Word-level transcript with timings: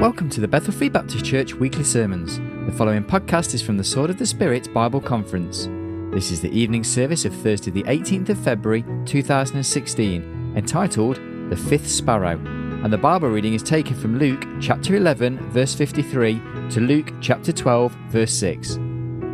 Welcome 0.00 0.30
to 0.30 0.40
the 0.40 0.48
Bethel 0.48 0.72
Free 0.72 0.88
Baptist 0.88 1.26
Church 1.26 1.52
weekly 1.52 1.84
sermons. 1.84 2.38
The 2.64 2.72
following 2.72 3.04
podcast 3.04 3.52
is 3.52 3.60
from 3.60 3.76
the 3.76 3.84
Sword 3.84 4.08
of 4.08 4.18
the 4.18 4.24
Spirit 4.24 4.72
Bible 4.72 4.98
Conference. 4.98 5.68
This 6.14 6.30
is 6.30 6.40
the 6.40 6.48
evening 6.58 6.84
service 6.84 7.26
of 7.26 7.34
Thursday, 7.34 7.70
the 7.70 7.82
18th 7.82 8.30
of 8.30 8.38
February 8.38 8.82
2016, 9.04 10.54
entitled 10.56 11.16
The 11.50 11.56
Fifth 11.68 11.86
Sparrow. 11.86 12.38
And 12.82 12.90
the 12.90 12.96
Bible 12.96 13.28
reading 13.28 13.52
is 13.52 13.62
taken 13.62 13.94
from 13.94 14.18
Luke 14.18 14.42
chapter 14.58 14.96
11, 14.96 15.50
verse 15.50 15.74
53, 15.74 16.40
to 16.70 16.80
Luke 16.80 17.12
chapter 17.20 17.52
12, 17.52 17.92
verse 18.08 18.32
6. 18.32 18.78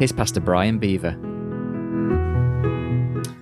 Here's 0.00 0.10
Pastor 0.10 0.40
Brian 0.40 0.80
Beaver. 0.80 1.16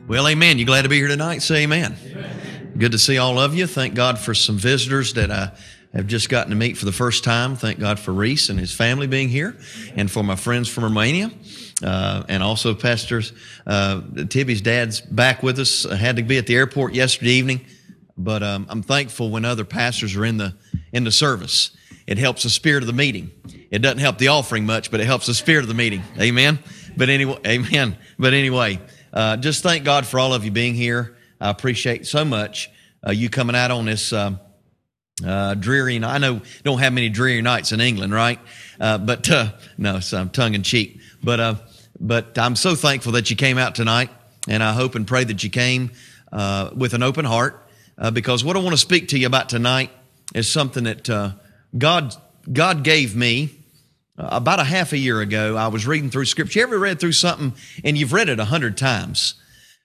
Well, 0.08 0.28
amen. 0.28 0.58
You 0.58 0.66
glad 0.66 0.82
to 0.82 0.90
be 0.90 0.98
here 0.98 1.08
tonight? 1.08 1.38
Say 1.38 1.62
amen. 1.62 1.96
amen. 2.04 2.74
Good 2.76 2.92
to 2.92 2.98
see 2.98 3.16
all 3.16 3.38
of 3.38 3.54
you. 3.54 3.66
Thank 3.66 3.94
God 3.94 4.18
for 4.18 4.34
some 4.34 4.58
visitors 4.58 5.14
that 5.14 5.30
I 5.30 5.52
have 5.94 6.06
just 6.06 6.28
gotten 6.28 6.50
to 6.50 6.56
meet 6.56 6.76
for 6.76 6.84
the 6.84 6.92
first 6.92 7.24
time. 7.24 7.56
Thank 7.56 7.78
God 7.78 7.98
for 7.98 8.12
Reese 8.12 8.48
and 8.48 8.58
his 8.58 8.72
family 8.72 9.06
being 9.06 9.28
here, 9.28 9.56
and 9.96 10.10
for 10.10 10.22
my 10.22 10.36
friends 10.36 10.68
from 10.68 10.84
Romania, 10.84 11.30
uh, 11.82 12.24
and 12.28 12.42
also 12.42 12.74
pastors. 12.74 13.32
Uh, 13.66 14.00
Tibby's 14.28 14.60
dad's 14.60 15.00
back 15.00 15.42
with 15.42 15.58
us. 15.58 15.86
I 15.86 15.96
had 15.96 16.16
to 16.16 16.22
be 16.22 16.38
at 16.38 16.46
the 16.46 16.56
airport 16.56 16.94
yesterday 16.94 17.32
evening, 17.32 17.64
but 18.16 18.42
um, 18.42 18.66
I'm 18.68 18.82
thankful 18.82 19.30
when 19.30 19.44
other 19.44 19.64
pastors 19.64 20.16
are 20.16 20.24
in 20.24 20.36
the 20.36 20.54
in 20.92 21.04
the 21.04 21.12
service. 21.12 21.70
It 22.06 22.18
helps 22.18 22.42
the 22.42 22.50
spirit 22.50 22.82
of 22.82 22.86
the 22.86 22.92
meeting. 22.92 23.30
It 23.70 23.78
doesn't 23.78 23.98
help 23.98 24.18
the 24.18 24.28
offering 24.28 24.66
much, 24.66 24.90
but 24.90 25.00
it 25.00 25.06
helps 25.06 25.26
the 25.26 25.34
spirit 25.34 25.62
of 25.62 25.68
the 25.68 25.74
meeting. 25.74 26.02
Amen. 26.20 26.58
But 26.96 27.08
anyway, 27.08 27.38
amen. 27.46 27.96
But 28.18 28.34
anyway, 28.34 28.78
uh, 29.12 29.38
just 29.38 29.62
thank 29.62 29.84
God 29.84 30.06
for 30.06 30.20
all 30.20 30.34
of 30.34 30.44
you 30.44 30.50
being 30.50 30.74
here. 30.74 31.16
I 31.40 31.50
appreciate 31.50 32.06
so 32.06 32.24
much 32.24 32.70
uh, 33.06 33.10
you 33.10 33.30
coming 33.30 33.56
out 33.56 33.70
on 33.70 33.86
this. 33.86 34.12
Um, 34.12 34.38
uh, 35.22 35.54
dreary. 35.54 36.02
I 36.02 36.18
know 36.18 36.40
don't 36.64 36.78
have 36.78 36.92
many 36.92 37.08
dreary 37.08 37.42
nights 37.42 37.72
in 37.72 37.80
England, 37.80 38.12
right? 38.12 38.38
Uh, 38.80 38.98
but 38.98 39.30
uh, 39.30 39.52
no, 39.78 40.00
so 40.00 40.18
I'm 40.18 40.30
tongue 40.30 40.54
in 40.54 40.62
cheek. 40.62 40.98
But 41.22 41.40
uh, 41.40 41.54
but 42.00 42.36
I'm 42.38 42.56
so 42.56 42.74
thankful 42.74 43.12
that 43.12 43.30
you 43.30 43.36
came 43.36 43.58
out 43.58 43.74
tonight, 43.74 44.10
and 44.48 44.62
I 44.62 44.72
hope 44.72 44.94
and 44.94 45.06
pray 45.06 45.24
that 45.24 45.44
you 45.44 45.50
came 45.50 45.92
uh, 46.32 46.70
with 46.74 46.94
an 46.94 47.02
open 47.02 47.24
heart, 47.24 47.64
uh, 47.96 48.10
because 48.10 48.44
what 48.44 48.56
I 48.56 48.60
want 48.60 48.72
to 48.72 48.78
speak 48.78 49.08
to 49.08 49.18
you 49.18 49.26
about 49.26 49.48
tonight 49.48 49.90
is 50.34 50.52
something 50.52 50.84
that 50.84 51.08
God 51.76 52.16
God 52.52 52.82
gave 52.82 53.14
me. 53.14 53.50
about 54.16 54.60
a 54.60 54.64
half 54.64 54.92
a 54.92 54.98
year 54.98 55.20
ago, 55.20 55.56
I 55.56 55.68
was 55.68 55.86
reading 55.86 56.10
through 56.10 56.26
Scripture. 56.26 56.60
You 56.60 56.66
ever 56.66 56.78
read 56.78 57.00
through 57.00 57.12
something 57.12 57.52
and 57.84 57.96
you've 57.98 58.12
read 58.12 58.28
it 58.28 58.38
a 58.38 58.44
hundred 58.44 58.76
times? 58.76 59.34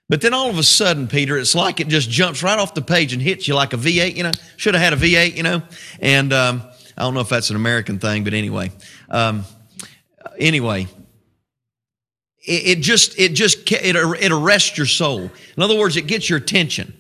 But 0.09 0.21
then 0.21 0.33
all 0.33 0.49
of 0.49 0.57
a 0.57 0.63
sudden, 0.63 1.07
Peter, 1.07 1.37
it's 1.37 1.53
like 1.53 1.79
it 1.79 1.87
just 1.87 2.09
jumps 2.09 2.41
right 2.41 2.57
off 2.57 2.73
the 2.73 2.81
page 2.81 3.13
and 3.13 3.21
hits 3.21 3.47
you 3.47 3.53
like 3.53 3.73
a 3.73 3.77
V8, 3.77 4.15
you 4.15 4.23
know. 4.23 4.31
Should 4.57 4.73
have 4.73 4.83
had 4.83 4.93
a 4.93 4.95
V8, 4.97 5.37
you 5.37 5.43
know. 5.43 5.61
And 6.01 6.33
um, 6.33 6.63
I 6.97 7.03
don't 7.03 7.13
know 7.13 7.19
if 7.19 7.29
that's 7.29 7.51
an 7.51 7.55
American 7.55 7.99
thing, 7.99 8.23
but 8.23 8.33
anyway. 8.33 8.71
Um, 9.07 9.45
anyway, 10.39 10.87
it, 12.39 12.77
just, 12.77 13.19
it 13.19 13.35
just, 13.35 13.71
it, 13.71 13.95
it 13.95 14.31
arrests 14.31 14.77
your 14.77 14.87
soul. 14.87 15.29
In 15.55 15.63
other 15.63 15.77
words, 15.77 15.95
it 15.95 16.07
gets 16.07 16.27
your 16.27 16.39
attention. 16.39 16.91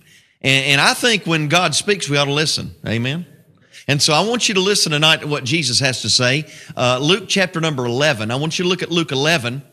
And, 0.41 0.65
and 0.65 0.81
I 0.81 0.93
think 0.93 1.25
when 1.25 1.47
God 1.47 1.73
speaks, 1.73 2.07
we 2.07 2.17
ought 2.17 2.25
to 2.25 2.33
listen. 2.33 2.75
Amen. 2.87 3.25
And 3.87 3.99
so 3.99 4.13
I 4.13 4.21
want 4.21 4.47
you 4.47 4.53
to 4.53 4.61
listen 4.61 4.91
tonight 4.91 5.21
to 5.21 5.27
what 5.27 5.43
Jesus 5.43 5.79
has 5.79 6.03
to 6.03 6.09
say. 6.09 6.45
Uh, 6.77 6.99
Luke 7.01 7.23
chapter 7.27 7.59
number 7.59 7.85
11. 7.85 8.29
I 8.29 8.35
want 8.35 8.59
you 8.59 8.63
to 8.63 8.69
look 8.69 8.83
at 8.83 8.91
Luke 8.91 9.11
11. 9.11 9.63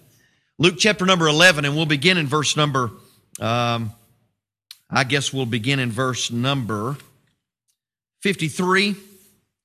Luke 0.59 0.77
chapter 0.79 1.05
number 1.05 1.29
11, 1.29 1.67
and 1.67 1.77
we'll 1.77 1.85
begin 1.85 2.17
in 2.17 2.27
verse 2.27 2.57
number 2.57 2.93
um, 3.41 3.93
I 4.91 5.05
guess 5.05 5.33
we'll 5.33 5.47
begin 5.47 5.79
in 5.79 5.91
verse 5.91 6.31
number 6.31 6.97
53 8.23 8.95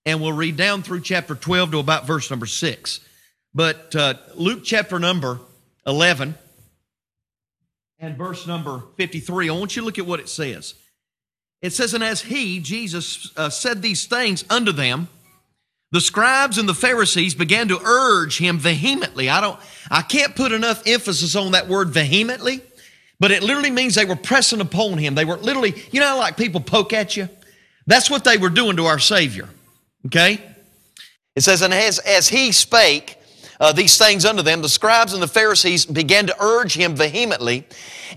and 0.06 0.22
we'll 0.22 0.34
read 0.34 0.58
down 0.58 0.82
through 0.84 1.02
chapter 1.02 1.36
12 1.36 1.72
to 1.72 1.80
about 1.80 2.08
verse 2.08 2.30
number 2.30 2.46
6. 2.46 3.00
But 3.54 3.96
uh, 3.96 4.16
Luke 4.36 4.62
chapter 4.64 4.98
number 4.98 5.40
11 5.86 6.36
and 8.00 8.18
verse 8.18 8.48
number 8.48 8.84
53, 8.98 9.50
I 9.50 9.54
want 9.54 9.76
you 9.76 9.82
to 9.82 9.86
look 9.86 10.00
at 10.00 10.08
what 10.08 10.20
it 10.20 10.30
says. 10.30 10.74
It 11.62 11.74
says, 11.74 11.94
And 11.94 12.04
as 12.04 12.22
he, 12.22 12.60
Jesus, 12.60 13.32
uh, 13.38 13.50
said 13.50 13.82
these 13.82 14.06
things 14.06 14.44
unto 14.50 14.72
them, 14.72 15.08
the 15.92 16.02
scribes 16.02 16.58
and 16.58 16.68
the 16.68 16.74
Pharisees 16.74 17.36
began 17.36 17.68
to 17.68 17.80
urge 17.80 18.40
him 18.40 18.58
vehemently. 18.58 19.30
I 19.30 19.42
don't, 19.42 19.60
I 19.92 20.02
can't 20.02 20.36
put 20.36 20.52
enough 20.52 20.82
emphasis 20.88 21.36
on 21.36 21.52
that 21.52 21.68
word 21.68 21.90
vehemently 21.90 22.62
but 23.22 23.30
it 23.30 23.44
literally 23.44 23.70
means 23.70 23.94
they 23.94 24.04
were 24.04 24.16
pressing 24.16 24.62
upon 24.62 24.98
him. 24.98 25.14
They 25.14 25.26
were 25.26 25.38
literally, 25.38 25.76
you 25.92 26.00
know, 26.00 26.18
like 26.18 26.38
people 26.38 26.60
poke 26.60 26.92
at 26.92 27.16
you? 27.16 27.30
That's 27.86 28.10
what 28.10 28.24
they 28.24 28.40
were 28.40 28.50
doing 28.50 28.78
to 28.78 28.88
our 28.88 28.98
Savior. 28.98 29.48
Okay? 30.08 30.42
It 31.36 31.42
says, 31.42 31.62
And 31.62 31.72
as, 31.72 32.00
as 32.00 32.28
he 32.28 32.52
spake 32.52 33.20
uh, 33.60 33.74
these 33.74 33.96
things 33.96 34.26
unto 34.26 34.42
them, 34.42 34.64
the 34.64 34.70
scribes 34.70 35.14
and 35.14 35.22
the 35.22 35.28
Pharisees 35.28 35.86
began 35.86 36.26
to 36.26 36.36
urge 36.44 36.74
him 36.74 36.96
vehemently 36.96 37.68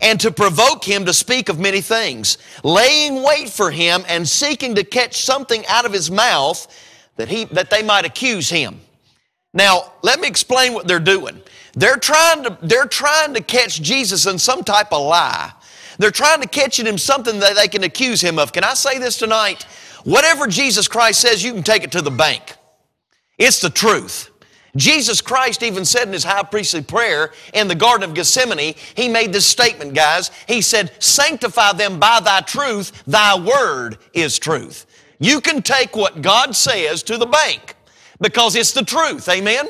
and 0.01 0.19
to 0.21 0.31
provoke 0.31 0.83
him 0.83 1.05
to 1.05 1.13
speak 1.13 1.51
of 1.51 1.59
many 1.59 1.83
things, 1.83 2.39
laying 2.63 3.23
wait 3.23 3.51
for 3.51 3.71
him 3.71 4.05
and 4.09 4.27
seeking 4.27 4.75
to 4.77 4.85
catch 4.85 5.23
something 5.23 5.67
out 5.67 5.85
of 5.85 5.93
his 5.93 6.11
mouth 6.11 6.67
that, 7.17 7.29
he, 7.29 7.45
that 7.45 7.69
they 7.69 7.83
might 7.83 8.07
accuse 8.07 8.49
him. 8.49 8.81
Now, 9.55 9.93
let 10.03 10.21
me 10.21 10.27
explain 10.27 10.75
what 10.75 10.89
they're 10.89 10.99
doing. 10.99 11.41
They're 11.75 11.97
trying 11.97 12.43
to, 12.43 12.59
they're 12.61 12.87
trying 12.87 13.35
to 13.35 13.41
catch 13.41 13.81
Jesus 13.81 14.27
in 14.27 14.39
some 14.39 14.65
type 14.65 14.93
of 14.93 15.07
lie. 15.07 15.53
They're 15.99 16.11
trying 16.11 16.41
to 16.43 16.49
catch 16.49 16.79
him 16.79 16.89
in 16.89 16.99
something 16.99 17.39
that 17.39 17.55
they 17.55 17.69
can 17.69 17.85
accuse 17.85 18.21
him 18.21 18.39
of. 18.39 18.53
Can 18.53 18.65
I 18.65 18.75
say 18.75 18.99
this 18.99 19.17
tonight? 19.17 19.63
Whatever 20.03 20.49
Jesus 20.49 20.89
Christ 20.89 21.21
says, 21.21 21.43
you 21.43 21.53
can 21.53 21.63
take 21.63 21.85
it 21.85 21.93
to 21.93 22.03
the 22.03 22.11
bank. 22.11 22.57
It's 23.39 23.61
the 23.61 23.71
truth. 23.71 24.31
Jesus 24.77 25.21
Christ 25.21 25.63
even 25.63 25.85
said 25.85 26.09
in 26.09 26.13
his 26.13 26.25
high 26.25 26.43
priestly 26.43 26.83
prayer 26.83 27.33
in 27.53 27.69
the 27.69 27.77
Garden 27.77 28.09
of 28.09 28.15
Gethsemane, 28.15 28.75
he 28.97 29.09
made 29.09 29.33
this 29.33 29.47
statement, 29.47 29.95
guys. 29.95 30.33
He 30.49 30.63
said, 30.63 30.91
Sanctify 30.99 31.75
them 31.75 32.01
by 32.01 32.19
thy 32.19 32.41
truth, 32.41 33.05
thy 33.07 33.39
word 33.39 33.99
is 34.13 34.39
truth. 34.39 34.87
You 35.21 35.41
can 35.41 35.63
take 35.63 35.95
what 35.95 36.23
God 36.23 36.57
says 36.57 37.05
to 37.05 37.17
the 37.19 37.27
bank 37.27 37.74
because 38.21 38.57
it's 38.57 38.73
the 38.73 38.85
truth. 38.85 39.29
Amen? 39.29 39.67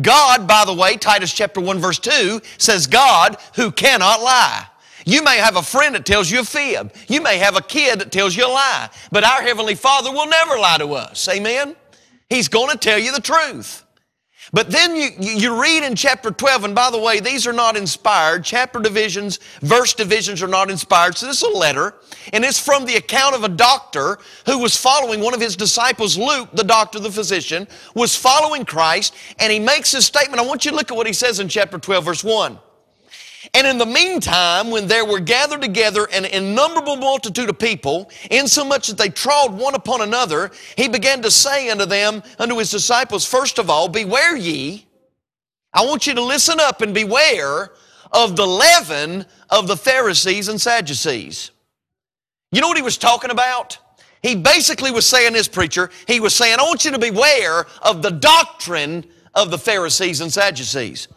God, 0.00 0.48
by 0.48 0.64
the 0.64 0.74
way, 0.74 0.96
Titus 0.96 1.32
chapter 1.32 1.60
1 1.60 1.78
verse 1.78 1.98
2 1.98 2.40
says 2.58 2.86
God 2.86 3.36
who 3.56 3.70
cannot 3.70 4.22
lie. 4.22 4.66
You 5.04 5.22
may 5.22 5.38
have 5.38 5.56
a 5.56 5.62
friend 5.62 5.94
that 5.94 6.06
tells 6.06 6.30
you 6.30 6.40
a 6.40 6.44
fib. 6.44 6.94
You 7.08 7.20
may 7.20 7.38
have 7.38 7.56
a 7.56 7.60
kid 7.60 7.98
that 7.98 8.12
tells 8.12 8.36
you 8.36 8.46
a 8.46 8.48
lie. 8.48 8.88
But 9.10 9.24
our 9.24 9.42
Heavenly 9.42 9.74
Father 9.74 10.10
will 10.10 10.28
never 10.28 10.58
lie 10.58 10.78
to 10.78 10.94
us. 10.94 11.28
Amen? 11.28 11.74
He's 12.30 12.48
going 12.48 12.70
to 12.70 12.78
tell 12.78 12.98
you 12.98 13.12
the 13.12 13.20
truth. 13.20 13.81
But 14.54 14.70
then 14.70 14.94
you, 14.94 15.08
you 15.18 15.60
read 15.60 15.82
in 15.82 15.96
chapter 15.96 16.30
12, 16.30 16.64
and 16.64 16.74
by 16.74 16.90
the 16.90 16.98
way, 16.98 17.20
these 17.20 17.46
are 17.46 17.54
not 17.54 17.74
inspired. 17.74 18.44
Chapter 18.44 18.80
divisions, 18.80 19.38
verse 19.62 19.94
divisions 19.94 20.42
are 20.42 20.48
not 20.48 20.70
inspired. 20.70 21.16
So 21.16 21.26
this 21.26 21.42
is 21.42 21.54
a 21.54 21.56
letter, 21.56 21.94
and 22.34 22.44
it's 22.44 22.60
from 22.60 22.84
the 22.84 22.96
account 22.96 23.34
of 23.34 23.44
a 23.44 23.48
doctor 23.48 24.18
who 24.44 24.58
was 24.58 24.76
following 24.76 25.20
one 25.20 25.32
of 25.32 25.40
his 25.40 25.56
disciples, 25.56 26.18
Luke, 26.18 26.50
the 26.52 26.64
doctor, 26.64 26.98
the 26.98 27.10
physician, 27.10 27.66
was 27.94 28.14
following 28.14 28.66
Christ, 28.66 29.14
and 29.38 29.50
he 29.50 29.58
makes 29.58 29.92
this 29.92 30.04
statement. 30.04 30.38
I 30.38 30.44
want 30.44 30.66
you 30.66 30.70
to 30.70 30.76
look 30.76 30.90
at 30.90 30.96
what 30.96 31.06
he 31.06 31.14
says 31.14 31.40
in 31.40 31.48
chapter 31.48 31.78
12, 31.78 32.04
verse 32.04 32.22
1. 32.22 32.58
And 33.54 33.66
in 33.66 33.78
the 33.78 33.86
meantime, 33.86 34.70
when 34.70 34.86
there 34.86 35.04
were 35.04 35.20
gathered 35.20 35.62
together 35.62 36.06
an 36.12 36.24
innumerable 36.24 36.96
multitude 36.96 37.50
of 37.50 37.58
people, 37.58 38.10
insomuch 38.30 38.86
that 38.86 38.98
they 38.98 39.08
trod 39.08 39.52
one 39.52 39.74
upon 39.74 40.00
another, 40.00 40.50
he 40.76 40.88
began 40.88 41.22
to 41.22 41.30
say 41.30 41.68
unto 41.70 41.84
them, 41.84 42.22
unto 42.38 42.56
his 42.56 42.70
disciples, 42.70 43.26
First 43.26 43.58
of 43.58 43.68
all, 43.68 43.88
beware 43.88 44.36
ye. 44.36 44.86
I 45.74 45.84
want 45.84 46.06
you 46.06 46.14
to 46.14 46.22
listen 46.22 46.60
up 46.60 46.82
and 46.82 46.94
beware 46.94 47.72
of 48.12 48.36
the 48.36 48.46
leaven 48.46 49.26
of 49.50 49.66
the 49.66 49.76
Pharisees 49.76 50.48
and 50.48 50.60
Sadducees. 50.60 51.50
You 52.52 52.60
know 52.60 52.68
what 52.68 52.76
he 52.76 52.82
was 52.82 52.98
talking 52.98 53.30
about? 53.30 53.78
He 54.22 54.36
basically 54.36 54.92
was 54.92 55.06
saying 55.06 55.32
this, 55.32 55.48
preacher, 55.48 55.90
he 56.06 56.20
was 56.20 56.34
saying, 56.34 56.58
I 56.58 56.62
want 56.62 56.84
you 56.84 56.92
to 56.92 56.98
beware 56.98 57.66
of 57.82 58.02
the 58.02 58.10
doctrine 58.10 59.04
of 59.34 59.50
the 59.50 59.58
Pharisees 59.58 60.20
and 60.20 60.32
Sadducees. 60.32 61.08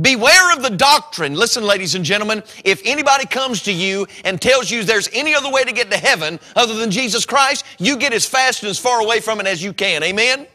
Beware 0.00 0.52
of 0.52 0.62
the 0.62 0.70
doctrine. 0.70 1.34
Listen, 1.34 1.64
ladies 1.64 1.94
and 1.94 2.04
gentlemen, 2.04 2.42
if 2.64 2.82
anybody 2.84 3.24
comes 3.24 3.62
to 3.62 3.72
you 3.72 4.06
and 4.24 4.40
tells 4.40 4.70
you 4.70 4.84
there's 4.84 5.08
any 5.12 5.34
other 5.34 5.50
way 5.50 5.64
to 5.64 5.72
get 5.72 5.90
to 5.90 5.96
heaven 5.96 6.38
other 6.54 6.74
than 6.74 6.90
Jesus 6.90 7.24
Christ, 7.24 7.64
you 7.78 7.96
get 7.96 8.12
as 8.12 8.26
fast 8.26 8.62
and 8.62 8.68
as 8.68 8.78
far 8.78 9.00
away 9.00 9.20
from 9.20 9.40
it 9.40 9.46
as 9.46 9.62
you 9.62 9.72
can. 9.72 10.02
Amen? 10.02 10.46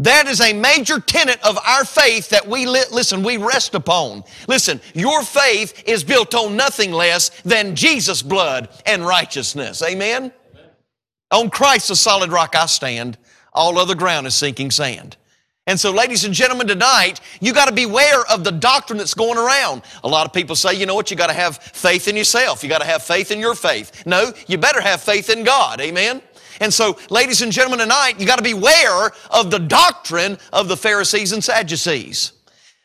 That 0.00 0.26
is 0.26 0.42
a 0.42 0.52
major 0.52 1.00
tenet 1.00 1.42
of 1.42 1.56
our 1.66 1.86
faith 1.86 2.28
that 2.28 2.46
we, 2.46 2.66
li- 2.66 2.84
listen, 2.92 3.22
we 3.22 3.38
rest 3.38 3.74
upon. 3.74 4.24
Listen, 4.46 4.82
your 4.92 5.22
faith 5.22 5.84
is 5.88 6.04
built 6.04 6.34
on 6.34 6.54
nothing 6.54 6.92
less 6.92 7.30
than 7.42 7.74
Jesus' 7.74 8.20
blood 8.20 8.68
and 8.84 9.06
righteousness. 9.06 9.82
Amen? 9.82 10.30
Amen. 10.52 10.70
On 11.30 11.48
Christ, 11.48 11.88
the 11.88 11.96
solid 11.96 12.30
rock 12.30 12.54
I 12.54 12.66
stand. 12.66 13.16
All 13.54 13.78
other 13.78 13.94
ground 13.94 14.26
is 14.26 14.34
sinking 14.34 14.70
sand. 14.70 15.16
And 15.68 15.80
so, 15.80 15.90
ladies 15.90 16.24
and 16.24 16.32
gentlemen, 16.32 16.68
tonight, 16.68 17.20
you 17.40 17.52
got 17.52 17.66
to 17.66 17.74
beware 17.74 18.24
of 18.30 18.44
the 18.44 18.52
doctrine 18.52 18.98
that's 18.98 19.14
going 19.14 19.36
around. 19.36 19.82
A 20.04 20.08
lot 20.08 20.24
of 20.24 20.32
people 20.32 20.54
say, 20.54 20.74
you 20.74 20.86
know 20.86 20.94
what, 20.94 21.10
you 21.10 21.16
got 21.16 21.26
to 21.26 21.32
have 21.32 21.58
faith 21.58 22.06
in 22.06 22.14
yourself. 22.14 22.62
You 22.62 22.68
got 22.68 22.82
to 22.82 22.86
have 22.86 23.02
faith 23.02 23.32
in 23.32 23.40
your 23.40 23.56
faith. 23.56 24.06
No, 24.06 24.32
you 24.46 24.58
better 24.58 24.80
have 24.80 25.00
faith 25.00 25.28
in 25.28 25.42
God. 25.42 25.80
Amen? 25.80 26.22
And 26.60 26.72
so, 26.72 26.96
ladies 27.10 27.42
and 27.42 27.50
gentlemen, 27.50 27.80
tonight, 27.80 28.20
you 28.20 28.26
got 28.26 28.36
to 28.36 28.44
beware 28.44 29.10
of 29.30 29.50
the 29.50 29.58
doctrine 29.58 30.38
of 30.52 30.68
the 30.68 30.76
Pharisees 30.76 31.32
and 31.32 31.42
Sadducees. 31.42 32.32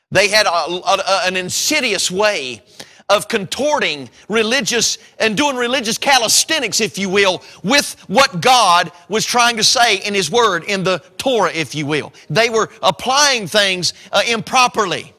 They 0.09 0.27
had 0.29 0.47
a, 0.47 0.49
a, 0.49 1.21
an 1.25 1.37
insidious 1.37 2.09
way 2.09 2.63
of 3.11 3.27
contorting 3.27 4.09
religious 4.29 4.97
and 5.19 5.35
doing 5.35 5.57
religious 5.57 5.97
calisthenics, 5.97 6.79
if 6.79 6.97
you 6.97 7.09
will, 7.09 7.43
with 7.61 7.95
what 8.07 8.41
God 8.41 8.91
was 9.09 9.25
trying 9.25 9.57
to 9.57 9.63
say 9.63 9.97
in 9.97 10.13
His 10.13 10.31
Word, 10.31 10.63
in 10.63 10.83
the 10.83 10.99
Torah, 11.17 11.51
if 11.51 11.75
you 11.75 11.85
will. 11.85 12.13
They 12.29 12.49
were 12.49 12.69
applying 12.81 13.47
things 13.47 13.93
uh, 14.13 14.21
improperly. 14.25 15.13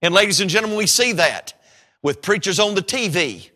And 0.00 0.14
ladies 0.14 0.40
and 0.40 0.48
gentlemen, 0.48 0.78
we 0.78 0.86
see 0.86 1.12
that 1.12 1.52
with 2.02 2.22
preachers 2.22 2.58
on 2.58 2.74
the 2.74 2.82
TV, 2.82 3.50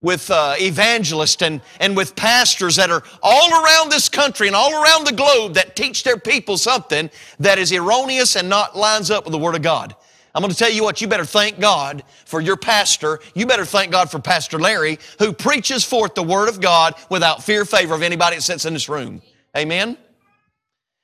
with 0.00 0.28
uh, 0.30 0.54
evangelists 0.58 1.42
and, 1.42 1.60
and 1.78 1.96
with 1.96 2.16
pastors 2.16 2.74
that 2.74 2.90
are 2.90 3.04
all 3.22 3.64
around 3.64 3.90
this 3.90 4.08
country 4.08 4.48
and 4.48 4.56
all 4.56 4.82
around 4.82 5.06
the 5.06 5.12
globe 5.12 5.54
that 5.54 5.76
teach 5.76 6.02
their 6.02 6.18
people 6.18 6.56
something 6.56 7.08
that 7.38 7.58
is 7.58 7.72
erroneous 7.72 8.34
and 8.34 8.48
not 8.48 8.76
lines 8.76 9.12
up 9.12 9.24
with 9.24 9.32
the 9.32 9.38
Word 9.38 9.54
of 9.54 9.62
God. 9.62 9.94
I'm 10.34 10.40
going 10.40 10.50
to 10.50 10.56
tell 10.56 10.70
you 10.70 10.82
what, 10.82 11.00
you 11.00 11.08
better 11.08 11.26
thank 11.26 11.60
God 11.60 12.02
for 12.24 12.40
your 12.40 12.56
pastor. 12.56 13.20
You 13.34 13.46
better 13.46 13.66
thank 13.66 13.92
God 13.92 14.10
for 14.10 14.18
Pastor 14.18 14.58
Larry, 14.58 14.98
who 15.18 15.32
preaches 15.32 15.84
forth 15.84 16.14
the 16.14 16.22
Word 16.22 16.48
of 16.48 16.60
God 16.60 16.94
without 17.10 17.42
fear 17.42 17.62
or 17.62 17.64
favor 17.66 17.94
of 17.94 18.02
anybody 18.02 18.36
that 18.36 18.42
sits 18.42 18.64
in 18.64 18.72
this 18.72 18.88
room. 18.88 19.20
Amen? 19.56 19.98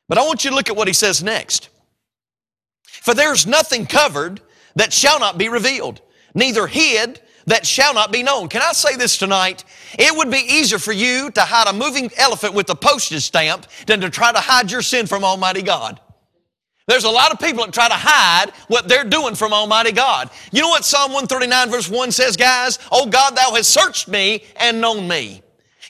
But 0.08 0.16
I 0.16 0.24
want 0.24 0.44
you 0.44 0.50
to 0.50 0.56
look 0.56 0.70
at 0.70 0.76
what 0.76 0.88
he 0.88 0.94
says 0.94 1.22
next. 1.22 1.68
For 2.84 3.12
there's 3.12 3.46
nothing 3.46 3.84
covered 3.84 4.40
that 4.76 4.92
shall 4.92 5.20
not 5.20 5.36
be 5.36 5.50
revealed, 5.50 6.00
neither 6.34 6.66
hid 6.66 7.20
that 7.46 7.66
shall 7.66 7.94
not 7.94 8.12
be 8.12 8.22
known. 8.22 8.48
Can 8.48 8.62
I 8.62 8.72
say 8.72 8.96
this 8.96 9.18
tonight? 9.18 9.64
It 9.98 10.16
would 10.16 10.30
be 10.30 10.38
easier 10.38 10.78
for 10.78 10.92
you 10.92 11.30
to 11.32 11.40
hide 11.42 11.66
a 11.66 11.72
moving 11.72 12.10
elephant 12.16 12.54
with 12.54 12.68
a 12.70 12.74
postage 12.74 13.22
stamp 13.22 13.66
than 13.86 14.00
to 14.02 14.10
try 14.10 14.32
to 14.32 14.38
hide 14.38 14.70
your 14.70 14.82
sin 14.82 15.06
from 15.06 15.24
Almighty 15.24 15.62
God. 15.62 16.00
There's 16.88 17.04
a 17.04 17.10
lot 17.10 17.32
of 17.32 17.38
people 17.38 17.64
that 17.66 17.74
try 17.74 17.86
to 17.86 17.94
hide 17.94 18.50
what 18.68 18.88
they're 18.88 19.04
doing 19.04 19.34
from 19.34 19.52
Almighty 19.52 19.92
God. 19.92 20.30
You 20.50 20.62
know 20.62 20.70
what 20.70 20.86
Psalm 20.86 21.12
139 21.12 21.70
verse 21.70 21.88
1 21.88 22.10
says, 22.10 22.34
guys? 22.34 22.78
Oh 22.90 23.04
God, 23.06 23.36
thou 23.36 23.54
hast 23.54 23.70
searched 23.70 24.08
me 24.08 24.44
and 24.56 24.80
known 24.80 25.06
me. 25.06 25.42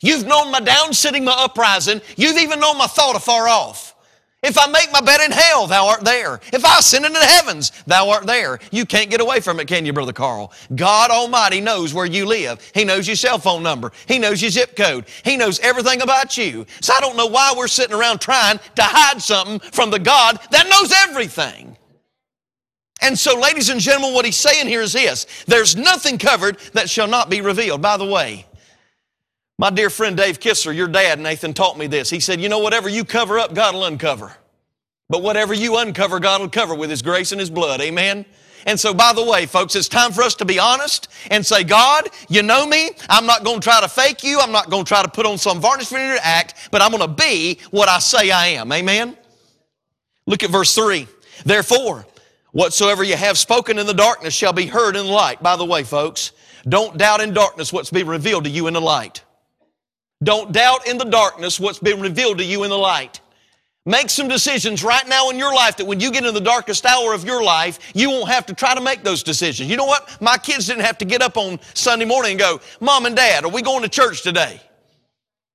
You've 0.02 0.26
known 0.26 0.50
my 0.50 0.58
down 0.58 0.92
sitting, 0.92 1.24
my 1.24 1.32
uprising. 1.32 2.00
You've 2.16 2.36
even 2.38 2.58
known 2.58 2.78
my 2.78 2.88
thought 2.88 3.14
afar 3.14 3.48
off. 3.48 3.94
If 4.40 4.56
I 4.56 4.68
make 4.68 4.92
my 4.92 5.00
bed 5.00 5.20
in 5.20 5.32
hell, 5.32 5.66
thou 5.66 5.88
art 5.88 6.04
there. 6.04 6.38
If 6.52 6.64
I 6.64 6.78
ascend 6.78 7.04
into 7.04 7.18
the 7.18 7.26
heavens, 7.26 7.72
thou 7.88 8.10
art 8.10 8.24
there. 8.24 8.60
You 8.70 8.86
can't 8.86 9.10
get 9.10 9.20
away 9.20 9.40
from 9.40 9.58
it, 9.58 9.66
can 9.66 9.84
you, 9.84 9.92
Brother 9.92 10.12
Carl? 10.12 10.52
God 10.76 11.10
Almighty 11.10 11.60
knows 11.60 11.92
where 11.92 12.06
you 12.06 12.24
live. 12.24 12.60
He 12.72 12.84
knows 12.84 13.08
your 13.08 13.16
cell 13.16 13.40
phone 13.40 13.64
number. 13.64 13.90
He 14.06 14.18
knows 14.18 14.40
your 14.40 14.52
zip 14.52 14.76
code. 14.76 15.06
He 15.24 15.36
knows 15.36 15.58
everything 15.58 16.02
about 16.02 16.36
you. 16.36 16.66
So 16.80 16.94
I 16.94 17.00
don't 17.00 17.16
know 17.16 17.26
why 17.26 17.52
we're 17.56 17.66
sitting 17.66 17.96
around 17.96 18.20
trying 18.20 18.60
to 18.76 18.82
hide 18.82 19.20
something 19.20 19.58
from 19.72 19.90
the 19.90 19.98
God 19.98 20.38
that 20.52 20.68
knows 20.68 20.92
everything. 21.08 21.76
And 23.00 23.18
so, 23.18 23.38
ladies 23.38 23.68
and 23.68 23.80
gentlemen, 23.80 24.14
what 24.14 24.24
he's 24.24 24.36
saying 24.36 24.66
here 24.66 24.82
is 24.82 24.92
this 24.92 25.26
there's 25.46 25.76
nothing 25.76 26.18
covered 26.18 26.58
that 26.74 26.88
shall 26.88 27.08
not 27.08 27.28
be 27.28 27.40
revealed. 27.40 27.82
By 27.82 27.96
the 27.96 28.04
way, 28.04 28.46
my 29.58 29.70
dear 29.70 29.90
friend 29.90 30.16
Dave 30.16 30.38
Kisser, 30.38 30.72
your 30.72 30.86
dad, 30.86 31.18
Nathan, 31.18 31.52
taught 31.52 31.76
me 31.76 31.88
this. 31.88 32.08
He 32.08 32.20
said, 32.20 32.40
You 32.40 32.48
know, 32.48 32.60
whatever 32.60 32.88
you 32.88 33.04
cover 33.04 33.38
up, 33.38 33.54
God 33.54 33.74
will 33.74 33.84
uncover. 33.84 34.32
But 35.08 35.22
whatever 35.22 35.52
you 35.52 35.78
uncover, 35.78 36.20
God 36.20 36.40
will 36.40 36.48
cover 36.48 36.74
with 36.74 36.90
His 36.90 37.02
grace 37.02 37.32
and 37.32 37.40
His 37.40 37.50
blood. 37.50 37.80
Amen? 37.80 38.24
And 38.66 38.78
so, 38.78 38.92
by 38.92 39.12
the 39.12 39.24
way, 39.24 39.46
folks, 39.46 39.74
it's 39.74 39.88
time 39.88 40.12
for 40.12 40.22
us 40.22 40.34
to 40.36 40.44
be 40.44 40.58
honest 40.58 41.08
and 41.30 41.44
say, 41.44 41.64
God, 41.64 42.08
you 42.28 42.42
know 42.42 42.66
me. 42.66 42.90
I'm 43.08 43.24
not 43.24 43.44
going 43.44 43.60
to 43.60 43.64
try 43.64 43.80
to 43.80 43.88
fake 43.88 44.22
you. 44.22 44.38
I'm 44.40 44.52
not 44.52 44.68
going 44.68 44.84
to 44.84 44.88
try 44.88 45.02
to 45.02 45.08
put 45.08 45.26
on 45.26 45.38
some 45.38 45.60
varnish 45.60 45.88
for 45.88 45.98
you 45.98 46.14
to 46.14 46.26
act, 46.26 46.68
but 46.70 46.82
I'm 46.82 46.90
going 46.90 47.02
to 47.02 47.08
be 47.08 47.58
what 47.70 47.88
I 47.88 47.98
say 47.98 48.30
I 48.30 48.48
am. 48.48 48.70
Amen? 48.70 49.16
Look 50.26 50.42
at 50.42 50.50
verse 50.50 50.74
3. 50.74 51.06
Therefore, 51.44 52.04
whatsoever 52.52 53.02
you 53.02 53.16
have 53.16 53.38
spoken 53.38 53.78
in 53.78 53.86
the 53.86 53.94
darkness 53.94 54.34
shall 54.34 54.52
be 54.52 54.66
heard 54.66 54.96
in 54.96 55.06
the 55.06 55.12
light. 55.12 55.42
By 55.42 55.56
the 55.56 55.64
way, 55.64 55.82
folks, 55.82 56.32
don't 56.68 56.98
doubt 56.98 57.20
in 57.20 57.32
darkness 57.32 57.72
what's 57.72 57.90
being 57.90 58.06
revealed 58.06 58.44
to 58.44 58.50
you 58.50 58.66
in 58.66 58.74
the 58.74 58.80
light. 58.80 59.22
Don't 60.22 60.52
doubt 60.52 60.86
in 60.88 60.98
the 60.98 61.04
darkness 61.04 61.60
what's 61.60 61.78
been 61.78 62.00
revealed 62.00 62.38
to 62.38 62.44
you 62.44 62.64
in 62.64 62.70
the 62.70 62.78
light. 62.78 63.20
Make 63.86 64.10
some 64.10 64.28
decisions 64.28 64.84
right 64.84 65.08
now 65.08 65.30
in 65.30 65.38
your 65.38 65.54
life 65.54 65.78
that 65.78 65.86
when 65.86 65.98
you 65.98 66.10
get 66.10 66.24
in 66.24 66.34
the 66.34 66.40
darkest 66.40 66.84
hour 66.84 67.14
of 67.14 67.24
your 67.24 67.42
life, 67.42 67.78
you 67.94 68.10
won't 68.10 68.28
have 68.28 68.44
to 68.46 68.54
try 68.54 68.74
to 68.74 68.82
make 68.82 69.02
those 69.02 69.22
decisions. 69.22 69.70
You 69.70 69.78
know 69.78 69.86
what? 69.86 70.20
My 70.20 70.36
kids 70.36 70.66
didn't 70.66 70.84
have 70.84 70.98
to 70.98 71.06
get 71.06 71.22
up 71.22 71.38
on 71.38 71.58
Sunday 71.72 72.04
morning 72.04 72.32
and 72.32 72.40
go, 72.40 72.60
Mom 72.80 73.06
and 73.06 73.16
Dad, 73.16 73.44
are 73.44 73.50
we 73.50 73.62
going 73.62 73.82
to 73.82 73.88
church 73.88 74.22
today? 74.22 74.60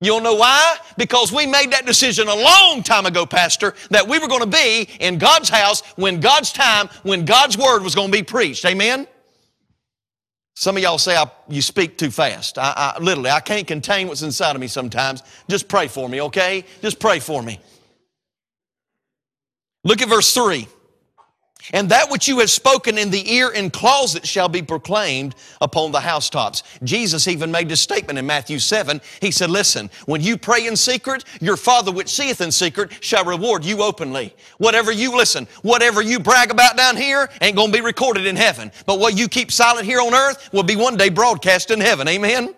You'll 0.01 0.21
know 0.21 0.33
why? 0.33 0.77
Because 0.97 1.31
we 1.31 1.45
made 1.45 1.71
that 1.71 1.85
decision 1.85 2.27
a 2.27 2.35
long 2.35 2.81
time 2.81 3.05
ago, 3.05 3.25
Pastor, 3.25 3.75
that 3.91 4.07
we 4.07 4.17
were 4.17 4.27
going 4.27 4.41
to 4.41 4.47
be 4.47 4.89
in 4.99 5.17
God's 5.17 5.49
house 5.49 5.81
when 5.95 6.19
God's 6.19 6.51
time, 6.51 6.89
when 7.03 7.25
God's 7.25 7.57
Word 7.57 7.83
was 7.83 7.93
going 7.93 8.11
to 8.11 8.17
be 8.17 8.23
preached. 8.23 8.65
Amen? 8.65 9.07
Some 10.55 10.77
of 10.77 10.83
y'all 10.83 10.99
say 10.99 11.15
I, 11.15 11.25
you 11.49 11.61
speak 11.61 11.97
too 11.97 12.11
fast. 12.11 12.57
I, 12.57 12.73
I, 12.95 12.99
literally, 12.99 13.31
I 13.31 13.39
can't 13.39 13.65
contain 13.65 14.07
what's 14.07 14.21
inside 14.21 14.55
of 14.55 14.61
me 14.61 14.67
sometimes. 14.67 15.23
Just 15.49 15.67
pray 15.67 15.87
for 15.87 16.07
me, 16.07 16.21
okay? 16.21 16.63
Just 16.81 16.99
pray 16.99 17.19
for 17.19 17.41
me. 17.41 17.59
Look 19.83 20.01
at 20.01 20.09
verse 20.09 20.33
3. 20.33 20.67
And 21.71 21.89
that 21.89 22.11
which 22.11 22.27
you 22.27 22.39
have 22.39 22.49
spoken 22.49 22.97
in 22.97 23.09
the 23.09 23.33
ear 23.33 23.49
in 23.49 23.69
closet 23.69 24.27
shall 24.27 24.49
be 24.49 24.61
proclaimed 24.61 25.35
upon 25.61 25.91
the 25.91 26.01
housetops. 26.01 26.63
Jesus 26.83 27.27
even 27.27 27.51
made 27.51 27.69
this 27.69 27.79
statement 27.79 28.19
in 28.19 28.25
Matthew 28.25 28.59
7. 28.59 28.99
He 29.21 29.31
said, 29.31 29.49
Listen, 29.49 29.89
when 30.05 30.21
you 30.21 30.37
pray 30.37 30.67
in 30.67 30.75
secret, 30.75 31.23
your 31.39 31.55
Father 31.55 31.91
which 31.91 32.09
seeth 32.09 32.41
in 32.41 32.51
secret 32.51 32.91
shall 33.01 33.23
reward 33.23 33.63
you 33.63 33.81
openly. 33.81 34.35
Whatever 34.57 34.91
you 34.91 35.15
listen, 35.15 35.47
whatever 35.61 36.01
you 36.01 36.19
brag 36.19 36.51
about 36.51 36.75
down 36.75 36.97
here 36.97 37.29
ain't 37.39 37.55
going 37.55 37.71
to 37.71 37.77
be 37.77 37.83
recorded 37.83 38.25
in 38.25 38.35
heaven. 38.35 38.69
But 38.85 38.99
what 38.99 39.17
you 39.17 39.29
keep 39.29 39.49
silent 39.49 39.85
here 39.85 40.01
on 40.01 40.13
earth 40.13 40.49
will 40.51 40.63
be 40.63 40.75
one 40.75 40.97
day 40.97 41.09
broadcast 41.09 41.71
in 41.71 41.79
heaven. 41.79 42.09
Amen? 42.09 42.53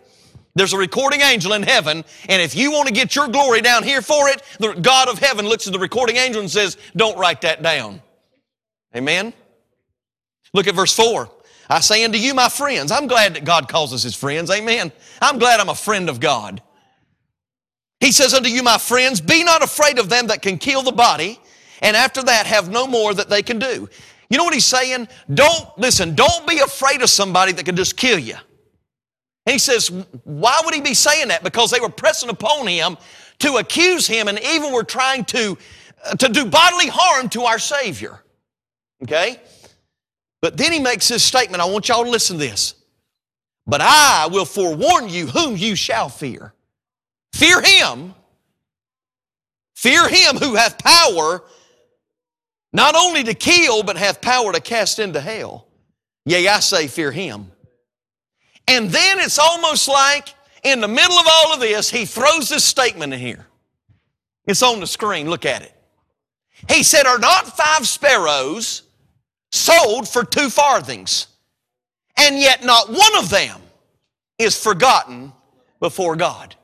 There's 0.56 0.74
a 0.74 0.78
recording 0.78 1.20
angel 1.20 1.52
in 1.52 1.64
heaven, 1.64 2.06
and 2.30 2.42
if 2.42 2.56
you 2.56 2.72
want 2.72 2.88
to 2.88 2.94
get 2.94 3.14
your 3.14 3.28
glory 3.28 3.60
down 3.60 3.84
here 3.84 4.02
for 4.02 4.30
it, 4.30 4.42
the 4.58 4.72
God 4.74 5.10
of 5.10 5.20
heaven 5.20 5.46
looks 5.46 5.68
at 5.68 5.74
the 5.74 5.80
recording 5.80 6.16
angel 6.16 6.40
and 6.42 6.50
says, 6.50 6.78
Don't 6.96 7.18
write 7.20 7.42
that 7.42 7.62
down. 7.62 8.02
Amen? 8.96 9.34
Look 10.54 10.68
at 10.68 10.76
verse 10.76 10.96
4. 10.96 11.30
I 11.70 11.80
say 11.80 12.04
unto 12.04 12.18
you, 12.18 12.34
my 12.34 12.50
friends, 12.50 12.92
I'm 12.92 13.08
glad 13.08 13.36
that 13.36 13.44
God 13.44 13.68
calls 13.68 13.94
us 13.94 14.04
his 14.04 14.16
friends. 14.16 14.52
Amen. 14.52 14.92
I'm 15.22 15.40
glad 15.40 15.60
I'm 15.60 15.70
a 15.70 15.76
friend 15.76 16.10
of 16.10 16.20
God. 16.20 16.62
He 18.00 18.12
says 18.12 18.34
unto 18.34 18.50
you, 18.50 18.62
my 18.62 18.78
friends, 18.78 19.20
be 19.20 19.44
not 19.44 19.64
afraid 19.64 19.98
of 19.98 20.10
them 20.10 20.28
that 20.28 20.42
can 20.42 20.58
kill 20.58 20.84
the 20.84 20.92
body, 20.92 21.40
and 21.82 21.96
after 21.96 22.22
that 22.24 22.46
have 22.46 22.70
no 22.70 22.86
more 22.86 23.14
that 23.14 23.30
they 23.30 23.42
can 23.42 23.58
do. 23.58 23.90
You 24.30 24.38
know 24.38 24.44
what 24.44 24.54
he's 24.54 24.66
saying? 24.66 25.08
Don't, 25.34 25.78
listen, 25.78 26.16
don't 26.16 26.48
be 26.48 26.60
afraid 26.60 27.02
of 27.02 27.10
somebody 27.10 27.52
that 27.54 27.66
can 27.66 27.76
just 27.76 27.98
kill 27.98 28.20
you. 28.20 28.36
And 29.46 29.54
he 29.54 29.60
says, 29.60 29.90
why 30.24 30.62
would 30.64 30.74
he 30.74 30.82
be 30.82 30.94
saying 30.94 31.28
that? 31.30 31.44
Because 31.44 31.72
they 31.72 31.80
were 31.80 31.90
pressing 31.90 32.30
upon 32.30 32.68
him 32.68 32.98
to 33.40 33.58
accuse 33.58 34.08
him 34.08 34.28
and 34.28 34.40
even 34.40 34.72
were 34.72 34.84
trying 34.84 35.26
to, 35.26 35.58
uh, 36.06 36.16
to 36.16 36.30
do 36.30 36.46
bodily 36.46 36.88
harm 36.88 37.30
to 37.30 37.44
our 37.44 37.60
Savior. 37.60 38.22
Okay? 39.04 39.40
But 40.42 40.58
then 40.58 40.72
he 40.72 40.80
makes 40.80 41.08
this 41.08 41.24
statement. 41.24 41.62
I 41.62 41.66
want 41.66 41.90
y'all 41.90 42.04
to 42.04 42.10
listen 42.10 42.38
to 42.38 42.46
this. 42.46 42.76
But 43.68 43.82
I 43.82 44.28
will 44.32 44.46
forewarn 44.46 45.10
you 45.10 45.28
whom 45.28 45.58
you 45.58 45.76
shall 45.76 46.10
fear. 46.10 46.54
Fear 47.34 47.62
him. 47.62 48.14
Fear 49.76 50.08
him 50.08 50.38
who 50.38 50.56
hath 50.56 50.78
power 50.78 51.44
not 52.72 52.96
only 52.96 53.24
to 53.24 53.34
kill, 53.34 53.84
but 53.84 53.98
hath 53.98 54.22
power 54.22 54.52
to 54.52 54.60
cast 54.60 55.00
into 55.00 55.20
hell. 55.22 55.68
Yea, 56.26 56.48
I 56.48 56.60
say, 56.60 56.88
fear 56.88 57.12
him. 57.12 57.52
And 58.68 58.90
then 58.90 59.20
it's 59.20 59.40
almost 59.40 59.88
like 59.88 60.34
in 60.64 60.82
the 60.82 60.88
middle 60.88 61.18
of 61.18 61.26
all 61.30 61.54
of 61.54 61.60
this, 61.60 61.90
he 61.90 62.06
throws 62.06 62.50
this 62.50 62.66
statement 62.66 63.14
in 63.14 63.20
here. 63.20 63.46
It's 64.46 64.64
on 64.64 64.80
the 64.80 64.88
screen. 64.88 65.30
Look 65.30 65.46
at 65.46 65.62
it. 65.62 65.74
He 66.70 66.84
said, 66.84 67.06
Are 67.06 67.20
not 67.20 67.56
five 67.56 67.88
sparrows 67.88 68.84
sold 69.56 70.08
for 70.08 70.24
two 70.24 70.50
farthings, 70.50 71.28
and 72.18 72.40
yet 72.40 72.64
not 72.64 72.90
one 72.90 73.18
of 73.18 73.30
them 73.30 73.62
is 74.38 74.62
forgotten 74.62 75.34
before 75.80 76.16
God. 76.16 76.56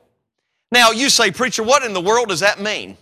Now, 0.71 0.91
you 0.91 1.09
say, 1.09 1.31
Preacher, 1.31 1.63
what 1.63 1.83
in 1.83 1.93
the 1.93 2.01
world 2.01 2.29
does 2.29 2.39
that 2.39 2.61
mean? 2.61 2.97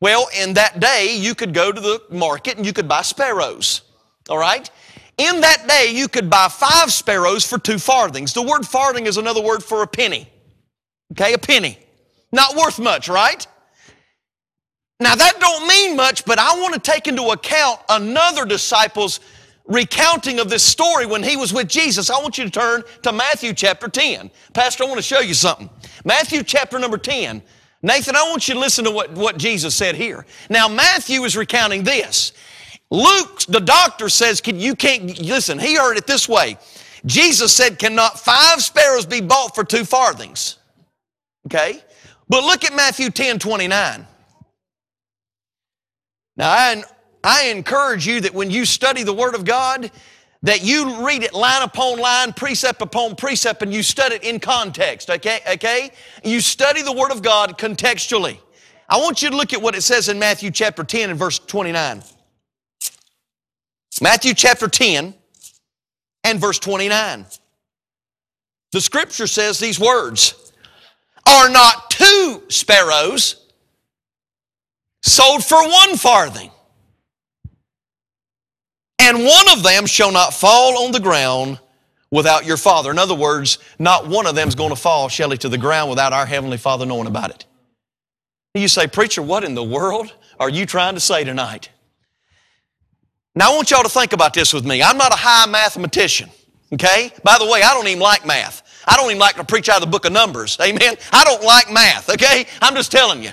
Well, 0.00 0.28
in 0.38 0.54
that 0.54 0.78
day, 0.80 1.16
you 1.18 1.34
could 1.34 1.54
go 1.54 1.72
to 1.72 1.80
the 1.80 2.02
market 2.10 2.56
and 2.56 2.66
you 2.66 2.72
could 2.72 2.88
buy 2.88 3.02
sparrows. 3.02 3.82
All 4.28 4.38
right? 4.38 4.70
In 5.16 5.40
that 5.40 5.66
day, 5.66 5.90
you 5.92 6.06
could 6.06 6.30
buy 6.30 6.48
five 6.48 6.92
sparrows 6.92 7.44
for 7.44 7.58
two 7.58 7.78
farthings. 7.78 8.32
The 8.32 8.42
word 8.42 8.66
farthing 8.66 9.06
is 9.06 9.16
another 9.16 9.42
word 9.42 9.64
for 9.64 9.82
a 9.82 9.86
penny. 9.86 10.28
Okay, 11.12 11.32
a 11.32 11.38
penny. 11.38 11.78
Not 12.30 12.54
worth 12.54 12.78
much, 12.78 13.08
right? 13.08 13.44
Now 15.00 15.14
that 15.14 15.38
don't 15.38 15.68
mean 15.68 15.96
much, 15.96 16.24
but 16.24 16.38
I 16.38 16.58
want 16.58 16.74
to 16.74 16.80
take 16.80 17.06
into 17.06 17.24
account 17.28 17.80
another 17.88 18.44
disciple's 18.44 19.20
recounting 19.66 20.40
of 20.40 20.50
this 20.50 20.64
story 20.64 21.06
when 21.06 21.22
he 21.22 21.36
was 21.36 21.52
with 21.52 21.68
Jesus. 21.68 22.10
I 22.10 22.20
want 22.20 22.38
you 22.38 22.44
to 22.44 22.50
turn 22.50 22.82
to 23.02 23.12
Matthew 23.12 23.52
chapter 23.52 23.88
10. 23.88 24.30
Pastor, 24.54 24.84
I 24.84 24.86
want 24.86 24.98
to 24.98 25.02
show 25.02 25.20
you 25.20 25.34
something. 25.34 25.70
Matthew 26.04 26.42
chapter 26.42 26.78
number 26.78 26.98
10. 26.98 27.42
Nathan, 27.82 28.16
I 28.16 28.22
want 28.24 28.48
you 28.48 28.54
to 28.54 28.60
listen 28.60 28.84
to 28.86 28.90
what, 28.90 29.12
what 29.12 29.38
Jesus 29.38 29.74
said 29.74 29.94
here. 29.94 30.26
Now, 30.50 30.66
Matthew 30.68 31.22
is 31.22 31.36
recounting 31.36 31.84
this. 31.84 32.32
Luke, 32.90 33.42
the 33.42 33.60
doctor 33.60 34.08
says, 34.08 34.40
can, 34.40 34.58
you 34.58 34.74
can't, 34.74 35.20
listen, 35.20 35.58
he 35.58 35.76
heard 35.76 35.96
it 35.96 36.06
this 36.06 36.28
way. 36.28 36.56
Jesus 37.06 37.54
said, 37.54 37.78
cannot 37.78 38.18
five 38.18 38.62
sparrows 38.62 39.06
be 39.06 39.20
bought 39.20 39.54
for 39.54 39.62
two 39.62 39.84
farthings? 39.84 40.58
Okay? 41.46 41.82
But 42.28 42.42
look 42.42 42.64
at 42.64 42.74
Matthew 42.74 43.10
10, 43.10 43.38
29. 43.38 44.06
Now, 46.38 46.50
I, 46.50 46.82
I 47.24 47.48
encourage 47.48 48.06
you 48.06 48.20
that 48.20 48.32
when 48.32 48.50
you 48.50 48.64
study 48.64 49.02
the 49.02 49.12
Word 49.12 49.34
of 49.34 49.44
God, 49.44 49.90
that 50.44 50.62
you 50.64 51.04
read 51.04 51.24
it 51.24 51.34
line 51.34 51.62
upon 51.62 51.98
line, 51.98 52.32
precept 52.32 52.80
upon 52.80 53.16
precept, 53.16 53.60
and 53.60 53.74
you 53.74 53.82
study 53.82 54.14
it 54.14 54.22
in 54.22 54.38
context, 54.38 55.10
okay? 55.10 55.40
Okay? 55.54 55.90
You 56.22 56.40
study 56.40 56.82
the 56.82 56.92
Word 56.92 57.10
of 57.10 57.22
God 57.22 57.58
contextually. 57.58 58.38
I 58.88 58.98
want 58.98 59.20
you 59.20 59.30
to 59.30 59.36
look 59.36 59.52
at 59.52 59.60
what 59.60 59.74
it 59.74 59.82
says 59.82 60.08
in 60.08 60.18
Matthew 60.20 60.52
chapter 60.52 60.84
10 60.84 61.10
and 61.10 61.18
verse 61.18 61.40
29. 61.40 62.02
Matthew 64.00 64.32
chapter 64.32 64.68
10 64.68 65.12
and 66.22 66.40
verse 66.40 66.60
29. 66.60 67.26
The 68.70 68.80
scripture 68.80 69.26
says 69.26 69.58
these 69.58 69.80
words 69.80 70.52
Are 71.26 71.48
not 71.48 71.90
two 71.90 72.44
sparrows 72.48 73.47
sold 75.02 75.44
for 75.44 75.62
one 75.68 75.96
farthing? 75.96 76.50
and 79.08 79.24
one 79.24 79.48
of 79.50 79.62
them 79.62 79.86
shall 79.86 80.12
not 80.12 80.34
fall 80.34 80.84
on 80.84 80.92
the 80.92 81.00
ground 81.00 81.58
without 82.10 82.44
your 82.44 82.58
Father. 82.58 82.90
In 82.90 82.98
other 82.98 83.14
words, 83.14 83.58
not 83.78 84.06
one 84.06 84.26
of 84.26 84.34
them 84.34 84.48
is 84.48 84.54
going 84.54 84.70
to 84.70 84.76
fall, 84.76 85.08
Shelley, 85.08 85.38
to 85.38 85.48
the 85.48 85.56
ground 85.56 85.88
without 85.88 86.12
our 86.12 86.26
Heavenly 86.26 86.58
Father 86.58 86.84
knowing 86.84 87.06
about 87.06 87.30
it. 87.30 87.46
You 88.54 88.68
say, 88.68 88.86
Preacher, 88.86 89.22
what 89.22 89.44
in 89.44 89.54
the 89.54 89.64
world 89.64 90.12
are 90.38 90.50
you 90.50 90.66
trying 90.66 90.94
to 90.94 91.00
say 91.00 91.24
tonight? 91.24 91.70
Now, 93.34 93.52
I 93.52 93.56
want 93.56 93.70
y'all 93.70 93.82
to 93.82 93.88
think 93.88 94.12
about 94.12 94.34
this 94.34 94.52
with 94.52 94.66
me. 94.66 94.82
I'm 94.82 94.98
not 94.98 95.12
a 95.12 95.16
high 95.16 95.48
mathematician, 95.48 96.28
okay? 96.72 97.12
By 97.22 97.38
the 97.38 97.46
way, 97.46 97.62
I 97.62 97.72
don't 97.72 97.86
even 97.86 98.02
like 98.02 98.26
math. 98.26 98.62
I 98.86 98.96
don't 98.96 99.06
even 99.06 99.20
like 99.20 99.36
to 99.36 99.44
preach 99.44 99.68
out 99.68 99.76
of 99.76 99.82
the 99.82 99.90
book 99.90 100.06
of 100.06 100.12
Numbers, 100.12 100.58
amen? 100.60 100.96
I 101.12 101.24
don't 101.24 101.42
like 101.44 101.70
math, 101.70 102.10
okay? 102.10 102.46
I'm 102.60 102.74
just 102.74 102.90
telling 102.90 103.22
you. 103.22 103.30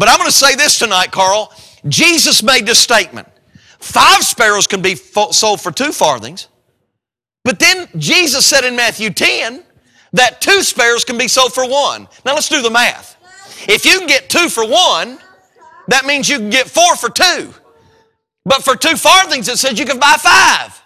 But 0.00 0.08
I'm 0.08 0.16
going 0.16 0.30
to 0.30 0.32
say 0.36 0.54
this 0.54 0.78
tonight, 0.78 1.12
Carl. 1.12 1.52
Jesus 1.86 2.42
made 2.42 2.64
this 2.64 2.78
statement. 2.78 3.28
Five 3.80 4.24
sparrows 4.24 4.66
can 4.66 4.80
be 4.80 4.94
sold 4.94 5.60
for 5.60 5.70
two 5.70 5.92
farthings. 5.92 6.48
But 7.44 7.58
then 7.58 7.86
Jesus 7.98 8.46
said 8.46 8.64
in 8.64 8.74
Matthew 8.74 9.10
10 9.10 9.62
that 10.14 10.40
two 10.40 10.62
sparrows 10.62 11.04
can 11.04 11.18
be 11.18 11.28
sold 11.28 11.52
for 11.52 11.68
one. 11.68 12.08
Now 12.24 12.32
let's 12.32 12.48
do 12.48 12.62
the 12.62 12.70
math. 12.70 13.14
If 13.68 13.84
you 13.84 13.98
can 13.98 14.08
get 14.08 14.30
two 14.30 14.48
for 14.48 14.66
one, 14.66 15.18
that 15.88 16.06
means 16.06 16.30
you 16.30 16.38
can 16.38 16.48
get 16.48 16.66
four 16.66 16.96
for 16.96 17.10
two. 17.10 17.52
But 18.46 18.64
for 18.64 18.76
two 18.76 18.96
farthings, 18.96 19.48
it 19.48 19.58
says 19.58 19.78
you 19.78 19.84
can 19.84 19.98
buy 19.98 20.16
five. 20.18 20.82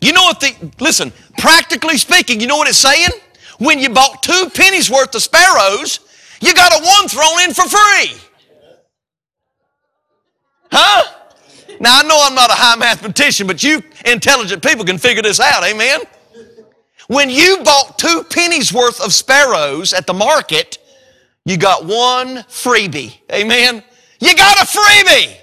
You 0.00 0.12
know 0.12 0.22
what 0.22 0.38
the, 0.38 0.54
listen, 0.78 1.12
practically 1.36 1.98
speaking, 1.98 2.40
you 2.40 2.46
know 2.46 2.58
what 2.58 2.68
it's 2.68 2.78
saying? 2.78 3.10
When 3.58 3.80
you 3.80 3.90
bought 3.90 4.22
two 4.22 4.50
pennies 4.54 4.88
worth 4.88 5.12
of 5.16 5.22
sparrows, 5.22 5.98
you 6.40 6.54
got 6.54 6.72
a 6.72 6.84
one 6.84 7.08
thrown 7.08 7.40
in 7.40 7.54
for 7.54 7.64
free. 7.68 8.20
Huh? 10.72 11.04
Now, 11.80 11.98
I 11.98 12.02
know 12.02 12.18
I'm 12.22 12.34
not 12.34 12.50
a 12.50 12.54
high 12.54 12.76
mathematician, 12.76 13.46
but 13.46 13.62
you 13.62 13.82
intelligent 14.06 14.64
people 14.64 14.84
can 14.84 14.98
figure 14.98 15.22
this 15.22 15.38
out. 15.38 15.62
Amen? 15.64 16.00
When 17.08 17.28
you 17.28 17.58
bought 17.62 17.98
two 17.98 18.24
pennies 18.30 18.72
worth 18.72 19.00
of 19.04 19.12
sparrows 19.12 19.92
at 19.92 20.06
the 20.06 20.14
market, 20.14 20.78
you 21.44 21.58
got 21.58 21.84
one 21.84 22.36
freebie. 22.48 23.18
Amen? 23.30 23.82
You 24.20 24.34
got 24.34 24.58
a 24.58 24.78
freebie. 24.78 25.36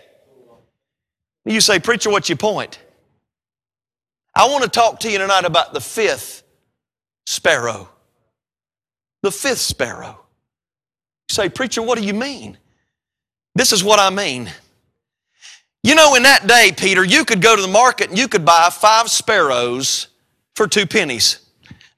You 1.46 1.62
say, 1.62 1.80
Preacher, 1.80 2.10
what's 2.10 2.30
your 2.30 2.38
point? 2.38 2.80
I 4.36 4.48
want 4.48 4.64
to 4.64 4.70
talk 4.70 5.00
to 5.02 5.12
you 5.12 5.18
tonight 5.18 5.46
about 5.46 5.74
the 5.74 5.82
fifth 5.82 6.44
sparrow. 7.26 7.90
The 9.22 9.32
fifth 9.32 9.60
sparrow. 9.60 10.26
You 11.30 11.34
say, 11.34 11.50
Preacher, 11.50 11.82
what 11.82 12.00
do 12.00 12.06
you 12.06 12.14
mean? 12.14 12.58
This 13.54 13.74
is 13.74 13.84
what 13.84 14.00
I 14.00 14.10
mean. 14.10 14.50
You 15.84 15.96
know, 15.96 16.16
in 16.16 16.24
that 16.24 16.48
day, 16.48 16.74
Peter, 16.76 17.04
you 17.04 17.24
could 17.24 17.42
go 17.42 17.56
to 17.56 17.62
the 17.62 17.68
market 17.68 18.10
and 18.10 18.18
you 18.18 18.28
could 18.28 18.44
buy 18.44 18.70
five 18.72 19.10
sparrows 19.10 20.08
for 20.56 20.68
two 20.68 20.86
pennies. 20.86 21.40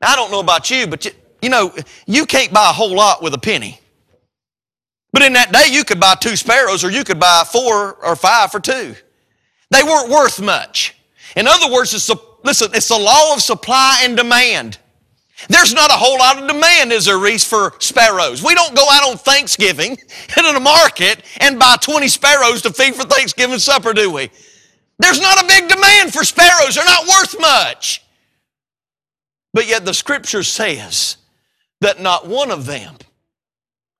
Now, 0.02 0.10
I 0.10 0.16
don't 0.16 0.32
know 0.32 0.40
about 0.40 0.70
you, 0.70 0.86
but 0.88 1.06
you, 1.06 1.12
you 1.42 1.50
know, 1.50 1.74
you 2.06 2.26
can't 2.26 2.54
buy 2.54 2.70
a 2.70 2.74
whole 2.74 2.94
lot 2.96 3.24
with 3.24 3.34
a 3.34 3.40
penny. 3.40 3.80
But 5.12 5.24
in 5.24 5.34
that 5.34 5.52
day, 5.52 5.66
you 5.70 5.84
could 5.84 6.00
buy 6.00 6.16
two 6.16 6.36
sparrows 6.36 6.84
or 6.84 6.92
you 6.92 7.04
could 7.04 7.20
buy 7.20 7.44
four 7.52 7.96
or 7.96 8.16
five 8.16 8.52
for 8.52 8.60
two. 8.60 8.96
They 9.72 9.84
weren't 9.84 10.10
worth 10.10 10.40
much. 10.42 10.96
In 11.36 11.48
other 11.48 11.72
words, 11.74 11.94
it's 11.94 12.10
a, 12.10 12.16
listen, 12.44 12.72
it's 12.74 12.90
the 12.90 12.98
law 12.98 13.34
of 13.34 13.42
supply 13.42 14.02
and 14.04 14.16
demand. 14.16 14.78
There's 15.50 15.74
not 15.74 15.89
a 15.89 15.95
whole 15.95 16.19
lot 16.19 16.41
of 16.41 16.48
demand, 16.48 16.91
is 16.91 17.05
there, 17.05 17.17
Reese, 17.17 17.43
for 17.43 17.74
sparrows? 17.79 18.43
We 18.43 18.53
don't 18.53 18.75
go 18.75 18.86
out 18.89 19.10
on 19.10 19.17
Thanksgiving 19.17 19.91
into 20.38 20.53
the 20.53 20.60
market 20.60 21.24
and 21.39 21.60
buy 21.60 21.77
20 21.81 22.07
sparrows 22.07 22.62
to 22.63 22.71
feed 22.71 22.95
for 22.95 23.03
Thanksgiving 23.03 23.60
supper, 23.60 23.93
do 23.93 24.12
we? 24.12 24.29
There's 25.00 25.19
not 25.19 25.43
a 25.43 25.48
big 25.48 25.67
demand 25.67 26.13
for 26.13 26.24
sparrows. 26.24 26.75
They're 26.75 26.86
not 26.86 27.07
worth 27.07 27.39
much. 27.39 28.03
But 29.53 29.67
yet 29.67 29.83
the 29.83 29.93
scripture 29.93 30.43
says 30.43 31.17
that 31.81 32.00
not 32.00 32.27
one 32.27 32.51
of 32.51 32.65
them, 32.65 32.95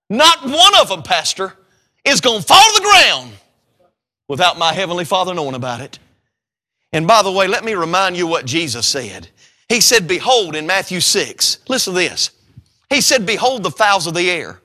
not 0.10 0.43
one 0.43 0.79
of 0.79 0.89
them, 0.89 1.01
Pastor, 1.01 1.57
is 2.05 2.21
going 2.21 2.41
to 2.41 2.45
fall 2.45 2.62
to 2.62 2.81
the 2.81 2.88
ground 2.88 3.31
without 4.27 4.57
my 4.57 4.74
Heavenly 4.74 5.05
Father 5.05 5.33
knowing 5.33 5.55
about 5.55 5.81
it. 5.81 6.00
And 6.93 7.07
by 7.07 7.24
the 7.24 7.31
way, 7.31 7.48
let 7.48 7.65
me 7.65 7.74
remind 7.74 8.15
you 8.15 8.27
what 8.27 8.45
Jesus 8.45 8.86
said. 8.86 9.29
He 9.72 9.80
said, 9.80 10.06
Behold, 10.06 10.58
in 10.58 10.68
Matthew 10.68 11.00
6, 11.00 11.60
listen 11.70 11.94
to 11.94 12.00
this. 12.00 12.32
He 12.90 13.00
said, 13.00 13.25
Behold 13.25 13.63
the 13.63 13.72
fowls 13.72 14.06
of 14.06 14.13
the 14.13 14.30
air. 14.30 14.60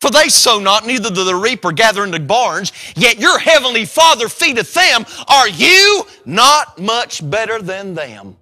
For 0.00 0.10
they 0.10 0.30
sow 0.30 0.58
not, 0.58 0.86
neither 0.86 1.10
do 1.10 1.22
the 1.22 1.34
reaper 1.34 1.70
gather 1.70 2.02
into 2.02 2.18
barns, 2.18 2.72
yet 2.96 3.20
your 3.20 3.38
heavenly 3.38 3.84
Father 3.84 4.30
feedeth 4.30 4.72
them. 4.72 5.04
Are 5.28 5.50
you 5.50 6.04
not 6.24 6.78
much 6.78 7.28
better 7.28 7.60
than 7.60 7.92
them? 7.92 8.38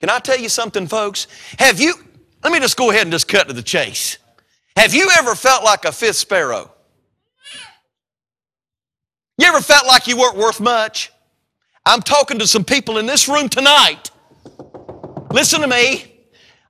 Can 0.00 0.10
I 0.10 0.18
tell 0.18 0.38
you 0.38 0.48
something, 0.48 0.88
folks? 0.88 1.28
Have 1.60 1.80
you, 1.80 1.94
let 2.42 2.52
me 2.52 2.58
just 2.58 2.76
go 2.76 2.90
ahead 2.90 3.02
and 3.02 3.12
just 3.12 3.28
cut 3.28 3.46
to 3.46 3.54
the 3.54 3.62
chase. 3.62 4.18
Have 4.76 4.94
you 4.94 5.10
ever 5.16 5.36
felt 5.36 5.62
like 5.62 5.84
a 5.84 5.92
fifth 5.92 6.16
sparrow? 6.16 6.72
You 9.38 9.46
ever 9.46 9.60
felt 9.60 9.86
like 9.86 10.08
you 10.08 10.16
weren't 10.16 10.36
worth 10.36 10.58
much? 10.58 11.12
I'm 11.84 12.00
talking 12.00 12.38
to 12.38 12.46
some 12.46 12.64
people 12.64 12.98
in 12.98 13.06
this 13.06 13.28
room 13.28 13.48
tonight. 13.48 14.10
Listen 15.30 15.60
to 15.62 15.66
me. 15.66 16.04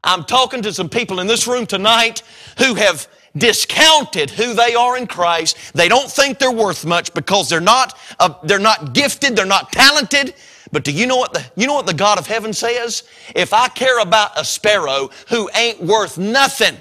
I'm 0.04 0.25
talking 0.25 0.62
to 0.62 0.73
some 0.73 0.88
people 0.88 1.21
in 1.21 1.26
this 1.26 1.47
room 1.47 1.66
tonight 1.66 2.23
who 2.59 2.75
have 2.75 3.07
discounted 3.37 4.31
who 4.31 4.54
they 4.54 4.75
are 4.75 4.97
in 4.97 5.07
Christ. 5.07 5.57
They 5.75 5.88
don't 5.88 6.11
think 6.11 6.38
they're 6.38 6.50
worth 6.52 6.85
much 6.85 7.14
because 7.14 7.49
they're 7.49 7.61
not, 7.61 7.99
uh, 8.19 8.35
they're 8.42 8.59
not 8.59 8.95
gifted, 8.95 9.37
they're 9.37 9.47
not 9.47 9.71
talented. 9.73 10.35
But 10.71 10.85
do 10.85 10.92
you 10.92 11.07
know 11.07 11.19
what 11.19 11.35
the, 11.35 11.45
you 11.57 11.66
know 11.66 11.75
what 11.75 11.87
the 11.87 11.95
God 11.95 12.19
of 12.19 12.26
heaven 12.26 12.52
says? 12.52 13.04
If 13.35 13.52
I 13.52 13.69
care 13.69 14.00
about 14.00 14.38
a 14.38 14.45
sparrow 14.45 15.11
who 15.28 15.50
ain't 15.54 15.83
worth 15.83 16.19
nothing, 16.19 16.76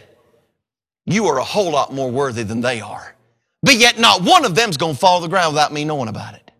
you 1.06 1.26
are 1.28 1.40
a 1.40 1.44
whole 1.44 1.72
lot 1.72 1.94
more 1.94 2.10
worthy 2.10 2.44
than 2.44 2.62
they 2.62 2.80
are. 2.80 3.16
But 3.64 3.76
yet 3.76 4.00
not 4.00 4.24
one 4.24 4.46
of 4.46 4.56
them's 4.56 4.78
going 4.78 4.94
to 4.94 5.00
fall 5.00 5.20
to 5.20 5.24
the 5.24 5.30
ground 5.30 5.54
without 5.54 5.74
me 5.74 5.84
knowing 5.84 6.08
about 6.08 6.36
it. 6.36 6.51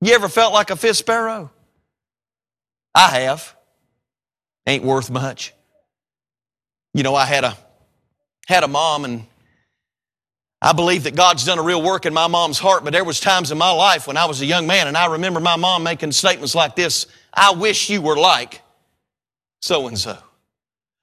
You 0.00 0.14
ever 0.14 0.28
felt 0.28 0.52
like 0.52 0.70
a 0.70 0.76
fifth 0.76 0.98
sparrow? 0.98 1.50
I 2.94 3.20
have. 3.20 3.54
Ain't 4.66 4.84
worth 4.84 5.10
much. 5.10 5.52
You 6.92 7.02
know, 7.02 7.14
I 7.14 7.26
had 7.26 7.44
a 7.44 7.56
had 8.46 8.62
a 8.62 8.68
mom 8.68 9.04
and 9.04 9.26
I 10.60 10.72
believe 10.72 11.04
that 11.04 11.14
God's 11.14 11.44
done 11.44 11.58
a 11.58 11.62
real 11.62 11.82
work 11.82 12.06
in 12.06 12.14
my 12.14 12.26
mom's 12.26 12.58
heart, 12.58 12.84
but 12.84 12.92
there 12.92 13.04
was 13.04 13.20
times 13.20 13.50
in 13.50 13.58
my 13.58 13.70
life 13.70 14.06
when 14.06 14.16
I 14.16 14.24
was 14.24 14.40
a 14.40 14.46
young 14.46 14.66
man 14.66 14.86
and 14.86 14.96
I 14.96 15.06
remember 15.12 15.40
my 15.40 15.56
mom 15.56 15.82
making 15.82 16.12
statements 16.12 16.54
like 16.54 16.74
this, 16.74 17.06
I 17.32 17.52
wish 17.52 17.90
you 17.90 18.00
were 18.00 18.16
like 18.16 18.62
so 19.60 19.88
and 19.88 19.98
so. 19.98 20.16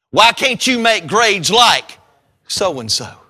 Why 0.09 0.31
can't 0.31 0.65
you 0.65 0.79
make 0.79 1.07
grades 1.07 1.51
like 1.51 1.99
so 2.47 2.79
and 2.79 2.91
so? 2.91 3.20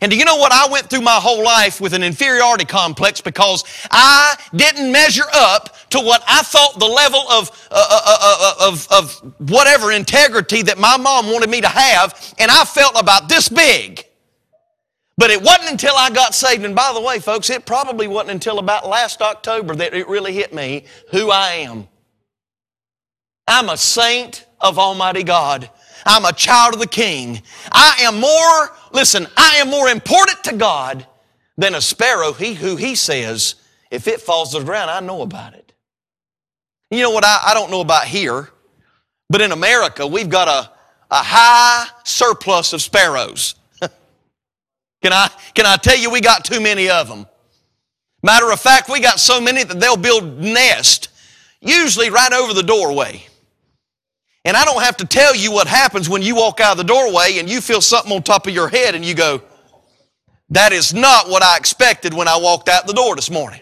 And 0.00 0.10
do 0.10 0.16
you 0.16 0.24
know 0.24 0.36
what? 0.36 0.52
I 0.52 0.68
went 0.68 0.88
through 0.88 1.02
my 1.02 1.16
whole 1.16 1.44
life 1.44 1.80
with 1.80 1.92
an 1.92 2.02
inferiority 2.02 2.64
complex 2.64 3.20
because 3.20 3.64
I 3.90 4.36
didn't 4.54 4.90
measure 4.90 5.26
up 5.34 5.76
to 5.90 6.00
what 6.00 6.22
I 6.26 6.42
thought 6.42 6.78
the 6.78 6.86
level 6.86 7.20
of, 7.30 7.50
uh, 7.70 7.86
uh, 7.90 8.00
uh, 8.06 8.36
uh, 8.40 8.68
of, 8.68 8.88
of 8.90 9.50
whatever 9.50 9.92
integrity 9.92 10.62
that 10.62 10.78
my 10.78 10.96
mom 10.96 11.26
wanted 11.26 11.50
me 11.50 11.60
to 11.60 11.68
have, 11.68 12.34
and 12.38 12.50
I 12.50 12.64
felt 12.64 12.98
about 12.98 13.28
this 13.28 13.48
big. 13.48 14.06
But 15.18 15.30
it 15.30 15.42
wasn't 15.42 15.70
until 15.70 15.94
I 15.96 16.10
got 16.10 16.34
saved, 16.34 16.64
and 16.64 16.74
by 16.74 16.92
the 16.94 17.00
way, 17.00 17.18
folks, 17.18 17.50
it 17.50 17.66
probably 17.66 18.08
wasn't 18.08 18.30
until 18.30 18.58
about 18.58 18.88
last 18.88 19.20
October 19.20 19.74
that 19.76 19.94
it 19.94 20.08
really 20.08 20.32
hit 20.32 20.54
me 20.54 20.84
who 21.10 21.30
I 21.30 21.50
am. 21.52 21.86
I'm 23.46 23.68
a 23.68 23.76
saint 23.76 24.46
of 24.60 24.78
Almighty 24.78 25.22
God. 25.22 25.68
I'm 26.06 26.24
a 26.24 26.32
child 26.32 26.74
of 26.74 26.80
the 26.80 26.86
king. 26.86 27.42
I 27.70 27.96
am 28.00 28.20
more, 28.20 28.76
listen, 28.92 29.26
I 29.36 29.56
am 29.56 29.68
more 29.68 29.88
important 29.88 30.44
to 30.44 30.56
God 30.56 31.06
than 31.56 31.74
a 31.74 31.80
sparrow 31.80 32.32
he, 32.32 32.54
who 32.54 32.76
he 32.76 32.94
says, 32.94 33.56
if 33.90 34.08
it 34.08 34.20
falls 34.20 34.52
to 34.52 34.58
the 34.58 34.64
ground, 34.64 34.90
I 34.90 35.00
know 35.00 35.22
about 35.22 35.54
it. 35.54 35.72
You 36.90 37.02
know 37.02 37.10
what 37.10 37.24
I, 37.24 37.40
I 37.46 37.54
don't 37.54 37.70
know 37.70 37.80
about 37.80 38.04
here, 38.04 38.50
but 39.28 39.40
in 39.40 39.52
America, 39.52 40.06
we've 40.06 40.28
got 40.28 40.48
a, 40.48 40.70
a 41.10 41.22
high 41.22 41.86
surplus 42.04 42.72
of 42.72 42.82
sparrows. 42.82 43.54
can, 43.80 45.12
I, 45.12 45.30
can 45.54 45.66
I 45.66 45.76
tell 45.76 45.96
you, 45.96 46.10
we 46.10 46.20
got 46.20 46.44
too 46.44 46.60
many 46.60 46.90
of 46.90 47.08
them? 47.08 47.26
Matter 48.22 48.50
of 48.52 48.60
fact, 48.60 48.88
we 48.88 49.00
got 49.00 49.18
so 49.18 49.40
many 49.40 49.64
that 49.64 49.80
they'll 49.80 49.96
build 49.96 50.38
nest, 50.38 51.08
usually 51.60 52.10
right 52.10 52.32
over 52.32 52.54
the 52.54 52.62
doorway. 52.62 53.26
And 54.44 54.56
I 54.56 54.64
don't 54.64 54.82
have 54.82 54.96
to 54.98 55.06
tell 55.06 55.36
you 55.36 55.52
what 55.52 55.68
happens 55.68 56.08
when 56.08 56.22
you 56.22 56.34
walk 56.34 56.60
out 56.60 56.72
of 56.72 56.78
the 56.78 56.84
doorway 56.84 57.38
and 57.38 57.48
you 57.48 57.60
feel 57.60 57.80
something 57.80 58.12
on 58.12 58.22
top 58.22 58.46
of 58.46 58.54
your 58.54 58.68
head 58.68 58.94
and 58.94 59.04
you 59.04 59.14
go, 59.14 59.42
that 60.50 60.72
is 60.72 60.92
not 60.92 61.28
what 61.28 61.42
I 61.42 61.56
expected 61.56 62.12
when 62.12 62.28
I 62.28 62.36
walked 62.36 62.68
out 62.68 62.86
the 62.86 62.92
door 62.92 63.14
this 63.14 63.30
morning. 63.30 63.60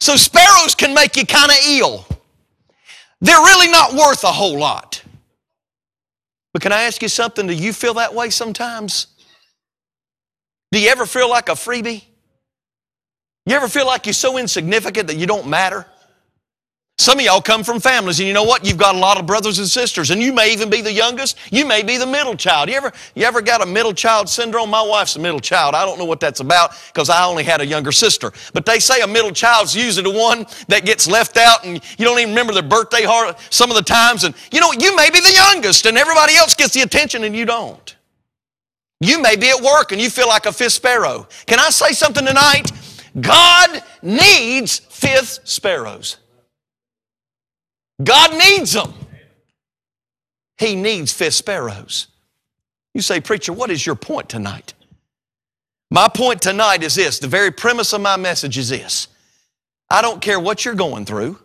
So 0.00 0.16
sparrows 0.16 0.74
can 0.74 0.94
make 0.94 1.16
you 1.16 1.26
kind 1.26 1.50
of 1.50 1.56
ill. 1.66 2.06
They're 3.20 3.36
really 3.36 3.70
not 3.70 3.92
worth 3.92 4.24
a 4.24 4.32
whole 4.32 4.58
lot. 4.58 5.02
But 6.52 6.62
can 6.62 6.72
I 6.72 6.82
ask 6.82 7.00
you 7.02 7.08
something? 7.08 7.46
Do 7.46 7.54
you 7.54 7.72
feel 7.72 7.94
that 7.94 8.14
way 8.14 8.30
sometimes? 8.30 9.06
Do 10.72 10.80
you 10.80 10.88
ever 10.88 11.06
feel 11.06 11.28
like 11.30 11.48
a 11.48 11.52
freebie? 11.52 12.02
You 13.46 13.54
ever 13.54 13.68
feel 13.68 13.86
like 13.86 14.06
you're 14.06 14.12
so 14.12 14.38
insignificant 14.38 15.08
that 15.08 15.16
you 15.16 15.26
don't 15.26 15.46
matter? 15.46 15.86
Some 16.98 17.18
of 17.18 17.24
y'all 17.24 17.40
come 17.40 17.64
from 17.64 17.80
families, 17.80 18.20
and 18.20 18.28
you 18.28 18.34
know 18.34 18.44
what? 18.44 18.64
You've 18.64 18.78
got 18.78 18.94
a 18.94 18.98
lot 18.98 19.18
of 19.18 19.26
brothers 19.26 19.58
and 19.58 19.66
sisters, 19.66 20.10
and 20.10 20.22
you 20.22 20.32
may 20.32 20.52
even 20.52 20.70
be 20.70 20.82
the 20.82 20.92
youngest. 20.92 21.36
You 21.50 21.66
may 21.66 21.82
be 21.82 21.96
the 21.96 22.06
middle 22.06 22.36
child. 22.36 22.68
You 22.68 22.76
ever, 22.76 22.92
you 23.16 23.24
ever 23.24 23.42
got 23.42 23.60
a 23.60 23.66
middle 23.66 23.92
child 23.92 24.28
syndrome? 24.28 24.70
My 24.70 24.82
wife's 24.82 25.16
a 25.16 25.18
middle 25.18 25.40
child. 25.40 25.74
I 25.74 25.84
don't 25.84 25.98
know 25.98 26.04
what 26.04 26.20
that's 26.20 26.38
about 26.38 26.76
because 26.92 27.10
I 27.10 27.24
only 27.24 27.42
had 27.42 27.60
a 27.60 27.66
younger 27.66 27.90
sister. 27.90 28.30
But 28.52 28.66
they 28.66 28.78
say 28.78 29.00
a 29.00 29.06
middle 29.08 29.32
child's 29.32 29.74
usually 29.74 30.12
the 30.12 30.16
one 30.16 30.46
that 30.68 30.84
gets 30.86 31.08
left 31.08 31.38
out, 31.38 31.64
and 31.64 31.82
you 31.98 32.04
don't 32.04 32.20
even 32.20 32.30
remember 32.30 32.52
their 32.52 32.62
birthday 32.62 33.04
some 33.50 33.70
of 33.70 33.76
the 33.76 33.82
times. 33.82 34.22
And 34.22 34.32
you 34.52 34.60
know, 34.60 34.70
you 34.70 34.94
may 34.94 35.10
be 35.10 35.18
the 35.18 35.32
youngest, 35.32 35.86
and 35.86 35.98
everybody 35.98 36.36
else 36.36 36.54
gets 36.54 36.72
the 36.72 36.82
attention, 36.82 37.24
and 37.24 37.34
you 37.34 37.44
don't. 37.44 37.96
You 39.00 39.20
may 39.20 39.34
be 39.34 39.48
at 39.48 39.60
work, 39.60 39.90
and 39.90 40.00
you 40.00 40.08
feel 40.08 40.28
like 40.28 40.46
a 40.46 40.52
fifth 40.52 40.74
sparrow. 40.74 41.26
Can 41.46 41.58
I 41.58 41.70
say 41.70 41.94
something 41.94 42.24
tonight? 42.24 42.70
God 43.20 43.82
needs 44.02 44.78
fifth 44.78 45.40
sparrows. 45.42 46.18
God 48.02 48.32
needs 48.32 48.72
them. 48.72 48.92
He 50.58 50.74
needs 50.76 51.12
fifth 51.12 51.34
sparrows. 51.34 52.08
You 52.94 53.02
say, 53.02 53.20
Preacher, 53.20 53.52
what 53.52 53.70
is 53.70 53.84
your 53.84 53.94
point 53.94 54.28
tonight? 54.28 54.74
My 55.90 56.08
point 56.08 56.40
tonight 56.40 56.82
is 56.82 56.94
this 56.94 57.18
the 57.18 57.26
very 57.26 57.50
premise 57.50 57.92
of 57.92 58.00
my 58.00 58.16
message 58.16 58.56
is 58.56 58.70
this 58.70 59.08
I 59.90 60.00
don't 60.02 60.22
care 60.22 60.40
what 60.40 60.64
you're 60.64 60.74
going 60.74 61.04
through, 61.04 61.38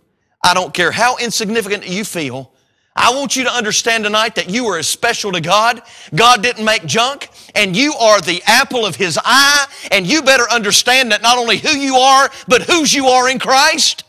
I 0.44 0.54
don't 0.54 0.74
care 0.74 0.92
how 0.92 1.18
insignificant 1.18 1.88
you 1.88 2.06
feel. 2.06 2.54
I 3.00 3.14
want 3.14 3.36
you 3.36 3.44
to 3.44 3.52
understand 3.52 4.06
tonight 4.06 4.34
that 4.36 4.50
you 4.50 4.66
are 4.68 4.80
as 4.80 4.88
special 4.88 5.32
to 5.34 5.42
God. 5.42 5.84
God 6.16 6.42
didn't 6.42 6.66
make 6.66 6.84
junk, 6.88 7.30
and 7.54 7.76
you 7.76 7.94
are 7.94 8.20
the 8.20 8.42
apple 8.48 8.88
of 8.88 8.96
His 8.96 9.20
eye, 9.24 9.68
and 9.92 10.08
you 10.08 10.24
better 10.24 10.50
understand 10.50 11.12
that 11.12 11.22
not 11.22 11.38
only 11.38 11.58
who 11.58 11.78
you 11.78 11.96
are, 11.98 12.32
but 12.48 12.64
whose 12.64 12.96
you 12.96 13.06
are 13.06 13.30
in 13.30 13.38
Christ. 13.38 14.04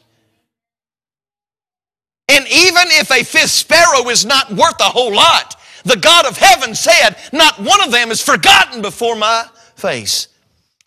And 2.28 2.46
even 2.46 2.84
if 2.88 3.10
a 3.10 3.24
fifth 3.24 3.50
sparrow 3.50 4.08
is 4.08 4.26
not 4.26 4.50
worth 4.50 4.80
a 4.80 4.84
whole 4.84 5.14
lot, 5.14 5.56
the 5.84 5.96
God 5.96 6.26
of 6.26 6.36
heaven 6.36 6.74
said, 6.74 7.16
Not 7.32 7.58
one 7.58 7.82
of 7.82 7.90
them 7.90 8.10
is 8.10 8.22
forgotten 8.22 8.82
before 8.82 9.16
my 9.16 9.46
face. 9.76 10.28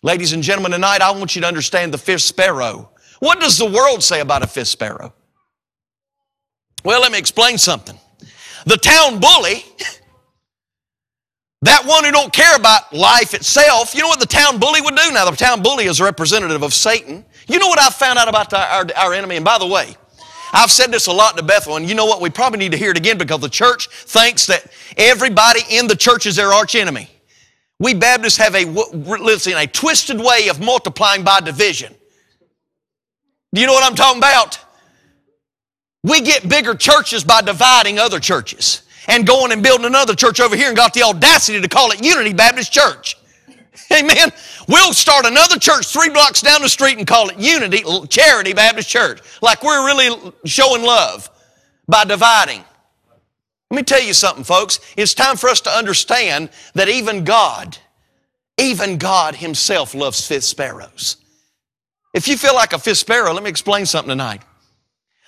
Ladies 0.02 0.32
and 0.32 0.42
gentlemen, 0.42 0.72
tonight 0.72 1.00
I 1.00 1.10
want 1.10 1.34
you 1.34 1.42
to 1.42 1.48
understand 1.48 1.92
the 1.92 1.98
fifth 1.98 2.22
sparrow. 2.22 2.90
What 3.18 3.40
does 3.40 3.58
the 3.58 3.66
world 3.66 4.02
say 4.02 4.20
about 4.20 4.42
a 4.42 4.46
fifth 4.46 4.68
sparrow? 4.68 5.12
Well, 6.84 7.00
let 7.00 7.12
me 7.12 7.18
explain 7.18 7.58
something. 7.58 7.98
The 8.66 8.76
town 8.76 9.20
bully, 9.20 9.64
that 11.62 11.84
one 11.86 12.04
who 12.04 12.10
don't 12.10 12.32
care 12.32 12.56
about 12.56 12.92
life 12.92 13.34
itself, 13.34 13.94
you 13.94 14.02
know 14.02 14.08
what 14.08 14.20
the 14.20 14.26
town 14.26 14.58
bully 14.58 14.80
would 14.80 14.96
do? 14.96 15.12
Now, 15.12 15.28
the 15.30 15.36
town 15.36 15.62
bully 15.62 15.84
is 15.84 16.00
a 16.00 16.04
representative 16.04 16.62
of 16.62 16.74
Satan. 16.74 17.24
You 17.48 17.58
know 17.58 17.68
what 17.68 17.80
I 17.80 17.90
found 17.90 18.18
out 18.18 18.28
about 18.28 18.52
our, 18.52 18.86
our 18.96 19.14
enemy? 19.14 19.36
And 19.36 19.44
by 19.44 19.58
the 19.58 19.66
way, 19.66 19.96
I've 20.52 20.70
said 20.70 20.92
this 20.92 21.06
a 21.06 21.12
lot 21.12 21.36
to 21.38 21.42
Bethel, 21.42 21.76
and 21.76 21.88
you 21.88 21.94
know 21.94 22.04
what? 22.04 22.20
We 22.20 22.28
probably 22.28 22.58
need 22.58 22.72
to 22.72 22.78
hear 22.78 22.90
it 22.90 22.98
again 22.98 23.16
because 23.16 23.40
the 23.40 23.48
church 23.48 23.88
thinks 23.88 24.46
that 24.46 24.66
everybody 24.98 25.60
in 25.70 25.86
the 25.86 25.96
church 25.96 26.26
is 26.26 26.36
their 26.36 26.52
arch 26.52 26.74
enemy. 26.74 27.08
We 27.78 27.94
Baptists 27.94 28.36
have 28.36 28.54
a, 28.54 28.64
listen, 28.64 29.54
a 29.54 29.66
twisted 29.66 30.20
way 30.20 30.48
of 30.48 30.60
multiplying 30.60 31.24
by 31.24 31.40
division. 31.40 31.94
Do 33.54 33.60
you 33.60 33.66
know 33.66 33.72
what 33.72 33.84
I'm 33.84 33.96
talking 33.96 34.18
about? 34.18 34.58
We 36.04 36.20
get 36.20 36.48
bigger 36.48 36.74
churches 36.74 37.24
by 37.24 37.42
dividing 37.42 37.98
other 37.98 38.20
churches 38.20 38.82
and 39.08 39.26
going 39.26 39.52
and 39.52 39.62
building 39.62 39.86
another 39.86 40.14
church 40.14 40.40
over 40.40 40.54
here 40.54 40.68
and 40.68 40.76
got 40.76 40.94
the 40.94 41.02
audacity 41.02 41.60
to 41.60 41.68
call 41.68 41.90
it 41.92 42.04
Unity 42.04 42.32
Baptist 42.32 42.72
Church. 42.72 43.16
Amen. 43.92 44.32
We'll 44.68 44.94
start 44.94 45.26
another 45.26 45.58
church 45.58 45.86
three 45.86 46.08
blocks 46.08 46.40
down 46.40 46.62
the 46.62 46.68
street 46.68 46.98
and 46.98 47.06
call 47.06 47.28
it 47.28 47.38
Unity 47.38 47.84
Charity 48.08 48.52
Baptist 48.52 48.88
Church. 48.88 49.20
Like 49.42 49.62
we're 49.62 49.86
really 49.86 50.32
showing 50.44 50.82
love 50.82 51.28
by 51.86 52.04
dividing. 52.04 52.64
Let 53.70 53.76
me 53.76 53.82
tell 53.82 54.02
you 54.02 54.14
something, 54.14 54.44
folks. 54.44 54.80
It's 54.96 55.14
time 55.14 55.36
for 55.36 55.48
us 55.48 55.60
to 55.62 55.70
understand 55.70 56.50
that 56.74 56.88
even 56.88 57.24
God, 57.24 57.78
even 58.58 58.98
God 58.98 59.34
Himself 59.36 59.94
loves 59.94 60.26
fifth 60.26 60.44
sparrows. 60.44 61.16
If 62.14 62.28
you 62.28 62.36
feel 62.36 62.54
like 62.54 62.72
a 62.72 62.78
fifth 62.78 62.98
sparrow, 62.98 63.32
let 63.32 63.42
me 63.42 63.50
explain 63.50 63.86
something 63.86 64.10
tonight. 64.10 64.42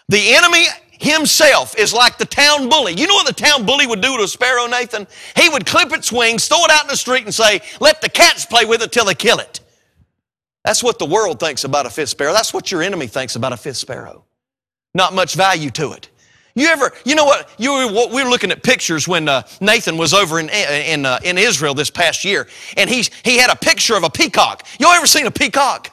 The 0.08 0.34
enemy 0.34 0.66
himself 0.98 1.78
is 1.78 1.92
like 1.92 2.18
the 2.18 2.24
town 2.24 2.68
bully. 2.68 2.94
You 2.94 3.06
know 3.06 3.14
what 3.14 3.26
the 3.26 3.32
town 3.32 3.66
bully 3.66 3.86
would 3.86 4.00
do 4.00 4.16
to 4.16 4.24
a 4.24 4.28
sparrow, 4.28 4.66
Nathan? 4.66 5.06
He 5.36 5.48
would 5.48 5.66
clip 5.66 5.92
its 5.92 6.12
wings, 6.12 6.48
throw 6.48 6.64
it 6.64 6.70
out 6.70 6.82
in 6.82 6.88
the 6.88 6.96
street, 6.96 7.24
and 7.24 7.34
say, 7.34 7.60
Let 7.80 8.00
the 8.00 8.08
cats 8.08 8.46
play 8.46 8.64
with 8.64 8.82
it 8.82 8.92
till 8.92 9.04
they 9.04 9.14
kill 9.14 9.38
it. 9.38 9.60
That's 10.64 10.82
what 10.82 10.98
the 10.98 11.06
world 11.06 11.40
thinks 11.40 11.64
about 11.64 11.86
a 11.86 11.90
fifth 11.90 12.08
sparrow. 12.08 12.32
That's 12.32 12.54
what 12.54 12.72
your 12.72 12.82
enemy 12.82 13.06
thinks 13.06 13.36
about 13.36 13.52
a 13.52 13.56
fifth 13.56 13.76
sparrow. 13.76 14.24
Not 14.94 15.12
much 15.12 15.34
value 15.34 15.70
to 15.70 15.92
it. 15.92 16.08
You 16.56 16.68
ever, 16.68 16.92
you 17.04 17.16
know 17.16 17.24
what? 17.24 17.50
You 17.58 17.72
we 18.12 18.22
were 18.22 18.30
looking 18.30 18.52
at 18.52 18.62
pictures 18.62 19.08
when 19.08 19.28
uh, 19.28 19.42
Nathan 19.60 19.96
was 19.96 20.14
over 20.14 20.38
in 20.38 20.48
in, 20.48 21.04
uh, 21.04 21.18
in 21.24 21.36
Israel 21.36 21.74
this 21.74 21.90
past 21.90 22.24
year, 22.24 22.46
and 22.76 22.88
he 22.88 23.04
he 23.24 23.38
had 23.38 23.50
a 23.50 23.56
picture 23.56 23.96
of 23.96 24.04
a 24.04 24.10
peacock. 24.10 24.64
Y'all 24.78 24.92
ever 24.92 25.06
seen 25.06 25.26
a 25.26 25.32
peacock? 25.32 25.90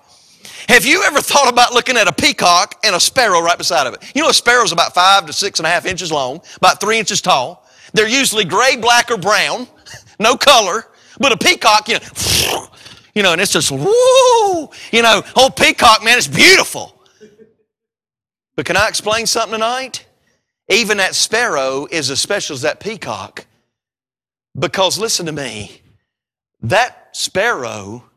Have 0.70 0.86
you 0.86 1.04
ever 1.04 1.22
thought 1.22 1.50
about 1.52 1.74
looking 1.74 1.98
at 1.98 2.08
a 2.08 2.14
peacock 2.14 2.80
and 2.84 2.96
a 2.96 3.00
sparrow 3.00 3.42
right 3.42 3.58
beside 3.58 3.88
of 3.88 3.94
it? 3.94 4.12
You 4.16 4.22
know, 4.22 4.30
a 4.30 4.34
sparrow's 4.34 4.72
about 4.72 4.94
five 4.94 5.26
to 5.26 5.34
six 5.34 5.60
and 5.60 5.66
a 5.66 5.70
half 5.70 5.86
inches 5.86 6.12
long, 6.12 6.42
about 6.58 6.80
three 6.80 7.00
inches 7.00 7.22
tall. 7.22 7.68
They're 7.94 8.08
usually 8.08 8.46
gray, 8.46 8.78
black, 8.78 9.12
or 9.12 9.18
brown, 9.18 9.68
no 10.20 10.36
color. 10.36 10.88
But 11.20 11.32
a 11.32 11.38
peacock, 11.38 11.88
you 11.88 11.96
know, 11.96 12.68
you 13.16 13.24
know, 13.24 13.34
and 13.34 13.42
it's 13.42 13.52
just 13.52 13.72
woo, 13.72 14.70
you 14.92 15.02
know, 15.02 15.24
old 15.36 15.56
peacock, 15.56 16.04
man, 16.04 16.18
it's 16.18 16.28
beautiful. 16.28 17.02
But 18.56 18.66
can 18.66 18.78
I 18.78 18.88
explain 18.88 19.26
something 19.26 19.54
tonight? 19.54 20.06
Even 20.70 20.98
that 20.98 21.16
sparrow 21.16 21.88
is 21.90 22.10
as 22.10 22.22
special 22.22 22.54
as 22.54 22.62
that 22.62 22.80
peacock. 22.80 23.46
Because 24.58 24.98
listen 24.98 25.26
to 25.26 25.32
me, 25.32 25.82
that 26.62 27.10
sparrow 27.16 28.11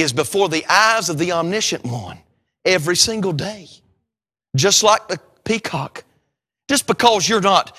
is 0.00 0.12
before 0.12 0.48
the 0.48 0.64
eyes 0.68 1.08
of 1.08 1.18
the 1.18 1.32
omniscient 1.32 1.84
one 1.84 2.18
every 2.64 2.96
single 2.96 3.32
day. 3.32 3.68
Just 4.56 4.82
like 4.82 5.08
the 5.08 5.20
peacock. 5.44 6.04
Just 6.68 6.86
because 6.86 7.28
you're 7.28 7.40
not 7.40 7.76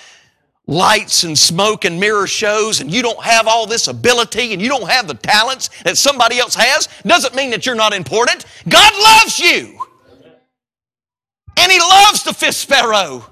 lights 0.70 1.24
and 1.24 1.38
smoke 1.38 1.84
and 1.84 2.00
mirror 2.00 2.28
shows 2.28 2.80
and 2.80 2.92
you 2.92 3.02
don't 3.02 3.22
have 3.24 3.48
all 3.48 3.66
this 3.66 3.88
ability 3.88 4.54
and 4.54 4.62
you 4.62 4.70
don't 4.70 4.88
have 4.90 5.08
the 5.08 5.16
talents 5.16 5.70
that 5.84 5.98
somebody 5.98 6.38
else 6.38 6.54
has 6.54 6.88
doesn't 7.04 7.36
mean 7.36 7.50
that 7.50 7.66
you're 7.66 7.76
not 7.76 7.94
important. 7.94 8.46
God 8.68 8.94
loves 9.02 9.40
you. 9.40 9.80
And 11.58 11.72
He 11.72 11.80
loves 11.80 12.24
the 12.24 12.34
fifth 12.34 12.56
sparrow. 12.56 13.26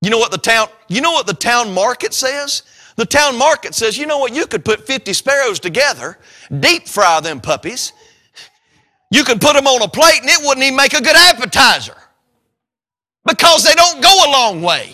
You 0.00 0.10
know 0.10 0.18
what 0.18 0.30
the 0.30 0.38
town, 0.38 0.68
you 0.88 1.00
know 1.00 1.12
what 1.12 1.26
the 1.26 1.34
town 1.34 1.74
market 1.74 2.14
says? 2.14 2.62
The 2.98 3.06
town 3.06 3.38
market 3.38 3.76
says, 3.76 3.96
you 3.96 4.06
know 4.06 4.18
what, 4.18 4.34
you 4.34 4.44
could 4.48 4.64
put 4.64 4.84
50 4.84 5.12
sparrows 5.12 5.60
together, 5.60 6.18
deep 6.58 6.88
fry 6.88 7.20
them 7.20 7.40
puppies. 7.40 7.92
You 9.12 9.22
could 9.22 9.40
put 9.40 9.54
them 9.54 9.68
on 9.68 9.80
a 9.82 9.88
plate 9.88 10.20
and 10.20 10.28
it 10.28 10.40
wouldn't 10.40 10.64
even 10.64 10.74
make 10.74 10.94
a 10.94 11.00
good 11.00 11.14
appetizer 11.14 11.94
because 13.24 13.62
they 13.62 13.74
don't 13.74 14.02
go 14.02 14.08
a 14.08 14.28
long 14.32 14.62
way. 14.62 14.90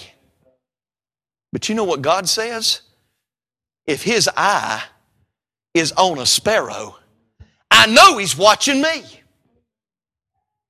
But 1.51 1.71
you 1.71 1.75
know 1.75 1.85
what 1.85 2.03
God 2.03 2.29
says? 2.29 2.83
If 3.87 4.03
His 4.03 4.29
eye 4.37 4.85
is 5.73 5.93
on 5.93 6.19
a 6.19 6.27
sparrow, 6.27 6.99
I 7.71 7.87
know 7.87 8.19
He's 8.19 8.37
watching 8.37 8.83
me. 8.83 9.03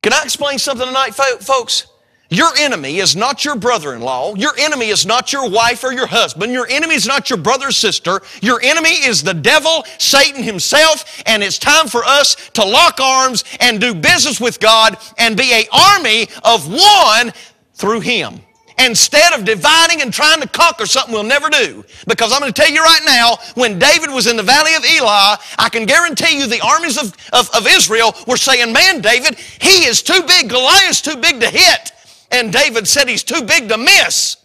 Can 0.05 0.13
I 0.13 0.23
explain 0.23 0.61
something 0.61 0.87
tonight, 0.87 1.17
folks? 1.17 1.89
Your 2.35 2.51
enemy 2.59 2.99
is 2.99 3.15
not 3.15 3.45
your 3.45 3.55
brother 3.55 3.95
in 3.95 4.01
law. 4.01 4.35
Your 4.35 4.59
enemy 4.59 4.89
is 4.89 5.07
not 5.07 5.33
your 5.33 5.49
wife 5.49 5.85
or 5.85 5.93
your 5.93 6.09
husband. 6.09 6.53
Your 6.53 6.67
enemy 6.69 6.97
is 6.97 7.07
not 7.07 7.31
your 7.31 7.37
brother 7.37 7.69
or 7.69 7.73
sister. 7.73 8.23
Your 8.43 8.61
enemy 8.61 8.91
is 8.91 9.23
the 9.23 9.35
devil, 9.35 9.85
Satan 9.99 10.43
himself, 10.43 11.23
and 11.27 11.45
it's 11.45 11.61
time 11.61 11.87
for 11.87 12.05
us 12.05 12.35
to 12.55 12.65
lock 12.65 12.99
arms 13.01 13.45
and 13.61 13.81
do 13.81 13.95
business 13.95 14.41
with 14.41 14.59
God 14.59 14.97
and 15.17 15.37
be 15.37 15.53
a 15.53 15.69
army 15.73 16.27
of 16.43 16.69
one 16.69 17.33
through 17.75 18.01
him 18.01 18.41
instead 18.79 19.33
of 19.33 19.45
dividing 19.45 20.03
and 20.03 20.13
trying 20.13 20.41
to 20.41 20.49
conquer 20.49 20.87
something 20.87 21.15
we'll 21.15 21.23
never 21.23 21.49
do. 21.49 21.85
Because 22.09 22.33
I'm 22.33 22.41
going 22.41 22.53
to 22.53 22.63
tell 22.63 22.71
you 22.71 22.83
right 22.83 23.03
now, 23.07 23.37
when 23.55 23.79
David 23.79 24.11
was 24.11 24.27
in 24.27 24.37
the 24.37 24.43
valley 24.43 24.75
of 24.75 24.85
Elah, 24.85 25.39
I 25.57 25.69
can 25.69 25.87
guarantee 25.87 26.37
you 26.37 26.49
the 26.49 26.61
armies 26.61 26.99
of, 26.99 27.15
of, 27.33 27.49
of 27.55 27.69
Israel 27.69 28.13
were 28.27 28.37
saying, 28.37 28.73
Man, 28.73 29.01
David, 29.01 29.37
he 29.39 29.85
is 29.85 30.03
too 30.03 30.23
big. 30.27 30.49
Goliath's 30.49 31.01
too 31.01 31.17
big 31.17 31.41
to 31.41 31.49
hit. 31.49 31.93
And 32.35 32.53
David 32.53 32.89
said 32.89 33.09
he's 33.09 33.23
too 33.23 33.43
big 33.43 33.69
to 33.69 33.79
miss. 33.79 34.37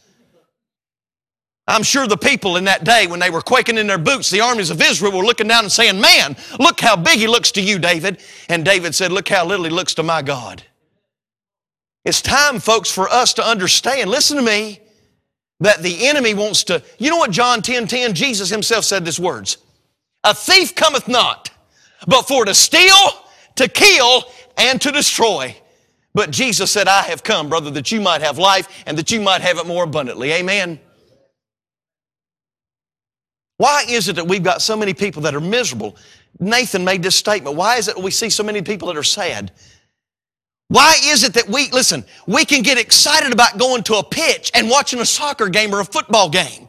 I'm 1.67 1.81
sure 1.81 2.05
the 2.05 2.17
people 2.17 2.55
in 2.55 2.65
that 2.65 2.83
day, 2.83 3.07
when 3.07 3.19
they 3.19 3.31
were 3.31 3.41
quaking 3.41 3.79
in 3.79 3.87
their 3.87 3.97
boots, 3.97 4.29
the 4.29 4.41
armies 4.41 4.69
of 4.69 4.79
Israel 4.79 5.17
were 5.17 5.25
looking 5.25 5.47
down 5.47 5.63
and 5.63 5.71
saying, 5.71 5.99
Man, 5.99 6.35
look 6.59 6.79
how 6.79 6.95
big 6.95 7.17
he 7.17 7.25
looks 7.25 7.49
to 7.53 7.61
you, 7.61 7.79
David. 7.79 8.19
And 8.47 8.63
David 8.63 8.93
said, 8.93 9.11
Look 9.11 9.27
how 9.27 9.43
little 9.43 9.65
he 9.65 9.71
looks 9.71 9.95
to 9.95 10.03
my 10.03 10.21
God. 10.21 10.61
It's 12.05 12.21
time, 12.21 12.59
folks, 12.59 12.91
for 12.91 13.09
us 13.09 13.33
to 13.33 13.43
understand, 13.43 14.11
listen 14.11 14.37
to 14.37 14.43
me, 14.43 14.81
that 15.59 15.81
the 15.81 16.07
enemy 16.07 16.35
wants 16.35 16.63
to, 16.65 16.83
you 16.99 17.09
know 17.09 17.17
what 17.17 17.31
John 17.31 17.63
10 17.63 17.87
10, 17.87 18.13
Jesus 18.13 18.51
himself 18.51 18.85
said 18.85 19.03
these 19.03 19.19
words 19.19 19.57
A 20.23 20.35
thief 20.35 20.75
cometh 20.75 21.07
not, 21.07 21.49
but 22.07 22.27
for 22.27 22.45
to 22.45 22.53
steal, 22.53 23.25
to 23.55 23.67
kill, 23.67 24.25
and 24.57 24.79
to 24.79 24.91
destroy. 24.91 25.58
But 26.13 26.31
Jesus 26.31 26.71
said, 26.71 26.87
I 26.87 27.03
have 27.03 27.23
come, 27.23 27.49
brother, 27.49 27.69
that 27.71 27.91
you 27.91 28.01
might 28.01 28.21
have 28.21 28.37
life 28.37 28.83
and 28.85 28.97
that 28.97 29.11
you 29.11 29.21
might 29.21 29.41
have 29.41 29.57
it 29.57 29.67
more 29.67 29.83
abundantly. 29.83 30.31
Amen. 30.33 30.79
Why 33.57 33.83
is 33.87 34.07
it 34.07 34.15
that 34.15 34.27
we've 34.27 34.41
got 34.41 34.61
so 34.61 34.77
many 34.77 34.93
people 34.93 35.23
that 35.23 35.35
are 35.35 35.41
miserable? 35.41 35.97
Nathan 36.39 36.85
made 36.85 37.03
this 37.03 37.17
statement. 37.17 37.57
Why 37.57 37.75
is 37.75 37.89
it 37.89 37.97
we 37.97 38.09
see 38.09 38.29
so 38.29 38.41
many 38.41 38.61
people 38.61 38.87
that 38.87 38.97
are 38.97 39.03
sad? 39.03 39.51
Why 40.69 40.95
is 41.03 41.23
it 41.23 41.33
that 41.33 41.49
we, 41.49 41.69
listen, 41.71 42.05
we 42.25 42.45
can 42.45 42.61
get 42.61 42.77
excited 42.77 43.33
about 43.33 43.57
going 43.57 43.83
to 43.83 43.95
a 43.95 44.03
pitch 44.03 44.51
and 44.53 44.69
watching 44.69 45.01
a 45.01 45.05
soccer 45.05 45.49
game 45.49 45.75
or 45.75 45.81
a 45.81 45.85
football 45.85 46.29
game? 46.29 46.68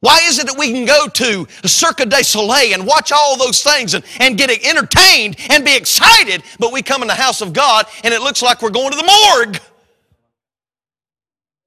Why 0.00 0.20
is 0.24 0.38
it 0.38 0.46
that 0.46 0.58
we 0.58 0.72
can 0.72 0.84
go 0.84 1.08
to 1.08 1.46
Cirque 1.66 2.08
du 2.08 2.22
Soleil 2.22 2.74
and 2.74 2.86
watch 2.86 3.12
all 3.12 3.36
those 3.36 3.62
things 3.62 3.94
and, 3.94 4.04
and 4.20 4.36
get 4.36 4.50
entertained 4.50 5.36
and 5.50 5.64
be 5.64 5.74
excited, 5.74 6.42
but 6.58 6.72
we 6.72 6.82
come 6.82 7.02
in 7.02 7.08
the 7.08 7.14
house 7.14 7.40
of 7.40 7.52
God 7.52 7.86
and 8.04 8.12
it 8.12 8.20
looks 8.20 8.42
like 8.42 8.62
we're 8.62 8.70
going 8.70 8.90
to 8.90 8.96
the 8.96 9.02
morgue? 9.02 9.60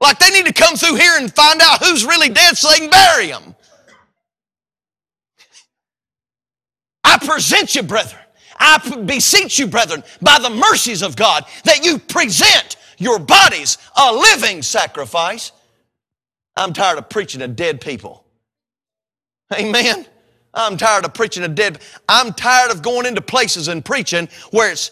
Like 0.01 0.19
they 0.19 0.29
need 0.29 0.45
to 0.45 0.53
come 0.53 0.75
through 0.75 0.95
here 0.95 1.17
and 1.17 1.33
find 1.33 1.59
out 1.61 1.83
who's 1.83 2.05
really 2.05 2.29
dead 2.29 2.55
so 2.57 2.69
they 2.69 2.77
can 2.77 2.89
bury 2.89 3.27
them. 3.27 3.55
I 7.03 7.17
present 7.17 7.75
you, 7.75 7.83
brethren, 7.83 8.21
I 8.57 8.77
beseech 9.05 9.57
you, 9.57 9.67
brethren, 9.67 10.03
by 10.21 10.37
the 10.39 10.49
mercies 10.49 11.01
of 11.01 11.15
God, 11.15 11.45
that 11.63 11.83
you 11.83 11.97
present 11.97 12.77
your 12.97 13.17
bodies 13.17 13.77
a 13.95 14.13
living 14.13 14.61
sacrifice. 14.61 15.51
I'm 16.59 16.73
tired 16.73 16.97
of 16.97 17.09
preaching 17.09 17.39
to 17.39 17.47
dead 17.47 17.79
people. 17.79 18.25
Amen. 19.53 20.05
I'm 20.53 20.77
tired 20.77 21.05
of 21.05 21.13
preaching 21.13 21.43
to 21.43 21.49
dead. 21.49 21.79
I'm 22.07 22.33
tired 22.33 22.71
of 22.71 22.81
going 22.81 23.05
into 23.05 23.21
places 23.21 23.67
and 23.67 23.83
preaching 23.83 24.27
where 24.51 24.71
it's 24.71 24.91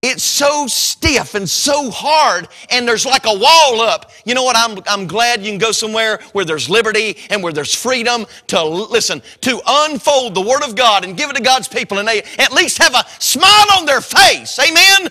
it's 0.00 0.24
so 0.24 0.66
stiff 0.66 1.36
and 1.36 1.48
so 1.48 1.88
hard, 1.88 2.48
and 2.70 2.88
there's 2.88 3.06
like 3.06 3.24
a 3.24 3.38
wall 3.38 3.80
up. 3.80 4.10
You 4.24 4.34
know 4.34 4.42
what? 4.42 4.56
I'm, 4.56 4.82
I'm 4.88 5.06
glad 5.06 5.42
you 5.42 5.50
can 5.52 5.60
go 5.60 5.70
somewhere 5.70 6.18
where 6.32 6.44
there's 6.44 6.68
liberty 6.68 7.18
and 7.30 7.40
where 7.40 7.52
there's 7.52 7.72
freedom 7.72 8.26
to 8.48 8.64
listen, 8.64 9.22
to 9.42 9.60
unfold 9.64 10.34
the 10.34 10.40
Word 10.40 10.64
of 10.64 10.74
God 10.74 11.04
and 11.04 11.16
give 11.16 11.30
it 11.30 11.36
to 11.36 11.42
God's 11.42 11.68
people, 11.68 11.98
and 11.98 12.08
they 12.08 12.22
at 12.40 12.52
least 12.52 12.78
have 12.78 12.96
a 12.96 13.04
smile 13.20 13.66
on 13.78 13.86
their 13.86 14.00
face. 14.00 14.58
Amen? 14.58 15.08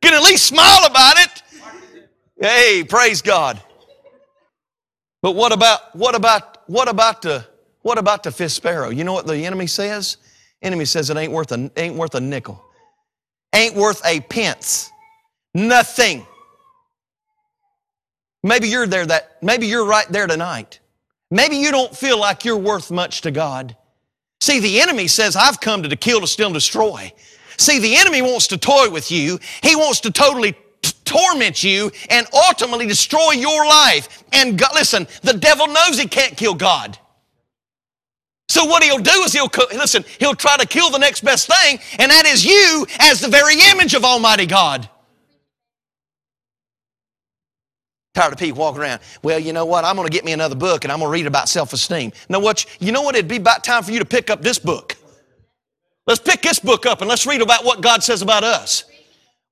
Can 0.00 0.14
at 0.14 0.22
least 0.22 0.46
smile 0.46 0.86
about 0.86 1.18
it. 1.18 1.42
Hey, 2.40 2.82
praise 2.82 3.20
God. 3.20 3.60
But 5.22 5.36
what 5.36 5.52
about 5.52 5.94
what 5.96 6.14
about 6.14 6.68
what 6.68 6.88
about 6.88 7.22
the 7.22 7.46
what 7.80 7.96
about 7.96 8.22
the 8.22 8.30
fifth 8.30 8.52
sparrow? 8.52 8.90
You 8.90 9.04
know 9.04 9.12
what 9.12 9.26
the 9.26 9.46
enemy 9.46 9.66
says? 9.66 10.18
Enemy 10.60 10.84
says 10.84 11.10
it 11.10 11.16
ain't 11.16 11.32
worth 11.32 11.52
a 11.52 11.70
ain't 11.76 11.96
worth 11.96 12.14
a 12.14 12.20
nickel 12.20 12.62
ain't 13.52 13.74
worth 13.74 14.04
a 14.04 14.20
pence. 14.20 14.90
Nothing. 15.54 16.26
Maybe 18.42 18.68
you're 18.68 18.86
there 18.86 19.06
that, 19.06 19.42
maybe 19.42 19.66
you're 19.66 19.84
right 19.84 20.08
there 20.08 20.26
tonight. 20.26 20.80
Maybe 21.30 21.56
you 21.56 21.70
don't 21.70 21.96
feel 21.96 22.18
like 22.18 22.44
you're 22.44 22.58
worth 22.58 22.90
much 22.90 23.20
to 23.22 23.30
God. 23.30 23.76
See, 24.40 24.58
the 24.58 24.80
enemy 24.80 25.06
says, 25.06 25.36
I've 25.36 25.60
come 25.60 25.82
to 25.82 25.96
kill, 25.96 26.20
to 26.20 26.26
steal, 26.26 26.48
and 26.48 26.54
destroy. 26.54 27.12
See, 27.58 27.78
the 27.78 27.96
enemy 27.96 28.22
wants 28.22 28.48
to 28.48 28.58
toy 28.58 28.90
with 28.90 29.10
you. 29.10 29.38
He 29.62 29.76
wants 29.76 30.00
to 30.00 30.10
totally 30.10 30.56
torment 31.04 31.62
you 31.62 31.90
and 32.10 32.26
ultimately 32.32 32.86
destroy 32.86 33.32
your 33.32 33.66
life. 33.66 34.24
And 34.32 34.58
God, 34.58 34.70
listen, 34.74 35.06
the 35.22 35.34
devil 35.34 35.66
knows 35.66 35.98
he 35.98 36.06
can't 36.06 36.36
kill 36.36 36.54
God. 36.54 36.98
So 38.48 38.66
what 38.66 38.82
he'll 38.82 38.98
do 38.98 39.22
is 39.22 39.32
he'll, 39.32 39.50
listen, 39.72 40.04
he'll 40.18 40.34
try 40.34 40.58
to 40.58 40.66
kill 40.66 40.90
the 40.90 40.98
next 40.98 41.24
best 41.24 41.46
thing, 41.50 41.78
and 41.98 42.10
that 42.10 42.26
is 42.26 42.44
you 42.44 42.86
as 42.98 43.20
the 43.20 43.28
very 43.28 43.54
image 43.70 43.94
of 43.94 44.04
Almighty 44.04 44.44
God. 44.44 44.88
Tired 48.14 48.34
of 48.34 48.38
people 48.38 48.60
walking 48.60 48.82
around. 48.82 49.00
Well, 49.22 49.38
you 49.38 49.54
know 49.54 49.64
what? 49.64 49.86
I'm 49.86 49.96
going 49.96 50.06
to 50.06 50.12
get 50.12 50.26
me 50.26 50.32
another 50.32 50.54
book 50.54 50.84
and 50.84 50.92
I'm 50.92 50.98
going 50.98 51.08
to 51.08 51.12
read 51.12 51.26
about 51.26 51.48
self-esteem. 51.48 52.12
Know 52.28 52.40
what? 52.40 52.66
You 52.78 52.92
know 52.92 53.00
what? 53.00 53.14
It'd 53.14 53.26
be 53.26 53.36
about 53.36 53.64
time 53.64 53.82
for 53.82 53.90
you 53.90 54.00
to 54.00 54.04
pick 54.04 54.28
up 54.28 54.42
this 54.42 54.58
book. 54.58 54.96
Let's 56.06 56.20
pick 56.20 56.42
this 56.42 56.58
book 56.58 56.84
up 56.84 57.00
and 57.00 57.08
let's 57.08 57.26
read 57.26 57.40
about 57.40 57.64
what 57.64 57.80
God 57.80 58.02
says 58.02 58.20
about 58.20 58.44
us. 58.44 58.84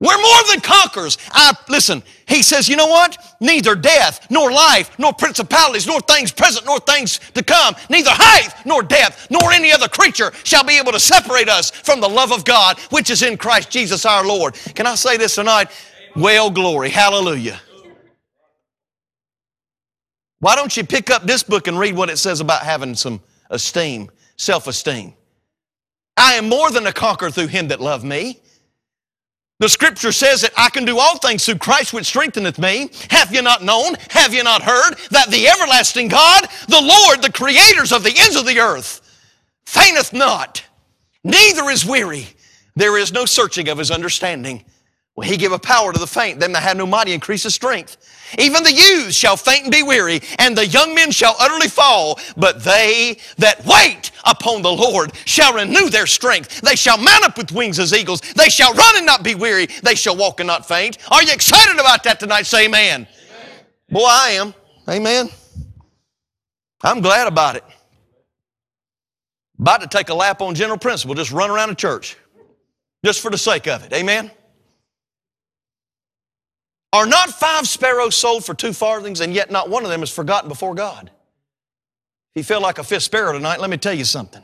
We're 0.01 0.17
more 0.17 0.43
than 0.49 0.63
conquerors. 0.63 1.19
I, 1.31 1.55
listen, 1.69 2.03
he 2.27 2.43
says, 2.43 2.71
you 2.71 2.77
know 2.77 2.87
what? 2.87 3.19
Neither 3.39 3.75
death, 3.75 4.27
nor 4.31 4.51
life, 4.51 4.99
nor 4.99 5.13
principalities, 5.13 5.87
nor 5.87 6.01
things 6.01 6.33
present, 6.33 6.65
nor 6.65 6.81
things 6.81 7.21
to 7.35 7.43
come, 7.43 7.75
neither 7.91 8.11
height, 8.11 8.55
nor 8.65 8.83
depth, 8.83 9.31
nor 9.31 9.53
any 9.53 9.71
other 9.71 9.89
creature 9.89 10.33
shall 10.43 10.65
be 10.65 10.79
able 10.79 10.93
to 10.93 11.01
separate 11.01 11.51
us 11.51 11.71
from 11.71 12.01
the 12.01 12.09
love 12.09 12.33
of 12.33 12.47
God, 12.47 12.79
which 12.91 13.11
is 13.11 13.23
in 13.23 13.37
Christ 13.37 13.71
Jesus 13.71 14.07
our 14.07 14.27
Lord. 14.27 14.55
Can 14.75 14.87
I 14.87 14.95
say 14.95 15.19
this 15.19 15.35
tonight? 15.35 15.71
Well, 16.17 16.51
glory. 16.51 16.89
Hallelujah. 16.89 17.61
Why 20.39 20.57
don't 20.57 20.75
you 20.75 20.85
pick 20.85 21.11
up 21.11 21.25
this 21.25 21.43
book 21.43 21.69
and 21.69 21.79
read 21.79 21.95
what 21.95 22.09
it 22.09 22.17
says 22.17 22.41
about 22.41 22.63
having 22.63 22.95
some 22.95 23.21
esteem, 23.51 24.11
self 24.37 24.67
esteem? 24.67 25.13
I 26.17 26.35
am 26.35 26.49
more 26.49 26.71
than 26.71 26.87
a 26.87 26.93
conqueror 26.93 27.31
through 27.31 27.49
him 27.49 27.69
that 27.69 27.81
loved 27.81 28.05
me. 28.05 28.41
The 29.61 29.69
scripture 29.69 30.11
says 30.11 30.41
that 30.41 30.55
I 30.57 30.71
can 30.71 30.87
do 30.87 30.99
all 30.99 31.19
things 31.19 31.45
through 31.45 31.59
Christ 31.59 31.93
which 31.93 32.07
strengtheneth 32.07 32.59
me. 32.59 32.91
Have 33.11 33.33
you 33.33 33.43
not 33.43 33.63
known? 33.63 33.95
Have 34.09 34.33
you 34.33 34.43
not 34.43 34.63
heard 34.63 34.95
that 35.11 35.31
the 35.31 35.49
everlasting 35.49 36.09
God, 36.09 36.47
the 36.67 36.81
Lord, 36.81 37.21
the 37.21 37.31
creators 37.31 37.93
of 37.93 38.03
the 38.03 38.15
ends 38.19 38.37
of 38.37 38.47
the 38.47 38.59
earth, 38.59 39.03
fainteth 39.67 40.15
not, 40.15 40.65
neither 41.23 41.69
is 41.69 41.85
weary. 41.85 42.27
There 42.75 42.97
is 42.97 43.13
no 43.13 43.27
searching 43.27 43.69
of 43.69 43.77
his 43.77 43.91
understanding. 43.91 44.65
Well, 45.21 45.29
he 45.29 45.37
giveth 45.37 45.61
power 45.61 45.93
to 45.93 45.99
the 45.99 46.07
faint, 46.07 46.41
them 46.41 46.53
that 46.53 46.63
have 46.63 46.79
no 46.79 46.87
might, 46.87 47.07
increase 47.07 47.45
of 47.45 47.53
strength. 47.53 47.99
Even 48.39 48.63
the 48.63 48.73
youths 48.73 49.15
shall 49.15 49.37
faint 49.37 49.65
and 49.65 49.71
be 49.71 49.83
weary, 49.83 50.23
and 50.39 50.57
the 50.57 50.67
young 50.67 50.95
men 50.95 51.11
shall 51.11 51.37
utterly 51.39 51.69
fall. 51.69 52.19
But 52.39 52.65
they 52.65 53.19
that 53.37 53.63
wait 53.67 54.13
upon 54.25 54.63
the 54.63 54.73
Lord 54.73 55.13
shall 55.27 55.53
renew 55.53 55.91
their 55.91 56.07
strength. 56.07 56.63
They 56.63 56.75
shall 56.75 56.97
mount 56.97 57.23
up 57.23 57.37
with 57.37 57.53
wings 57.53 57.79
as 57.79 57.93
eagles. 57.93 58.23
They 58.23 58.49
shall 58.49 58.73
run 58.73 58.97
and 58.97 59.05
not 59.05 59.23
be 59.23 59.35
weary. 59.35 59.67
They 59.67 59.95
shall 59.95 60.17
walk 60.17 60.41
and 60.41 60.47
not 60.47 60.67
faint. 60.67 60.97
Are 61.11 61.23
you 61.23 61.35
excited 61.35 61.79
about 61.79 62.03
that 62.05 62.19
tonight? 62.19 62.47
Say 62.47 62.65
amen. 62.65 63.03
amen. 63.03 63.09
Boy, 63.91 64.07
I 64.07 64.31
am. 64.31 64.55
Amen. 64.89 65.29
I'm 66.81 67.03
glad 67.03 67.27
about 67.27 67.57
it. 67.57 67.65
About 69.59 69.83
to 69.83 69.87
take 69.87 70.09
a 70.09 70.15
lap 70.15 70.41
on 70.41 70.55
general 70.55 70.79
principle, 70.79 71.15
just 71.15 71.31
run 71.31 71.51
around 71.51 71.69
the 71.69 71.75
church. 71.75 72.17
Just 73.05 73.21
for 73.21 73.31
the 73.31 73.37
sake 73.37 73.69
of 73.69 73.85
it. 73.85 73.93
Amen. 73.93 74.31
Are 76.93 77.07
not 77.07 77.31
five 77.31 77.69
sparrows 77.69 78.17
sold 78.17 78.45
for 78.45 78.55
two 78.55 78.73
farthings, 78.73 79.21
and 79.21 79.33
yet 79.33 79.51
not 79.51 79.71
one 79.71 79.85
of 79.85 79.91
them 79.91 80.03
is 80.03 80.11
forgotten 80.11 80.49
before 80.49 80.75
God? 80.75 81.11
If 82.35 82.41
you 82.41 82.45
feel 82.45 82.61
like 82.61 82.79
a 82.79 82.85
fifth 82.85 83.05
sparrow 83.05 83.33
tonight, 83.33 83.61
let 83.61 83.71
me 83.71 83.77
tell 83.77 83.95
you 83.95 84.05
something. 84.05 84.43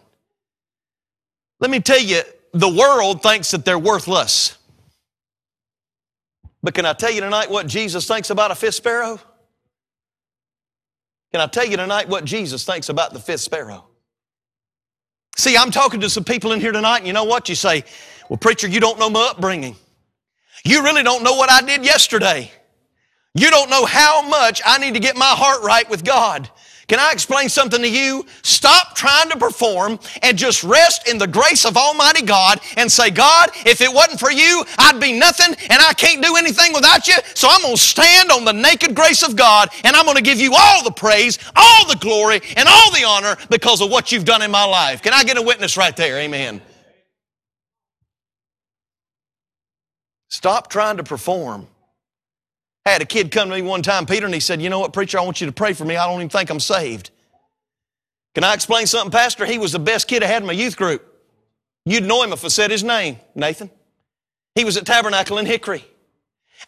Let 1.61 1.71
me 1.71 1.81
tell 1.81 2.01
you, 2.01 2.23
the 2.53 2.69
world 2.69 3.23
thinks 3.23 3.51
that 3.51 3.65
they're 3.65 3.79
worthless. 3.79 4.57
But 6.63 6.75
can 6.75 6.87
I 6.87 6.93
tell 6.93 7.11
you 7.11 7.21
tonight 7.21 7.51
what 7.51 7.67
Jesus 7.67 8.07
thinks 8.07 8.31
about 8.31 8.51
a 8.51 8.55
fifth 8.55 8.75
sparrow? 8.75 9.21
Can 11.33 11.41
I 11.41 11.47
tell 11.47 11.67
you 11.67 11.77
tonight 11.77 12.09
what 12.09 12.25
Jesus 12.25 12.65
thinks 12.65 12.89
about 12.89 13.13
the 13.13 13.21
fifth 13.21 13.41
sparrow? 13.41 13.85
See, 15.37 15.57
I'm 15.57 15.71
talking 15.71 16.01
to 16.01 16.09
some 16.09 16.25
people 16.25 16.53
in 16.53 16.61
here 16.61 16.73
tonight, 16.73 16.99
and 16.99 17.07
you 17.07 17.13
know 17.13 17.25
what? 17.25 17.49
You 17.49 17.55
say, 17.55 17.85
Well, 18.29 18.39
preacher, 18.39 18.69
you 18.69 18.81
don't 18.81 18.99
know 18.99 19.11
my 19.11 19.29
upbringing. 19.31 19.77
You 20.67 20.83
really 20.83 21.05
don't 21.05 21.23
know 21.23 21.35
what 21.35 21.49
I 21.49 21.63
did 21.63 21.85
yesterday. 21.85 22.51
You 23.35 23.51
don't 23.51 23.71
know 23.71 23.85
how 23.85 24.27
much 24.29 24.61
I 24.67 24.79
need 24.79 24.95
to 24.95 25.01
get 25.01 25.17
my 25.17 25.25
heart 25.29 25.63
right 25.63 25.89
with 25.89 26.05
God. 26.05 26.51
Can 26.89 26.99
I 26.99 27.13
explain 27.13 27.49
something 27.49 27.81
to 27.81 27.89
you? 27.89 28.27
Stop 28.43 28.97
trying 28.97 29.29
to 29.31 29.37
perform 29.37 30.01
and 30.23 30.37
just 30.37 30.65
rest 30.65 31.07
in 31.09 31.19
the 31.19 31.27
grace 31.27 31.65
of 31.65 31.77
Almighty 31.77 32.23
God 32.23 32.61
and 32.77 32.91
say, 32.91 33.11
God, 33.11 33.51
if 33.65 33.81
it 33.81 33.93
wasn't 33.93 34.19
for 34.19 34.33
you, 34.33 34.65
I'd 34.79 35.01
be 35.01 35.17
nothing 35.17 35.55
and 35.71 35.81
I 35.81 35.93
can't 35.93 36.23
do 36.23 36.35
anything 36.35 36.73
without 36.73 37.07
you. 37.07 37.15
So 37.35 37.47
I'm 37.49 37.63
going 37.63 37.77
to 37.77 37.81
stand 37.81 38.33
on 38.33 38.45
the 38.45 38.53
naked 38.53 38.97
grace 38.97 39.23
of 39.23 39.37
God 39.37 39.69
and 39.85 39.95
I'm 39.95 40.05
going 40.05 40.17
to 40.17 40.23
give 40.23 40.41
you 40.41 40.55
all 40.57 40.83
the 40.83 40.91
praise, 40.91 41.39
all 41.55 41.87
the 41.87 41.97
glory, 41.97 42.41
and 42.57 42.69
all 42.69 42.91
the 42.93 43.05
honor 43.05 43.37
because 43.51 43.81
of 43.81 43.91
what 43.91 44.11
you've 44.11 44.25
done 44.25 44.43
in 44.43 44.51
my 44.51 44.65
life. 44.65 45.01
Can 45.01 45.13
I 45.13 45.23
get 45.23 45.37
a 45.37 45.43
witness 45.43 45.77
right 45.77 45.97
there? 45.97 46.19
Amen. 46.19 46.61
Stop 50.37 50.68
trying 50.68 50.99
to 50.99 51.03
perform. 51.03 51.66
I 52.85 52.90
had 52.90 53.01
a 53.01 53.07
kid 53.07 53.31
come 53.31 53.49
to 53.49 53.55
me 53.55 53.62
one 53.62 53.81
time, 53.81 54.05
Peter, 54.05 54.27
and 54.27 54.35
he 54.35 54.40
said, 54.40 54.61
You 54.61 54.68
know 54.68 54.81
what, 54.81 54.92
preacher, 54.92 55.18
I 55.18 55.22
want 55.22 55.40
you 55.40 55.46
to 55.46 55.53
pray 55.53 55.72
for 55.72 55.87
me. 55.87 55.96
I 55.96 56.07
don't 56.07 56.16
even 56.16 56.29
think 56.29 56.51
I'm 56.51 56.61
saved. 56.61 57.09
Can 58.35 58.44
I 58.44 58.53
explain 58.53 58.87
something, 58.87 59.11
Pastor? 59.11 59.46
He 59.46 59.57
was 59.57 59.72
the 59.72 59.79
best 59.79 60.09
kid 60.09 60.22
I 60.22 60.27
had 60.27 60.42
in 60.42 60.46
my 60.46 60.53
youth 60.53 60.77
group. 60.77 61.03
You'd 61.87 62.05
know 62.05 62.22
him 62.22 62.35
if 62.35 62.44
I 62.44 62.49
said 62.49 62.70
his 62.70 62.85
name, 62.85 63.16
Nathan. 63.35 63.70
He 64.55 64.66
was 64.66 64.77
at 64.77 64.85
Tabernacle 64.85 65.38
in 65.38 65.46
Hickory. 65.46 65.87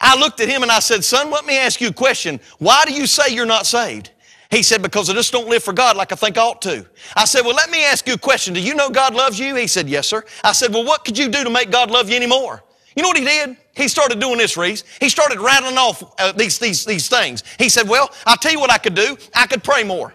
I 0.00 0.18
looked 0.18 0.40
at 0.40 0.48
him 0.48 0.62
and 0.62 0.72
I 0.72 0.78
said, 0.78 1.04
Son, 1.04 1.31
let 1.31 1.44
me 1.44 1.59
ask 1.59 1.78
you 1.78 1.88
a 1.88 1.92
question. 1.92 2.40
Why 2.57 2.87
do 2.87 2.94
you 2.94 3.07
say 3.07 3.35
you're 3.35 3.44
not 3.44 3.66
saved? 3.66 4.12
He 4.50 4.62
said, 4.62 4.81
Because 4.81 5.11
I 5.11 5.12
just 5.12 5.31
don't 5.31 5.46
live 5.46 5.62
for 5.62 5.74
God 5.74 5.94
like 5.94 6.11
I 6.11 6.16
think 6.16 6.38
I 6.38 6.40
ought 6.40 6.62
to. 6.62 6.87
I 7.14 7.26
said, 7.26 7.42
Well, 7.42 7.54
let 7.54 7.68
me 7.68 7.85
ask 7.85 8.09
you 8.09 8.14
a 8.14 8.18
question. 8.18 8.54
Do 8.54 8.62
you 8.62 8.74
know 8.74 8.88
God 8.88 9.14
loves 9.14 9.38
you? 9.38 9.57
He 9.57 9.66
said, 9.66 9.90
Yes, 9.90 10.07
sir. 10.07 10.24
I 10.42 10.52
said, 10.52 10.72
Well, 10.72 10.87
what 10.87 11.04
could 11.04 11.18
you 11.18 11.28
do 11.28 11.44
to 11.44 11.50
make 11.50 11.70
God 11.70 11.90
love 11.90 12.09
you 12.09 12.16
anymore? 12.16 12.62
You 12.99 13.03
know 13.03 13.11
what 13.11 13.19
he 13.19 13.25
did? 13.25 13.57
He 13.77 13.87
started 13.87 14.19
doing 14.19 14.39
this, 14.39 14.57
Reese. 14.57 14.83
He 15.01 15.09
started 15.09 15.39
rattling 15.39 15.79
off 15.79 16.03
uh, 16.19 16.33
these, 16.33 16.59
these, 16.59 16.85
these 16.85 17.09
things. 17.09 17.45
He 17.57 17.69
said, 17.69 17.89
Well, 17.89 18.11
I'll 18.27 18.37
tell 18.37 18.51
you 18.51 18.59
what 18.59 18.73
I 18.73 18.79
could 18.79 18.97
do. 18.97 19.17
I 19.37 19.47
could 19.47 19.63
pray 19.63 19.85
more. 19.85 20.13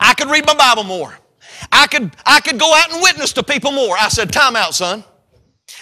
I 0.00 0.12
could 0.14 0.28
read 0.28 0.44
my 0.44 0.56
Bible 0.56 0.82
more. 0.82 1.16
I 1.70 1.86
could, 1.86 2.10
I 2.26 2.40
could 2.40 2.58
go 2.58 2.74
out 2.74 2.92
and 2.92 3.00
witness 3.00 3.32
to 3.34 3.44
people 3.44 3.70
more. 3.70 3.94
I 3.96 4.08
said, 4.08 4.32
Time 4.32 4.56
out, 4.56 4.74
son. 4.74 5.04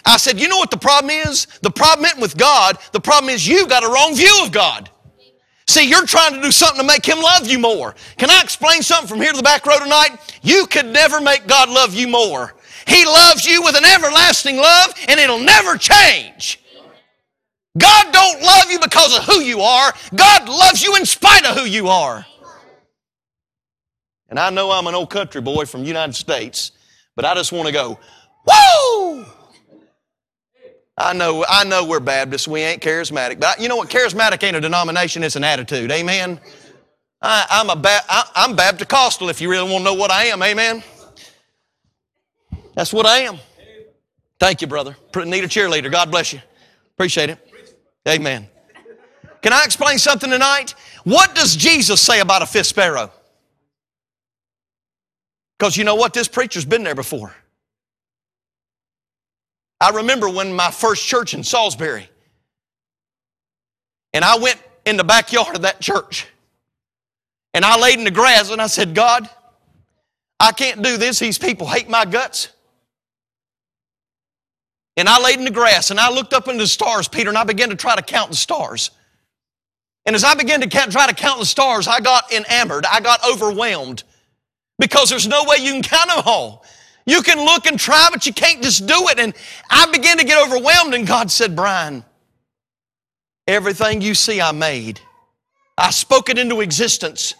I 0.04 0.18
said, 0.18 0.38
You 0.38 0.48
know 0.48 0.58
what 0.58 0.70
the 0.70 0.76
problem 0.76 1.08
is? 1.08 1.46
The 1.62 1.70
problem 1.70 2.04
isn't 2.04 2.20
with 2.20 2.36
God. 2.36 2.76
The 2.92 3.00
problem 3.00 3.30
is 3.30 3.48
you 3.48 3.66
got 3.66 3.82
a 3.82 3.88
wrong 3.88 4.14
view 4.14 4.42
of 4.44 4.52
God. 4.52 4.90
See, 5.68 5.88
you're 5.88 6.04
trying 6.04 6.34
to 6.34 6.42
do 6.42 6.52
something 6.52 6.82
to 6.82 6.86
make 6.86 7.06
Him 7.06 7.22
love 7.22 7.46
you 7.46 7.58
more. 7.58 7.94
Can 8.18 8.28
I 8.28 8.42
explain 8.42 8.82
something 8.82 9.08
from 9.08 9.22
here 9.22 9.30
to 9.30 9.38
the 9.38 9.42
back 9.42 9.64
row 9.64 9.78
tonight? 9.78 10.18
You 10.42 10.66
could 10.66 10.84
never 10.84 11.18
make 11.18 11.46
God 11.46 11.70
love 11.70 11.94
you 11.94 12.08
more. 12.08 12.56
He 12.86 13.04
loves 13.04 13.46
you 13.46 13.62
with 13.62 13.76
an 13.76 13.84
everlasting 13.84 14.56
love 14.56 14.94
and 15.08 15.20
it'll 15.20 15.40
never 15.40 15.76
change. 15.76 16.60
God 17.78 18.12
don't 18.12 18.42
love 18.42 18.70
you 18.70 18.80
because 18.80 19.16
of 19.16 19.24
who 19.24 19.40
you 19.40 19.60
are. 19.60 19.92
God 20.14 20.48
loves 20.48 20.82
you 20.82 20.96
in 20.96 21.06
spite 21.06 21.46
of 21.46 21.56
who 21.56 21.64
you 21.64 21.88
are. 21.88 22.26
And 24.28 24.38
I 24.38 24.50
know 24.50 24.70
I'm 24.70 24.86
an 24.86 24.94
old 24.94 25.10
country 25.10 25.40
boy 25.40 25.64
from 25.64 25.84
United 25.84 26.14
States, 26.14 26.72
but 27.16 27.24
I 27.24 27.34
just 27.34 27.52
want 27.52 27.66
to 27.66 27.72
go, 27.72 27.98
whoa! 28.46 29.24
I 30.96 31.14
know, 31.14 31.44
I 31.48 31.64
know 31.64 31.84
we're 31.84 32.00
Baptists. 32.00 32.46
We 32.46 32.60
ain't 32.60 32.82
charismatic. 32.82 33.40
But 33.40 33.60
you 33.60 33.68
know 33.68 33.76
what? 33.76 33.88
Charismatic 33.88 34.42
ain't 34.42 34.56
a 34.56 34.60
denomination. 34.60 35.22
It's 35.22 35.36
an 35.36 35.44
attitude. 35.44 35.90
Amen? 35.90 36.38
I, 37.22 37.46
am 37.50 37.70
a 37.70 37.76
ba- 37.76 38.04
I, 38.08 38.30
I'm 38.34 38.54
Baptist 38.54 39.22
if 39.22 39.40
you 39.40 39.50
really 39.50 39.70
want 39.70 39.84
to 39.84 39.84
know 39.84 39.94
what 39.94 40.10
I 40.10 40.26
am. 40.26 40.42
Amen? 40.42 40.82
That's 42.74 42.92
what 42.92 43.06
I 43.06 43.18
am. 43.18 43.38
Thank 44.38 44.62
you, 44.62 44.66
brother. 44.66 44.96
Need 45.14 45.44
a 45.44 45.48
cheerleader. 45.48 45.90
God 45.90 46.10
bless 46.10 46.32
you. 46.32 46.40
Appreciate 46.94 47.30
it. 47.30 47.38
Amen. 48.08 48.48
Can 49.42 49.52
I 49.52 49.64
explain 49.64 49.98
something 49.98 50.30
tonight? 50.30 50.74
What 51.04 51.34
does 51.34 51.56
Jesus 51.56 52.00
say 52.00 52.20
about 52.20 52.42
a 52.42 52.46
fifth 52.46 52.66
sparrow? 52.66 53.10
Because 55.58 55.76
you 55.76 55.84
know 55.84 55.94
what? 55.94 56.14
This 56.14 56.28
preacher's 56.28 56.64
been 56.64 56.84
there 56.84 56.94
before. 56.94 57.34
I 59.80 59.90
remember 59.90 60.28
when 60.28 60.52
my 60.52 60.70
first 60.70 61.06
church 61.06 61.34
in 61.34 61.42
Salisbury, 61.42 62.08
and 64.12 64.24
I 64.24 64.38
went 64.38 64.62
in 64.84 64.96
the 64.96 65.04
backyard 65.04 65.56
of 65.56 65.62
that 65.62 65.80
church, 65.80 66.26
and 67.54 67.64
I 67.64 67.78
laid 67.78 67.98
in 67.98 68.04
the 68.04 68.10
grass 68.10 68.50
and 68.50 68.60
I 68.60 68.66
said, 68.66 68.94
God, 68.94 69.28
I 70.38 70.52
can't 70.52 70.82
do 70.82 70.96
this. 70.96 71.18
These 71.18 71.38
people 71.38 71.66
hate 71.66 71.88
my 71.88 72.04
guts. 72.04 72.48
And 75.00 75.08
I 75.08 75.18
laid 75.18 75.38
in 75.38 75.46
the 75.46 75.50
grass 75.50 75.90
and 75.90 75.98
I 75.98 76.10
looked 76.10 76.34
up 76.34 76.46
into 76.46 76.62
the 76.62 76.68
stars, 76.68 77.08
Peter, 77.08 77.30
and 77.30 77.38
I 77.38 77.44
began 77.44 77.70
to 77.70 77.76
try 77.76 77.96
to 77.96 78.02
count 78.02 78.30
the 78.30 78.36
stars. 78.36 78.90
And 80.04 80.14
as 80.14 80.24
I 80.24 80.34
began 80.34 80.60
to 80.60 80.68
count, 80.68 80.92
try 80.92 81.06
to 81.06 81.14
count 81.14 81.40
the 81.40 81.46
stars, 81.46 81.88
I 81.88 82.00
got 82.00 82.30
enamored. 82.30 82.84
I 82.84 83.00
got 83.00 83.20
overwhelmed 83.26 84.04
because 84.78 85.08
there's 85.08 85.26
no 85.26 85.44
way 85.44 85.56
you 85.58 85.72
can 85.72 85.82
count 85.82 86.10
them 86.10 86.22
all. 86.26 86.64
You 87.06 87.22
can 87.22 87.38
look 87.38 87.66
and 87.66 87.80
try, 87.80 88.08
but 88.12 88.26
you 88.26 88.34
can't 88.34 88.62
just 88.62 88.86
do 88.86 89.08
it. 89.08 89.18
And 89.18 89.32
I 89.70 89.90
began 89.90 90.18
to 90.18 90.24
get 90.24 90.46
overwhelmed, 90.46 90.94
and 90.94 91.06
God 91.06 91.30
said, 91.30 91.56
Brian, 91.56 92.04
everything 93.46 94.02
you 94.02 94.14
see 94.14 94.40
I 94.40 94.52
made, 94.52 95.00
I 95.78 95.90
spoke 95.90 96.28
it 96.28 96.38
into 96.38 96.60
existence. 96.60 97.34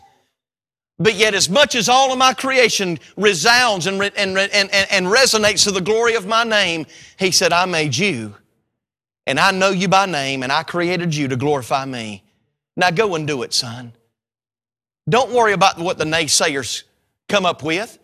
But 1.03 1.15
yet, 1.15 1.33
as 1.33 1.49
much 1.49 1.75
as 1.75 1.89
all 1.89 2.13
of 2.13 2.19
my 2.19 2.35
creation 2.35 2.99
resounds 3.17 3.87
and, 3.87 4.03
and, 4.03 4.37
and, 4.37 4.71
and, 4.71 5.07
resonates 5.07 5.65
to 5.65 5.71
the 5.71 5.81
glory 5.81 6.15
of 6.15 6.27
my 6.27 6.45
name, 6.45 6.85
He 7.19 7.31
said, 7.31 7.55
I 7.55 7.65
made 7.65 7.97
you, 7.97 8.37
and 9.27 9.41
I 9.41 9.51
know 9.51 9.71
you 9.71 9.89
by 9.89 10.05
name, 10.05 10.43
and 10.43 10.53
I 10.53 10.63
created 10.63 11.15
you 11.15 11.27
to 11.29 11.37
glorify 11.37 11.87
me. 11.87 12.23
Now 12.77 12.91
go 12.91 13.15
and 13.15 13.27
do 13.27 13.43
it, 13.45 13.55
son. 13.55 13.95
Don't 15.09 15.33
worry 15.33 15.55
about 15.55 15.79
what 15.79 15.97
the 15.97 16.05
naysayers 16.05 16.83
come 17.31 17.47
up 17.47 17.63
with. 17.63 17.99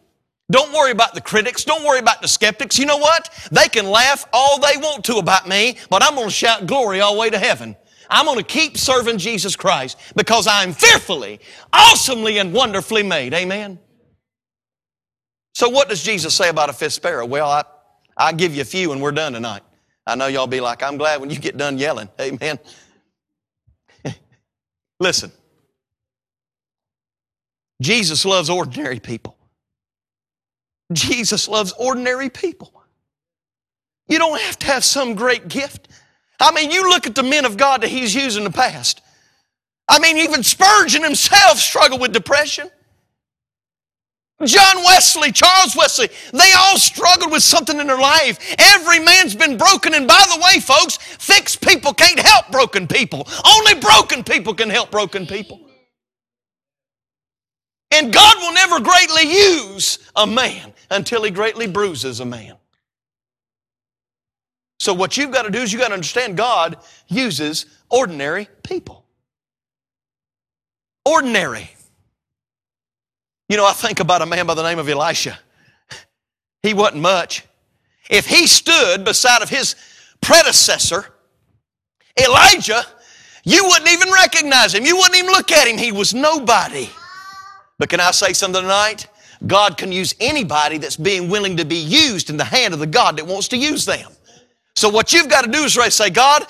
Don't 0.50 0.72
worry 0.72 0.90
about 0.90 1.12
the 1.12 1.20
critics. 1.20 1.64
Don't 1.64 1.85
worry 1.85 1.98
about 1.98 2.22
the 2.22 2.28
skeptics. 2.28 2.78
You 2.78 2.87
know 2.87 2.96
what? 2.96 3.28
They 3.52 3.68
can 3.68 3.90
laugh 3.90 4.26
all 4.32 4.59
they 4.59 4.78
want 4.78 5.04
to 5.06 5.16
about 5.16 5.46
me, 5.46 5.76
but 5.90 6.02
I'm 6.02 6.14
going 6.14 6.28
to 6.28 6.35
shout 6.35 6.66
glory 6.66 7.00
all 7.00 7.14
the 7.14 7.20
way 7.20 7.28
to 7.28 7.38
heaven. 7.38 7.76
I'm 8.09 8.27
going 8.27 8.38
to 8.38 8.45
keep 8.45 8.77
serving 8.77 9.19
Jesus 9.19 9.57
Christ 9.57 9.99
because 10.14 10.47
I'm 10.47 10.73
fearfully, 10.73 11.40
awesomely, 11.73 12.38
and 12.38 12.53
wonderfully 12.53 13.03
made. 13.03 13.35
Amen. 13.35 13.79
So, 15.55 15.69
what 15.69 15.88
does 15.88 16.03
Jesus 16.03 16.35
say 16.35 16.49
about 16.49 16.71
a 16.71 16.73
fifth 16.73 16.92
sparrow? 16.92 17.25
Well, 17.25 17.49
I, 17.49 17.64
I'll 18.16 18.35
give 18.35 18.55
you 18.55 18.62
a 18.62 18.66
few 18.66 18.92
and 18.92 19.01
we're 19.01 19.12
done 19.12 19.33
tonight. 19.33 19.62
I 20.07 20.14
know 20.14 20.27
y'all 20.27 20.47
be 20.47 20.61
like, 20.61 20.83
I'm 20.83 20.97
glad 20.97 21.21
when 21.21 21.31
you 21.31 21.38
get 21.38 21.57
done 21.57 21.79
yelling. 21.79 22.09
Amen. 22.21 22.59
Listen, 25.01 25.33
Jesus 27.81 28.25
loves 28.25 28.49
ordinary 28.49 29.01
people. 29.01 29.37
Jesus 30.92 31.49
loves 31.49 31.73
ordinary 31.73 32.31
people. 32.31 32.73
You 34.09 34.19
don't 34.19 34.40
have 34.40 34.59
to 34.61 34.66
have 34.66 34.85
some 34.85 35.14
great 35.14 35.49
gift. 35.49 35.88
I 36.40 36.53
mean, 36.53 36.70
you 36.70 36.88
look 36.88 37.07
at 37.07 37.14
the 37.14 37.22
men 37.22 37.44
of 37.44 37.57
God 37.57 37.83
that 37.83 37.88
he's 37.88 38.14
used 38.14 38.37
in 38.37 38.44
the 38.44 38.51
past. 38.51 39.01
I 39.88 39.99
mean, 39.99 40.16
even 40.18 40.42
Spurgeon 40.42 41.03
himself 41.03 41.59
struggled 41.59 42.01
with 42.01 42.12
depression. 42.12 42.70
John 44.44 44.85
Wesley, 44.85 45.33
Charles 45.33 45.75
Wesley, 45.75 46.11
they 46.33 46.53
all 46.59 46.77
struggled 46.77 47.33
with 47.33 47.42
something 47.42 47.81
in 47.81 47.87
their 47.87 47.99
life. 47.99 48.55
Every 48.59 48.99
man's 48.99 49.35
been 49.35 49.57
broken. 49.57 49.94
And 49.94 50.07
by 50.07 50.22
the 50.29 50.40
way, 50.40 50.61
folks, 50.61 50.99
fixed 50.99 51.62
people 51.62 51.94
can't 51.94 52.18
help 52.18 52.51
broken 52.51 52.87
people. 52.87 53.27
Only 53.46 53.81
broken 53.81 54.25
people 54.25 54.53
can 54.53 54.68
help 54.68 54.90
broken 54.90 55.27
people. 55.27 55.61
And 57.92 58.12
God 58.12 58.37
will 58.38 58.53
never 58.53 58.81
greatly 58.81 59.33
use 59.33 60.01
a 60.14 60.27
man 60.27 60.75
until 60.90 61.25
he 61.25 61.31
greatly 61.31 61.66
bruises 61.66 62.20
a 62.20 62.27
man. 62.27 62.57
So, 64.87 64.94
what 64.94 65.16
you've 65.16 65.33
got 65.33 65.42
to 65.42 65.51
do 65.51 65.59
is 65.59 65.72
you've 65.72 65.83
got 65.83 65.88
to 65.88 65.94
understand 65.94 66.37
God 66.37 66.77
uses 67.09 67.66
ordinary 67.90 68.49
people. 68.62 69.05
Ordinary. 71.05 71.68
You 73.49 73.57
know, 73.57 73.66
I 73.66 73.72
think 73.72 73.99
about 73.99 74.22
a 74.22 74.27
man 74.27 74.46
by 74.46 74.55
the 74.55 74.62
name 74.62 74.79
of 74.79 74.88
Elisha. 74.88 75.40
He 76.62 76.72
wasn't 76.72 77.03
much. 77.03 77.42
If 78.09 78.29
he 78.29 78.46
stood 78.46 79.05
beside 79.05 79.42
of 79.42 79.49
his 79.49 79.75
predecessor, 80.20 81.07
Elijah, 82.16 82.85
you 83.42 83.64
wouldn't 83.64 83.90
even 83.90 84.12
recognize 84.12 84.72
him. 84.72 84.85
You 84.85 84.99
wouldn't 84.99 85.16
even 85.16 85.33
look 85.33 85.51
at 85.51 85.66
him. 85.66 85.79
He 85.79 85.90
was 85.90 86.14
nobody. 86.14 86.88
But 87.81 87.88
can 87.88 87.99
I 87.99 88.12
say 88.12 88.33
something 88.33 88.62
tonight? 88.62 89.09
God 89.49 89.79
can 89.79 89.90
use 89.90 90.14
anybody 90.20 90.79
that's 90.79 90.96
being 90.96 91.29
willing 91.29 91.57
to 91.57 91.64
be 91.64 91.75
used 91.75 92.31
in 92.31 92.37
the 92.37 92.44
hand 92.44 92.72
of 92.72 92.79
the 92.79 92.87
God 92.87 93.16
that 93.16 93.27
wants 93.27 93.49
to 93.49 93.57
use 93.57 93.85
them. 93.85 94.12
So 94.77 94.91
what 94.91 95.12
you've 95.12 95.29
got 95.29 95.45
to 95.45 95.51
do 95.51 95.65
is 95.65 95.75
say, 95.95 96.11
God, 96.11 96.47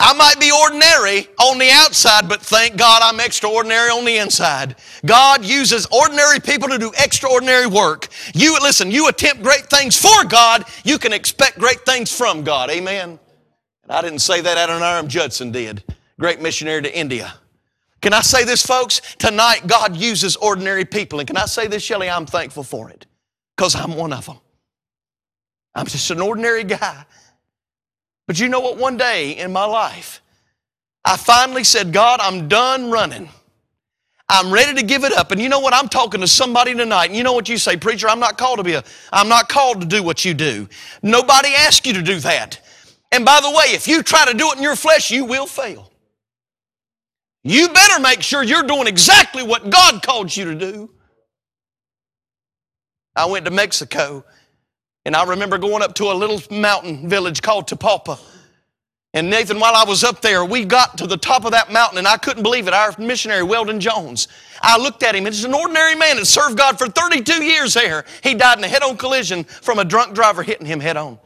I 0.00 0.12
might 0.14 0.40
be 0.40 0.50
ordinary 0.50 1.28
on 1.38 1.58
the 1.58 1.70
outside, 1.70 2.28
but 2.28 2.42
thank 2.42 2.76
God 2.76 3.02
I'm 3.04 3.20
extraordinary 3.20 3.88
on 3.88 4.04
the 4.04 4.16
inside. 4.16 4.74
God 5.06 5.44
uses 5.44 5.86
ordinary 5.86 6.40
people 6.40 6.68
to 6.70 6.78
do 6.78 6.92
extraordinary 6.98 7.68
work. 7.68 8.08
You, 8.34 8.58
listen, 8.60 8.90
you 8.90 9.06
attempt 9.06 9.44
great 9.44 9.66
things 9.70 9.96
for 9.96 10.24
God, 10.24 10.64
you 10.84 10.98
can 10.98 11.12
expect 11.12 11.56
great 11.58 11.86
things 11.86 12.14
from 12.14 12.42
God. 12.42 12.68
Amen. 12.68 13.20
And 13.84 13.92
I 13.92 14.02
didn't 14.02 14.20
say 14.20 14.40
that, 14.40 14.58
Adoniram 14.58 15.06
Judson 15.06 15.52
did. 15.52 15.84
Great 16.18 16.40
missionary 16.40 16.82
to 16.82 16.98
India. 16.98 17.34
Can 18.00 18.12
I 18.12 18.22
say 18.22 18.42
this, 18.42 18.66
folks? 18.66 19.00
Tonight, 19.18 19.68
God 19.68 19.96
uses 19.96 20.34
ordinary 20.34 20.84
people. 20.84 21.20
And 21.20 21.28
can 21.28 21.36
I 21.36 21.46
say 21.46 21.68
this, 21.68 21.84
Shelley? 21.84 22.10
I'm 22.10 22.26
thankful 22.26 22.64
for 22.64 22.90
it 22.90 23.06
because 23.56 23.76
I'm 23.76 23.94
one 23.94 24.12
of 24.12 24.26
them. 24.26 24.38
I'm 25.76 25.86
just 25.86 26.10
an 26.10 26.20
ordinary 26.20 26.64
guy. 26.64 27.04
But 28.26 28.38
you 28.40 28.48
know 28.48 28.60
what? 28.60 28.78
One 28.78 28.96
day 28.96 29.32
in 29.32 29.52
my 29.52 29.64
life, 29.64 30.22
I 31.04 31.16
finally 31.16 31.64
said, 31.64 31.92
God, 31.92 32.20
I'm 32.20 32.48
done 32.48 32.90
running. 32.90 33.28
I'm 34.28 34.52
ready 34.52 34.74
to 34.80 34.86
give 34.86 35.04
it 35.04 35.12
up. 35.12 35.30
And 35.30 35.40
you 35.40 35.48
know 35.48 35.60
what? 35.60 35.74
I'm 35.74 35.88
talking 35.88 36.20
to 36.20 36.26
somebody 36.26 36.74
tonight. 36.74 37.06
And 37.06 37.16
you 37.16 37.22
know 37.22 37.34
what 37.34 37.48
you 37.48 37.58
say, 37.58 37.76
preacher? 37.76 38.08
I'm 38.08 38.20
not 38.20 38.38
called 38.38 38.58
to 38.58 38.64
be 38.64 38.74
a, 38.74 38.84
I'm 39.12 39.28
not 39.28 39.48
called 39.48 39.82
to 39.82 39.86
do 39.86 40.02
what 40.02 40.24
you 40.24 40.32
do. 40.32 40.68
Nobody 41.02 41.48
asked 41.48 41.86
you 41.86 41.92
to 41.94 42.02
do 42.02 42.18
that. 42.20 42.60
And 43.10 43.26
by 43.26 43.40
the 43.40 43.50
way, 43.50 43.74
if 43.74 43.86
you 43.86 44.02
try 44.02 44.24
to 44.24 44.32
do 44.32 44.50
it 44.50 44.56
in 44.56 44.62
your 44.62 44.76
flesh, 44.76 45.10
you 45.10 45.26
will 45.26 45.46
fail. 45.46 45.90
You 47.44 47.68
better 47.68 48.00
make 48.00 48.22
sure 48.22 48.42
you're 48.42 48.62
doing 48.62 48.86
exactly 48.86 49.42
what 49.42 49.68
God 49.68 50.02
called 50.02 50.34
you 50.34 50.46
to 50.46 50.54
do. 50.54 50.90
I 53.14 53.26
went 53.26 53.44
to 53.44 53.50
Mexico 53.50 54.24
and 55.04 55.16
I 55.16 55.24
remember 55.24 55.58
going 55.58 55.82
up 55.82 55.94
to 55.96 56.04
a 56.04 56.14
little 56.14 56.40
mountain 56.50 57.08
village 57.08 57.42
called 57.42 57.68
Tapalpa. 57.68 58.18
And 59.14 59.28
Nathan, 59.28 59.60
while 59.60 59.74
I 59.74 59.84
was 59.84 60.04
up 60.04 60.22
there, 60.22 60.42
we 60.44 60.64
got 60.64 60.96
to 60.98 61.06
the 61.06 61.18
top 61.18 61.44
of 61.44 61.50
that 61.50 61.70
mountain 61.70 61.98
and 61.98 62.08
I 62.08 62.16
couldn't 62.16 62.42
believe 62.42 62.66
it. 62.66 62.72
Our 62.72 62.94
missionary, 62.98 63.42
Weldon 63.42 63.78
Jones, 63.78 64.28
I 64.62 64.78
looked 64.78 65.02
at 65.02 65.14
him. 65.14 65.26
It's 65.26 65.44
an 65.44 65.52
ordinary 65.52 65.94
man 65.94 66.16
that 66.16 66.24
served 66.24 66.56
God 66.56 66.78
for 66.78 66.88
32 66.88 67.44
years 67.44 67.74
there. 67.74 68.06
He 68.22 68.34
died 68.34 68.56
in 68.56 68.64
a 68.64 68.68
head 68.68 68.82
on 68.82 68.96
collision 68.96 69.44
from 69.44 69.78
a 69.78 69.84
drunk 69.84 70.14
driver 70.14 70.42
hitting 70.42 70.66
him 70.66 70.80
head 70.80 70.96
on. 70.96 71.18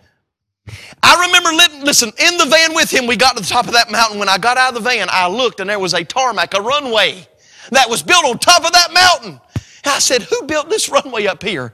I 1.00 1.26
remember, 1.26 1.84
listen, 1.84 2.10
in 2.18 2.38
the 2.38 2.46
van 2.46 2.74
with 2.74 2.92
him, 2.92 3.06
we 3.06 3.16
got 3.16 3.36
to 3.36 3.42
the 3.42 3.48
top 3.48 3.68
of 3.68 3.74
that 3.74 3.88
mountain. 3.88 4.18
When 4.18 4.28
I 4.28 4.38
got 4.38 4.56
out 4.56 4.70
of 4.70 4.74
the 4.74 4.88
van, 4.88 5.06
I 5.10 5.28
looked 5.28 5.60
and 5.60 5.70
there 5.70 5.78
was 5.78 5.94
a 5.94 6.02
tarmac, 6.02 6.54
a 6.54 6.60
runway 6.60 7.24
that 7.70 7.88
was 7.88 8.02
built 8.02 8.24
on 8.24 8.38
top 8.38 8.64
of 8.64 8.72
that 8.72 8.92
mountain. 8.92 9.40
I 9.84 10.00
said, 10.00 10.22
Who 10.22 10.42
built 10.42 10.68
this 10.68 10.88
runway 10.88 11.26
up 11.26 11.42
here? 11.42 11.72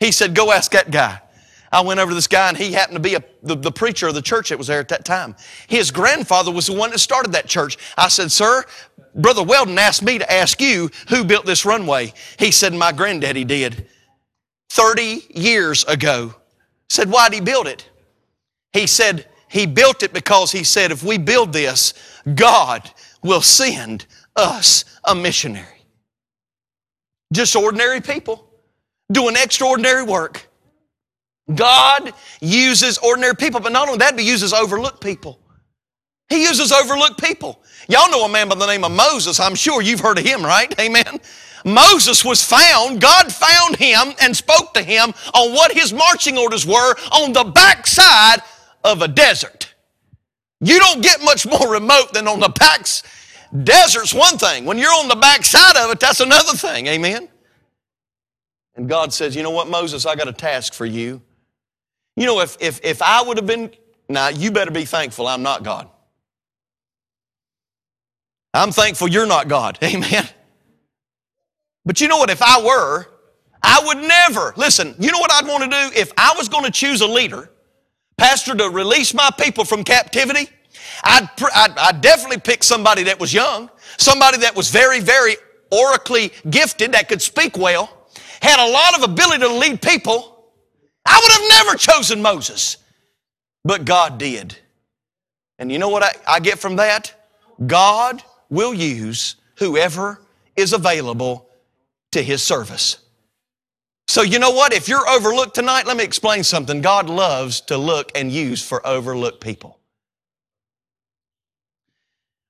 He 0.00 0.10
said, 0.12 0.34
Go 0.34 0.50
ask 0.50 0.72
that 0.72 0.90
guy. 0.90 1.20
I 1.72 1.82
went 1.82 2.00
over 2.00 2.10
to 2.10 2.14
this 2.14 2.26
guy 2.26 2.48
and 2.48 2.56
he 2.56 2.72
happened 2.72 2.96
to 2.96 3.00
be 3.00 3.14
a, 3.14 3.22
the, 3.44 3.54
the 3.54 3.70
preacher 3.70 4.08
of 4.08 4.14
the 4.14 4.22
church 4.22 4.48
that 4.48 4.58
was 4.58 4.66
there 4.66 4.80
at 4.80 4.88
that 4.88 5.04
time. 5.04 5.36
His 5.68 5.92
grandfather 5.92 6.50
was 6.50 6.66
the 6.66 6.72
one 6.72 6.90
that 6.90 6.98
started 6.98 7.32
that 7.32 7.46
church. 7.46 7.78
I 7.96 8.08
said, 8.08 8.32
Sir, 8.32 8.64
Brother 9.14 9.44
Weldon 9.44 9.78
asked 9.78 10.02
me 10.02 10.18
to 10.18 10.32
ask 10.32 10.60
you 10.60 10.90
who 11.08 11.22
built 11.22 11.46
this 11.46 11.64
runway. 11.64 12.12
He 12.38 12.50
said, 12.50 12.74
My 12.74 12.90
granddaddy 12.90 13.44
did. 13.44 13.86
30 14.70 15.26
years 15.30 15.84
ago. 15.84 16.34
said, 16.88 17.10
Why'd 17.10 17.34
he 17.34 17.40
build 17.40 17.68
it? 17.68 17.88
He 18.72 18.86
said, 18.86 19.26
He 19.48 19.66
built 19.66 20.02
it 20.02 20.12
because 20.12 20.50
he 20.50 20.64
said, 20.64 20.90
if 20.90 21.04
we 21.04 21.18
build 21.18 21.52
this, 21.52 21.94
God 22.34 22.90
will 23.22 23.42
send 23.42 24.06
us 24.34 24.84
a 25.04 25.14
missionary. 25.14 25.66
Just 27.32 27.54
ordinary 27.54 28.00
people 28.00 28.49
doing 29.10 29.36
extraordinary 29.36 30.04
work. 30.04 30.48
God 31.54 32.12
uses 32.40 32.98
ordinary 32.98 33.34
people, 33.34 33.60
but 33.60 33.72
not 33.72 33.88
only 33.88 33.98
that, 33.98 34.18
He 34.18 34.26
uses 34.26 34.52
overlooked 34.52 35.00
people. 35.00 35.40
He 36.30 36.44
uses 36.44 36.70
overlooked 36.70 37.20
people. 37.20 37.60
Y'all 37.88 38.08
know 38.08 38.24
a 38.24 38.28
man 38.28 38.48
by 38.48 38.54
the 38.54 38.66
name 38.66 38.84
of 38.84 38.92
Moses. 38.92 39.40
I'm 39.40 39.56
sure 39.56 39.82
you've 39.82 39.98
heard 39.98 40.16
of 40.16 40.24
him, 40.24 40.44
right? 40.44 40.72
Amen. 40.78 41.18
Moses 41.64 42.24
was 42.24 42.42
found, 42.42 43.00
God 43.00 43.32
found 43.32 43.76
him 43.76 44.14
and 44.22 44.34
spoke 44.34 44.72
to 44.74 44.82
him 44.82 45.12
on 45.34 45.52
what 45.52 45.72
his 45.72 45.92
marching 45.92 46.38
orders 46.38 46.64
were 46.64 46.94
on 47.10 47.32
the 47.32 47.44
backside 47.44 48.42
of 48.84 49.02
a 49.02 49.08
desert. 49.08 49.74
You 50.60 50.78
don't 50.78 51.02
get 51.02 51.20
much 51.22 51.46
more 51.46 51.70
remote 51.72 52.12
than 52.12 52.28
on 52.28 52.38
the 52.38 52.48
backs. 52.48 53.02
Desert's 53.64 54.14
one 54.14 54.38
thing. 54.38 54.64
When 54.64 54.78
you're 54.78 54.92
on 54.92 55.08
the 55.08 55.16
backside 55.16 55.76
of 55.76 55.90
it, 55.90 55.98
that's 55.98 56.20
another 56.20 56.52
thing. 56.52 56.86
Amen. 56.86 57.28
And 58.80 58.88
God 58.88 59.12
says, 59.12 59.36
You 59.36 59.42
know 59.42 59.50
what, 59.50 59.68
Moses, 59.68 60.06
I 60.06 60.16
got 60.16 60.26
a 60.26 60.32
task 60.32 60.72
for 60.72 60.86
you. 60.86 61.20
You 62.16 62.24
know, 62.24 62.40
if, 62.40 62.56
if, 62.60 62.80
if 62.82 63.02
I 63.02 63.22
would 63.22 63.36
have 63.36 63.44
been, 63.44 63.70
now 64.08 64.28
you 64.28 64.50
better 64.50 64.70
be 64.70 64.86
thankful 64.86 65.26
I'm 65.26 65.42
not 65.42 65.62
God. 65.62 65.86
I'm 68.54 68.72
thankful 68.72 69.08
you're 69.08 69.26
not 69.26 69.48
God. 69.48 69.78
Amen. 69.84 70.26
But 71.84 72.00
you 72.00 72.08
know 72.08 72.16
what? 72.16 72.30
If 72.30 72.40
I 72.40 72.64
were, 72.64 73.06
I 73.62 73.82
would 73.84 73.98
never, 73.98 74.54
listen, 74.56 74.94
you 74.98 75.12
know 75.12 75.18
what 75.18 75.30
I'd 75.30 75.46
want 75.46 75.64
to 75.64 75.68
do? 75.68 76.00
If 76.00 76.10
I 76.16 76.34
was 76.38 76.48
going 76.48 76.64
to 76.64 76.70
choose 76.70 77.02
a 77.02 77.06
leader, 77.06 77.50
Pastor, 78.16 78.54
to 78.54 78.70
release 78.70 79.12
my 79.12 79.28
people 79.38 79.66
from 79.66 79.84
captivity, 79.84 80.48
I'd, 81.04 81.28
I'd, 81.54 81.76
I'd, 81.76 82.00
definitely 82.00 82.40
pick 82.40 82.64
somebody 82.64 83.02
that 83.02 83.20
was 83.20 83.34
young, 83.34 83.68
somebody 83.98 84.38
that 84.38 84.56
was 84.56 84.70
very, 84.70 85.00
very 85.00 85.36
oracly 85.70 86.32
gifted, 86.48 86.92
that 86.92 87.10
could 87.10 87.20
speak 87.20 87.58
well, 87.58 87.99
had 88.40 88.58
a 88.58 88.70
lot 88.70 88.96
of 88.96 89.10
ability 89.10 89.42
to 89.44 89.52
lead 89.52 89.82
people. 89.82 90.44
I 91.06 91.20
would 91.22 91.32
have 91.32 91.66
never 91.66 91.76
chosen 91.76 92.22
Moses, 92.22 92.76
but 93.64 93.84
God 93.84 94.18
did. 94.18 94.56
And 95.58 95.70
you 95.70 95.78
know 95.78 95.88
what 95.88 96.02
I, 96.02 96.12
I 96.26 96.40
get 96.40 96.58
from 96.58 96.76
that? 96.76 97.14
God 97.66 98.22
will 98.48 98.72
use 98.72 99.36
whoever 99.56 100.20
is 100.56 100.72
available 100.72 101.48
to 102.12 102.22
his 102.22 102.42
service. 102.42 102.98
So, 104.08 104.22
you 104.22 104.38
know 104.38 104.50
what? 104.50 104.72
If 104.72 104.88
you're 104.88 105.08
overlooked 105.08 105.54
tonight, 105.54 105.86
let 105.86 105.96
me 105.96 106.02
explain 106.02 106.42
something. 106.42 106.80
God 106.80 107.08
loves 107.08 107.60
to 107.62 107.76
look 107.76 108.10
and 108.16 108.32
use 108.32 108.66
for 108.66 108.84
overlooked 108.84 109.40
people. 109.40 109.78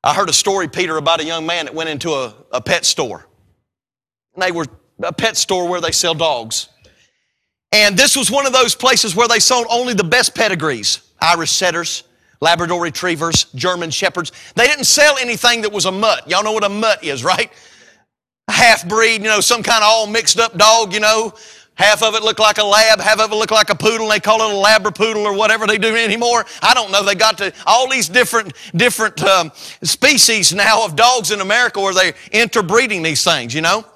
I 0.02 0.14
heard 0.14 0.30
a 0.30 0.32
story, 0.32 0.68
Peter, 0.68 0.96
about 0.96 1.20
a 1.20 1.24
young 1.24 1.44
man 1.44 1.66
that 1.66 1.74
went 1.74 1.90
into 1.90 2.12
a, 2.12 2.34
a 2.50 2.62
pet 2.62 2.86
store. 2.86 3.26
And 4.34 4.42
they 4.42 4.52
were 4.52 4.66
a 5.02 5.12
pet 5.12 5.36
store 5.36 5.68
where 5.68 5.80
they 5.80 5.92
sell 5.92 6.14
dogs. 6.14 6.68
And 7.72 7.96
this 7.96 8.16
was 8.16 8.30
one 8.30 8.46
of 8.46 8.52
those 8.52 8.74
places 8.74 9.14
where 9.14 9.28
they 9.28 9.38
sold 9.38 9.66
only 9.70 9.94
the 9.94 10.04
best 10.04 10.34
pedigrees 10.34 11.00
Irish 11.20 11.50
setters, 11.50 12.04
Labrador 12.40 12.82
retrievers, 12.82 13.44
German 13.54 13.90
shepherds. 13.90 14.32
They 14.54 14.66
didn't 14.66 14.84
sell 14.84 15.18
anything 15.18 15.62
that 15.62 15.72
was 15.72 15.84
a 15.84 15.92
mutt. 15.92 16.28
Y'all 16.28 16.42
know 16.42 16.52
what 16.52 16.64
a 16.64 16.68
mutt 16.68 17.04
is, 17.04 17.22
right? 17.22 17.52
A 18.48 18.52
half 18.52 18.88
breed, 18.88 19.22
you 19.22 19.28
know, 19.28 19.40
some 19.40 19.62
kind 19.62 19.84
of 19.84 19.88
all 19.88 20.06
mixed 20.06 20.38
up 20.38 20.56
dog, 20.56 20.92
you 20.94 21.00
know. 21.00 21.34
Half 21.74 22.02
of 22.02 22.14
it 22.14 22.22
looked 22.22 22.40
like 22.40 22.58
a 22.58 22.64
lab, 22.64 23.00
half 23.00 23.20
of 23.20 23.32
it 23.32 23.34
looked 23.34 23.52
like 23.52 23.70
a 23.70 23.74
poodle. 23.74 24.08
They 24.08 24.20
call 24.20 24.42
it 24.42 24.54
a 24.54 24.68
labrapoodle 24.68 25.24
or 25.24 25.34
whatever 25.34 25.66
they 25.66 25.78
do 25.78 25.94
anymore. 25.96 26.44
I 26.60 26.74
don't 26.74 26.90
know. 26.90 27.02
They 27.02 27.14
got 27.14 27.38
to 27.38 27.54
all 27.66 27.88
these 27.88 28.08
different 28.08 28.52
different 28.74 29.22
um, 29.22 29.50
species 29.82 30.52
now 30.52 30.84
of 30.84 30.96
dogs 30.96 31.30
in 31.30 31.40
America 31.40 31.80
where 31.80 31.94
they're 31.94 32.14
interbreeding 32.32 33.02
these 33.02 33.24
things, 33.24 33.54
you 33.54 33.62
know. 33.62 33.86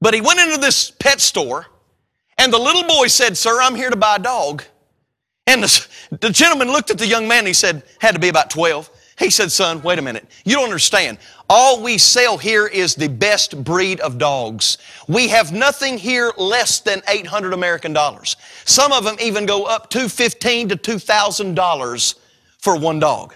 But 0.00 0.14
he 0.14 0.20
went 0.20 0.40
into 0.40 0.58
this 0.58 0.90
pet 0.90 1.20
store, 1.20 1.66
and 2.38 2.52
the 2.52 2.58
little 2.58 2.84
boy 2.84 3.06
said, 3.06 3.36
"Sir, 3.36 3.60
I'm 3.60 3.74
here 3.74 3.90
to 3.90 3.96
buy 3.96 4.16
a 4.16 4.18
dog." 4.18 4.64
And 5.46 5.62
the, 5.62 5.86
the 6.20 6.30
gentleman 6.30 6.68
looked 6.68 6.90
at 6.90 6.98
the 6.98 7.06
young 7.06 7.28
man. 7.28 7.46
He 7.46 7.52
said, 7.52 7.82
"Had 8.00 8.12
to 8.12 8.20
be 8.20 8.28
about 8.28 8.50
12. 8.50 8.90
He 9.18 9.30
said, 9.30 9.52
Son, 9.52 9.80
wait 9.82 9.98
a 9.98 10.02
minute. 10.02 10.26
You 10.44 10.56
don't 10.56 10.64
understand. 10.64 11.18
All 11.48 11.82
we 11.82 11.98
sell 11.98 12.36
here 12.36 12.66
is 12.66 12.94
the 12.94 13.08
best 13.08 13.62
breed 13.62 14.00
of 14.00 14.18
dogs. 14.18 14.78
We 15.06 15.28
have 15.28 15.52
nothing 15.52 15.98
here 15.98 16.32
less 16.36 16.80
than 16.80 17.02
800 17.08 17.52
American 17.52 17.92
dollars. 17.92 18.36
Some 18.64 18.92
of 18.92 19.04
them 19.04 19.16
even 19.20 19.46
go 19.46 19.64
up 19.64 19.88
to 19.90 20.08
15 20.08 20.70
to 20.70 20.76
$2,000 20.76 22.14
for 22.58 22.76
one 22.76 22.98
dog. 22.98 23.34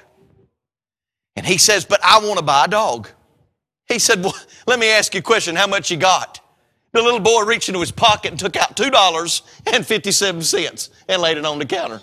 And 1.36 1.46
he 1.46 1.58
says, 1.58 1.84
But 1.84 2.00
I 2.02 2.18
want 2.18 2.38
to 2.38 2.44
buy 2.44 2.64
a 2.64 2.68
dog. 2.68 3.08
He 3.86 4.00
said, 4.00 4.22
Well, 4.22 4.34
let 4.66 4.80
me 4.80 4.90
ask 4.90 5.14
you 5.14 5.20
a 5.20 5.22
question. 5.22 5.54
How 5.54 5.68
much 5.68 5.90
you 5.92 5.96
got? 5.96 6.40
The 6.98 7.04
little 7.04 7.20
boy 7.20 7.44
reached 7.44 7.68
into 7.68 7.78
his 7.78 7.92
pocket 7.92 8.32
and 8.32 8.40
took 8.40 8.56
out 8.56 8.76
$2.57 8.76 10.90
and 11.08 11.22
laid 11.22 11.36
it 11.36 11.46
on 11.46 11.60
the 11.60 11.64
counter. 11.64 12.00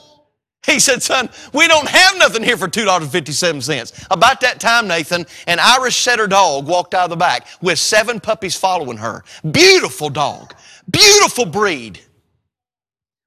He 0.65 0.79
said, 0.79 1.03
son, 1.03 1.29
we 1.53 1.67
don't 1.67 1.89
have 1.89 2.17
nothing 2.17 2.43
here 2.43 2.55
for 2.55 2.69
$2.57. 2.69 4.07
About 4.09 4.39
that 4.39 4.61
time, 4.61 4.87
Nathan, 4.87 5.25
an 5.47 5.59
Irish 5.59 5.97
setter 5.97 6.27
dog 6.27 6.65
walked 6.65 6.93
out 6.93 7.03
of 7.03 7.09
the 7.09 7.17
back 7.17 7.45
with 7.61 7.77
seven 7.77 8.21
puppies 8.21 8.55
following 8.55 8.95
her. 8.95 9.25
Beautiful 9.51 10.09
dog. 10.09 10.55
Beautiful 10.89 11.45
breed. 11.45 11.99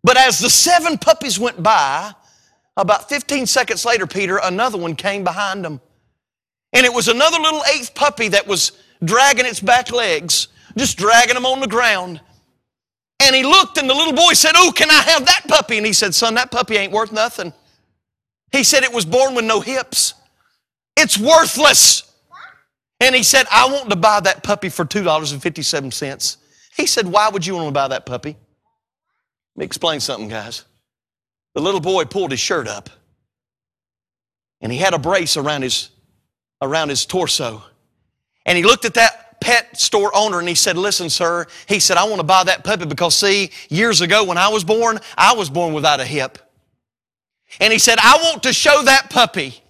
But 0.03 0.17
as 0.17 0.39
the 0.39 0.49
seven 0.49 0.97
puppies 0.97 1.39
went 1.39 1.63
by, 1.63 2.15
about 2.79 3.11
15 3.11 3.45
seconds 3.45 3.85
later, 3.85 4.07
Peter, 4.07 4.41
another 4.43 4.79
one 4.79 4.97
came 4.97 5.23
behind 5.23 5.67
them. 5.67 5.83
And 6.73 6.87
it 6.87 6.95
was 6.95 7.09
another 7.09 7.39
little 7.39 7.63
eighth 7.75 7.95
puppy 7.95 8.29
that 8.29 8.47
was 8.47 8.73
dragging 9.05 9.45
its 9.45 9.61
back 9.61 9.93
legs, 9.93 10.49
just 10.79 10.99
dragging 10.99 11.35
them 11.35 11.47
on 11.47 11.61
the 11.61 11.67
ground. 11.67 12.21
And 13.21 13.35
he 13.35 13.43
looked, 13.43 13.79
and 13.79 13.91
the 13.91 13.95
little 13.95 14.13
boy 14.13 14.33
said, 14.35 14.53
Oh, 14.57 14.73
can 14.75 14.91
I 14.91 15.03
have 15.03 15.27
that 15.27 15.43
puppy? 15.49 15.77
And 15.77 15.87
he 15.87 15.93
said, 15.93 16.15
Son, 16.15 16.35
that 16.35 16.51
puppy 16.51 16.77
ain't 16.77 16.93
worth 16.93 17.13
nothing. 17.13 17.53
He 18.53 18.63
said, 18.65 18.85
It 18.85 18.93
was 18.93 19.05
born 19.05 19.35
with 19.35 19.45
no 19.45 19.61
hips. 19.61 20.15
It's 20.97 21.19
worthless. 21.19 22.05
And 23.01 23.15
he 23.15 23.23
said, 23.23 23.47
I 23.51 23.69
want 23.69 23.91
to 23.91 23.97
buy 23.97 24.21
that 24.21 24.43
puppy 24.43 24.69
for 24.69 24.85
$2.57. 24.85 26.37
He 26.77 26.87
said, 26.87 27.07
Why 27.07 27.29
would 27.29 27.45
you 27.45 27.55
want 27.55 27.69
to 27.69 27.73
buy 27.73 27.89
that 27.89 28.07
puppy? 28.07 28.31
Let 29.55 29.61
me 29.61 29.65
explain 29.65 30.01
something, 30.01 30.29
guys. 30.29 30.65
The 31.55 31.61
little 31.61 31.81
boy 31.81 32.05
pulled 32.05 32.31
his 32.31 32.41
shirt 32.41 32.69
up. 32.69 32.91
And 34.61 34.73
he 34.73 34.79
had 34.79 34.95
a 34.95 34.99
brace 34.99 35.37
around 35.37 35.63
his, 35.63 35.91
around 36.63 36.89
his 36.89 37.07
torso. 37.07 37.63
And 38.47 38.57
he 38.57 38.65
looked 38.65 38.85
at 38.85 38.95
that 38.95 39.28
pet 39.41 39.79
store 39.79 40.11
owner 40.15 40.39
and 40.39 40.49
he 40.49 40.55
said, 40.55 40.77
Listen, 40.77 41.11
sir, 41.11 41.47
he 41.67 41.81
said, 41.81 41.97
I 41.97 42.05
want 42.05 42.21
to 42.21 42.25
buy 42.25 42.45
that 42.45 42.65
puppy 42.65 42.87
because, 42.87 43.17
see, 43.17 43.51
years 43.69 44.01
ago 44.01 44.25
when 44.25 44.39
I 44.39 44.49
was 44.49 44.65
born, 44.65 44.99
I 45.17 45.35
was 45.35 45.51
born 45.51 45.75
without 45.75 46.01
a 46.01 46.05
hip. 46.05 46.39
And 47.61 47.73
he 47.73 47.79
said, 47.79 47.99
I 47.99 48.19
want 48.23 48.43
to 48.45 48.53
show 48.53 48.83
that 48.85 49.11
puppy 49.11 49.63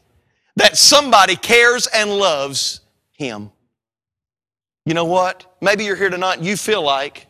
that 0.56 0.76
somebody 0.76 1.36
cares 1.36 1.86
and 1.86 2.10
loves 2.10 2.80
him. 3.12 3.50
You 4.84 4.94
know 4.94 5.04
what? 5.04 5.56
Maybe 5.60 5.84
you're 5.84 5.96
here 5.96 6.10
tonight 6.10 6.38
and 6.38 6.46
you 6.46 6.56
feel 6.56 6.82
like 6.82 7.26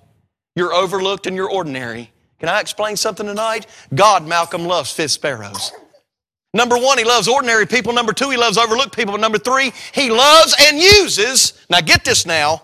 you're 0.54 0.72
overlooked 0.72 1.26
and 1.26 1.36
you're 1.36 1.50
ordinary. 1.50 2.12
Can 2.38 2.48
I 2.48 2.60
explain 2.60 2.96
something 2.96 3.26
tonight? 3.26 3.66
God, 3.94 4.26
Malcolm, 4.26 4.64
loves 4.64 4.92
fifth 4.92 5.10
sparrows. 5.10 5.72
Number 6.54 6.76
one, 6.78 6.98
he 6.98 7.04
loves 7.04 7.28
ordinary 7.28 7.66
people. 7.66 7.92
Number 7.92 8.12
two, 8.12 8.30
he 8.30 8.36
loves 8.36 8.56
overlooked 8.56 8.96
people. 8.96 9.12
But 9.12 9.20
number 9.20 9.38
three, 9.38 9.72
he 9.92 10.10
loves 10.10 10.54
and 10.60 10.78
uses, 10.78 11.52
now 11.68 11.80
get 11.80 12.04
this 12.04 12.24
now, 12.24 12.62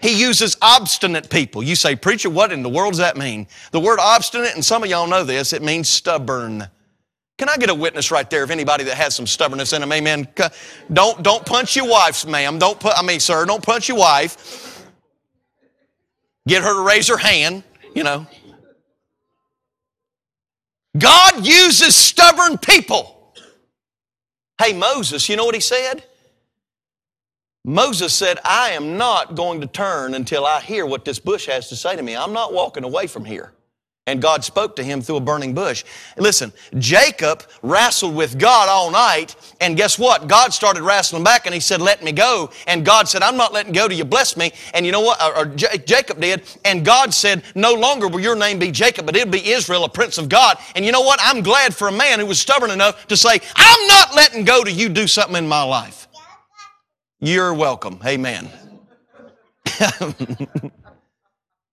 he 0.00 0.20
uses 0.20 0.56
obstinate 0.60 1.30
people. 1.30 1.62
You 1.62 1.76
say, 1.76 1.96
preacher, 1.96 2.30
what 2.30 2.52
in 2.52 2.62
the 2.62 2.68
world 2.68 2.92
does 2.92 2.98
that 2.98 3.16
mean? 3.16 3.46
The 3.72 3.80
word 3.80 3.98
obstinate, 4.00 4.54
and 4.54 4.64
some 4.64 4.82
of 4.82 4.90
y'all 4.90 5.06
know 5.06 5.24
this, 5.24 5.52
it 5.52 5.62
means 5.62 5.88
stubborn. 5.88 6.68
Can 7.36 7.48
I 7.48 7.56
get 7.56 7.70
a 7.70 7.74
witness 7.74 8.12
right 8.12 8.28
there 8.30 8.44
of 8.44 8.50
anybody 8.52 8.84
that 8.84 8.96
has 8.96 9.16
some 9.16 9.26
stubbornness 9.26 9.72
in 9.72 9.80
them? 9.80 9.92
Amen. 9.92 10.28
Don't, 10.92 11.22
don't 11.22 11.44
punch 11.44 11.74
your 11.74 11.88
wife, 11.88 12.26
ma'am. 12.26 12.58
Don't 12.60 12.78
put, 12.78 12.92
I 12.96 13.02
mean, 13.02 13.18
sir, 13.18 13.44
don't 13.44 13.62
punch 13.62 13.88
your 13.88 13.98
wife. 13.98 14.86
Get 16.46 16.62
her 16.62 16.74
to 16.74 16.86
raise 16.86 17.08
her 17.08 17.16
hand, 17.16 17.64
you 17.94 18.04
know. 18.04 18.26
God 20.96 21.44
uses 21.44 21.96
stubborn 21.96 22.58
people. 22.58 23.13
Hey, 24.58 24.72
Moses, 24.72 25.28
you 25.28 25.36
know 25.36 25.44
what 25.44 25.54
he 25.54 25.60
said? 25.60 26.04
Moses 27.64 28.12
said, 28.12 28.38
I 28.44 28.70
am 28.70 28.96
not 28.96 29.34
going 29.34 29.60
to 29.62 29.66
turn 29.66 30.14
until 30.14 30.44
I 30.44 30.60
hear 30.60 30.84
what 30.84 31.04
this 31.04 31.18
bush 31.18 31.46
has 31.46 31.68
to 31.70 31.76
say 31.76 31.96
to 31.96 32.02
me. 32.02 32.14
I'm 32.14 32.32
not 32.32 32.52
walking 32.52 32.84
away 32.84 33.06
from 33.06 33.24
here. 33.24 33.52
And 34.06 34.20
God 34.20 34.44
spoke 34.44 34.76
to 34.76 34.82
him 34.82 35.00
through 35.00 35.16
a 35.16 35.20
burning 35.20 35.54
bush. 35.54 35.82
Listen, 36.18 36.52
Jacob 36.76 37.42
wrestled 37.62 38.14
with 38.14 38.38
God 38.38 38.68
all 38.68 38.90
night, 38.90 39.34
and 39.62 39.78
guess 39.78 39.98
what? 39.98 40.28
God 40.28 40.52
started 40.52 40.82
wrestling 40.82 41.24
back, 41.24 41.46
and 41.46 41.54
he 41.54 41.60
said, 41.60 41.80
Let 41.80 42.04
me 42.04 42.12
go. 42.12 42.50
And 42.66 42.84
God 42.84 43.08
said, 43.08 43.22
I'm 43.22 43.38
not 43.38 43.54
letting 43.54 43.72
go 43.72 43.88
till 43.88 43.96
you 43.96 44.04
bless 44.04 44.36
me. 44.36 44.52
And 44.74 44.84
you 44.84 44.92
know 44.92 45.00
what? 45.00 45.22
Or, 45.22 45.38
or 45.38 45.46
J- 45.46 45.78
Jacob 45.86 46.20
did. 46.20 46.42
And 46.66 46.84
God 46.84 47.14
said, 47.14 47.44
No 47.54 47.72
longer 47.72 48.06
will 48.06 48.20
your 48.20 48.36
name 48.36 48.58
be 48.58 48.70
Jacob, 48.70 49.06
but 49.06 49.16
it'll 49.16 49.32
be 49.32 49.50
Israel, 49.50 49.84
a 49.84 49.88
prince 49.88 50.18
of 50.18 50.28
God. 50.28 50.58
And 50.76 50.84
you 50.84 50.92
know 50.92 51.00
what? 51.00 51.18
I'm 51.22 51.40
glad 51.40 51.74
for 51.74 51.88
a 51.88 51.92
man 51.92 52.18
who 52.20 52.26
was 52.26 52.38
stubborn 52.38 52.70
enough 52.70 53.06
to 53.06 53.16
say, 53.16 53.40
I'm 53.56 53.86
not 53.86 54.14
letting 54.14 54.44
go 54.44 54.64
till 54.64 54.74
you 54.74 54.90
do 54.90 55.06
something 55.06 55.36
in 55.36 55.48
my 55.48 55.62
life. 55.62 56.08
You're 57.20 57.54
welcome. 57.54 57.98
Amen. 58.04 58.50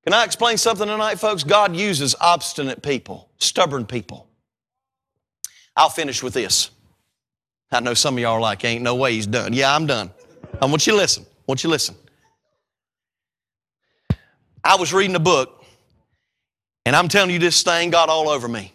Can 0.04 0.14
I 0.14 0.24
explain 0.24 0.58
something 0.58 0.88
tonight, 0.88 1.20
folks? 1.20 1.44
God 1.44 1.76
uses 1.76 2.16
obstinate 2.20 2.82
people, 2.82 3.30
stubborn 3.38 3.86
people. 3.86 4.28
I'll 5.76 5.90
finish 5.90 6.24
with 6.24 6.34
this. 6.34 6.72
I 7.72 7.80
know 7.80 7.94
some 7.94 8.16
of 8.16 8.20
y'all 8.20 8.34
are 8.34 8.42
like, 8.42 8.66
ain't 8.66 8.84
no 8.84 8.96
way 8.96 9.14
he's 9.14 9.28
done. 9.28 9.54
Yeah, 9.54 9.74
I'm 9.74 9.86
done. 9.86 10.12
I 10.62 10.66
want 10.66 10.86
you 10.86 10.94
to 10.94 10.98
listen. 10.98 11.24
I 11.24 11.44
want 11.48 11.64
you 11.64 11.68
to 11.68 11.72
listen. 11.72 11.96
I 14.64 14.76
was 14.76 14.94
reading 14.94 15.16
a 15.16 15.20
book, 15.20 15.64
and 16.86 16.96
I'm 16.96 17.08
telling 17.08 17.32
you, 17.32 17.40
this 17.40 17.64
thing 17.64 17.90
got 17.90 18.10
all 18.10 18.28
over 18.30 18.48
me. 18.48 18.74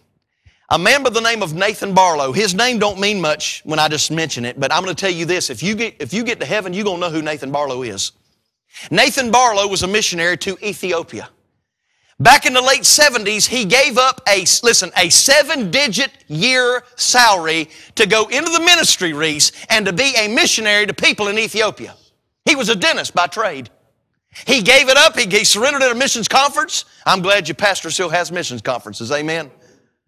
A 0.71 0.79
man 0.79 1.03
by 1.03 1.11
the 1.11 1.21
name 1.21 1.43
of 1.43 1.55
Nathan 1.55 1.95
Barlow. 1.95 2.33
His 2.33 2.55
name 2.55 2.79
don't 2.79 2.99
mean 2.99 3.21
much 3.21 3.63
when 3.65 3.79
I 3.79 3.87
just 3.89 4.11
mention 4.11 4.45
it, 4.45 4.59
but 4.59 4.73
I'm 4.73 4.83
going 4.83 4.95
to 4.95 5.01
tell 5.01 5.13
you 5.13 5.25
this: 5.25 5.49
if 5.49 5.63
you 5.63 5.77
get 5.77 5.97
if 6.01 6.13
you 6.13 6.25
get 6.25 6.41
to 6.41 6.47
heaven, 6.47 6.73
you're 6.73 6.85
going 6.85 7.01
to 7.01 7.09
know 7.09 7.13
who 7.13 7.23
Nathan 7.23 7.53
Barlow 7.53 7.83
is. 7.83 8.13
Nathan 8.91 9.31
Barlow 9.31 9.67
was 9.69 9.83
a 9.83 9.89
missionary 9.89 10.37
to 10.39 10.57
Ethiopia. 10.67 11.29
Back 12.19 12.47
in 12.47 12.55
the 12.55 12.63
late 12.63 12.83
70s, 12.83 13.47
he 13.47 13.67
gave 13.67 13.99
up 13.99 14.23
a, 14.27 14.41
listen, 14.63 14.91
a 14.97 15.11
seven 15.11 15.71
digit 15.71 16.11
year 16.29 16.83
salary 16.97 17.69
to 17.95 18.07
go 18.07 18.27
into 18.29 18.51
the 18.51 18.61
ministry, 18.61 19.13
Reese, 19.13 19.53
and 19.69 19.85
to 19.85 19.93
be 19.93 20.15
a 20.17 20.29
missionary 20.29 20.87
to 20.87 20.95
people 20.95 21.29
in 21.29 21.39
Ethiopia. 21.39 21.95
He 22.47 22.57
was 22.57 22.71
a 22.71 22.75
dentist 22.75 23.15
by 23.15 23.27
trade. 23.27 23.69
He 24.47 24.63
gave 24.63 24.89
it 24.89 24.97
up. 24.97 25.19
He, 25.19 25.27
he 25.27 25.45
surrendered 25.45 25.83
at 25.83 25.93
a 25.93 25.95
missions 25.95 26.29
conference. 26.29 26.87
I'm 27.05 27.21
glad 27.21 27.49
your 27.49 27.55
pastor 27.55 27.91
still 27.91 28.09
has 28.09 28.33
missions 28.33 28.63
conferences. 28.63 29.13
Amen. 29.13 29.51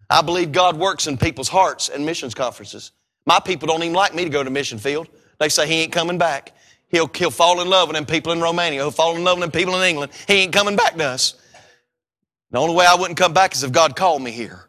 I 0.09 0.23
believe 0.23 0.51
God 0.51 0.77
works 0.77 1.05
in 1.05 1.17
people's 1.17 1.49
hearts 1.49 1.89
and 1.89 2.05
missions 2.05 2.33
conferences. 2.33 2.91
My 3.27 3.39
people 3.39 3.67
don't 3.67 3.83
even 3.83 3.93
like 3.93 4.15
me 4.15 4.23
to 4.23 4.29
go 4.29 4.43
to 4.43 4.49
mission 4.49 4.79
field. 4.79 5.07
They 5.39 5.49
say 5.49 5.67
he 5.67 5.81
ain't 5.83 5.91
coming 5.91 6.17
back. 6.17 6.53
He'll, 6.89 7.07
he'll 7.07 7.31
fall 7.31 7.61
in 7.61 7.69
love 7.69 7.87
with 7.87 7.95
them 7.95 8.05
people 8.05 8.31
in 8.31 8.41
Romania. 8.41 8.81
He'll 8.81 8.91
fall 8.91 9.15
in 9.15 9.23
love 9.23 9.37
with 9.37 9.51
them 9.51 9.59
people 9.59 9.75
in 9.75 9.87
England. 9.87 10.11
He 10.27 10.35
ain't 10.35 10.53
coming 10.53 10.75
back 10.75 10.95
to 10.95 11.05
us. 11.05 11.35
The 12.51 12.57
only 12.57 12.75
way 12.75 12.85
I 12.85 12.95
wouldn't 12.95 13.17
come 13.17 13.33
back 13.33 13.53
is 13.53 13.63
if 13.63 13.71
God 13.71 13.95
called 13.95 14.21
me 14.21 14.31
here. 14.31 14.67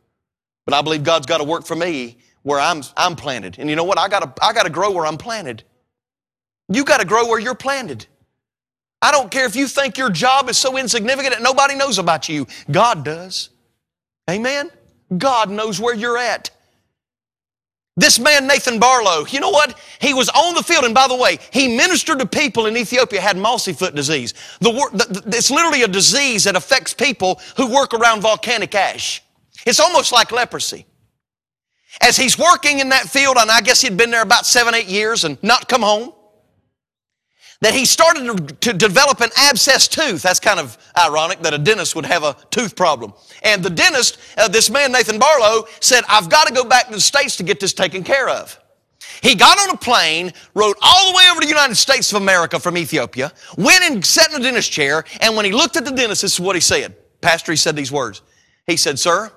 But 0.67 0.75
I 0.75 0.83
believe 0.83 1.03
God's 1.03 1.27
got 1.27 1.39
to 1.39 1.45
work 1.45 1.67
for 1.67 1.75
me 1.75 2.19
where 2.43 2.61
I'm, 2.61 2.83
I'm 2.97 3.17
planted. 3.17 3.59
And 3.59 3.71
you 3.71 3.77
know 3.77 3.85
what? 3.85 3.99
I 3.99 4.09
got 4.09 4.39
I 4.43 4.53
to 4.53 4.71
grow 4.71 4.91
where 4.91 5.07
I'm 5.07 5.17
planted. 5.17 5.65
You 6.69 6.85
got 6.85 7.01
to 7.01 7.07
grow 7.07 7.27
where 7.27 7.39
you're 7.39 7.55
planted. 7.55 8.07
I 9.03 9.13
don't 9.13 9.31
care 9.31 9.47
if 9.47 9.57
you 9.57 9.67
think 9.67 9.97
your 9.97 10.11
job 10.11 10.49
is 10.51 10.59
so 10.59 10.77
insignificant 10.77 11.35
that 11.35 11.43
nobody 11.43 11.75
knows 11.75 11.99
about 11.99 12.29
you. 12.29 12.47
God 12.71 13.05
does. 13.05 13.49
Amen? 14.29 14.71
God 15.17 15.51
knows 15.51 15.81
where 15.81 15.95
you're 15.95 16.19
at. 16.19 16.51
This 18.01 18.19
man, 18.19 18.47
Nathan 18.47 18.79
Barlow, 18.79 19.27
you 19.27 19.41
know 19.41 19.51
what? 19.51 19.79
He 20.01 20.15
was 20.15 20.31
on 20.31 20.55
the 20.55 20.63
field, 20.63 20.85
and 20.85 20.95
by 20.95 21.07
the 21.07 21.15
way, 21.15 21.39
he 21.53 21.77
ministered 21.77 22.19
to 22.21 22.27
people 22.27 22.65
in 22.65 22.75
Ethiopia 22.75 23.21
had 23.21 23.37
mossy 23.37 23.75
foot 23.75 23.95
disease. 23.95 24.33
The, 24.61 24.73
the, 24.73 25.37
it's 25.37 25.51
literally 25.51 25.83
a 25.83 25.89
disease 25.89 26.45
that 26.45 26.57
affects 26.57 26.95
people 26.95 27.39
who 27.59 27.71
work 27.71 27.93
around 27.93 28.23
volcanic 28.23 28.75
ash. 28.75 29.23
It's 29.67 29.81
almost 29.81 30.13
like 30.13 30.33
leprosy. 30.33 30.87
As 32.01 32.17
he's 32.17 32.39
working 32.39 32.79
in 32.79 32.89
that 32.89 33.03
field, 33.03 33.37
and 33.39 33.51
I 33.51 33.61
guess 33.61 33.83
he'd 33.83 33.99
been 33.99 34.11
there 34.11 34.23
about 34.23 34.47
seven, 34.47 34.75
eight 34.75 34.89
years 34.89 35.25
and 35.25 35.37
not 35.43 35.69
come 35.69 35.83
home, 35.83 36.15
that 37.61 37.75
he 37.75 37.85
started 37.85 38.61
to 38.63 38.73
develop 38.73 39.21
an 39.21 39.31
abscess 39.37 39.87
tooth. 39.87 40.23
That's 40.23 40.41
kind 40.41 40.59
of 40.59 40.79
ironic 40.97 41.41
that 41.41 41.53
a 41.53 41.59
dentist 41.59 41.95
would 41.95 42.07
have 42.07 42.23
a 42.23 42.35
tooth 42.51 42.75
problem. 42.75 43.13
And 43.43 43.63
the 43.63 43.71
dentist, 43.71 44.19
uh, 44.39 44.49
this 44.49 44.71
man, 44.71 44.93
Nathan 44.93 45.19
Barlow, 45.19 45.67
said, 45.81 46.05
I've 46.09 46.31
got 46.31 46.47
to 46.47 46.55
go 46.55 46.65
back 46.65 46.87
to 46.87 46.93
the 46.93 47.01
States 47.01 47.37
to 47.37 47.43
get 47.43 47.61
this 47.61 47.73
taken 47.73 48.03
care 48.03 48.29
of. 48.29 48.59
He 49.23 49.35
got 49.35 49.59
on 49.59 49.75
a 49.75 49.77
plane, 49.77 50.33
rode 50.55 50.77
all 50.81 51.11
the 51.11 51.17
way 51.17 51.25
over 51.31 51.41
to 51.41 51.47
the 51.47 51.53
United 51.53 51.75
States 51.75 52.11
of 52.13 52.23
America 52.23 52.59
from 52.59 52.79
Ethiopia, 52.79 53.33
went 53.59 53.85
and 53.85 54.05
sat 54.05 54.29
in 54.29 54.35
the 54.35 54.41
dentist 54.41 54.73
chair, 54.73 55.05
and 55.21 55.37
when 55.37 55.45
he 55.45 55.53
looked 55.53 55.77
at 55.77 55.85
the 55.85 55.91
dentist, 55.91 56.23
this 56.23 56.35
is 56.35 56.41
what 56.41 56.57
he 56.57 56.61
said. 56.61 56.97
Pastor, 57.21 57.53
he 57.53 57.57
said 57.57 57.77
these 57.77 57.93
words. 57.93 58.23
He 58.67 58.77
said, 58.77 58.99
Sir, 58.99 59.31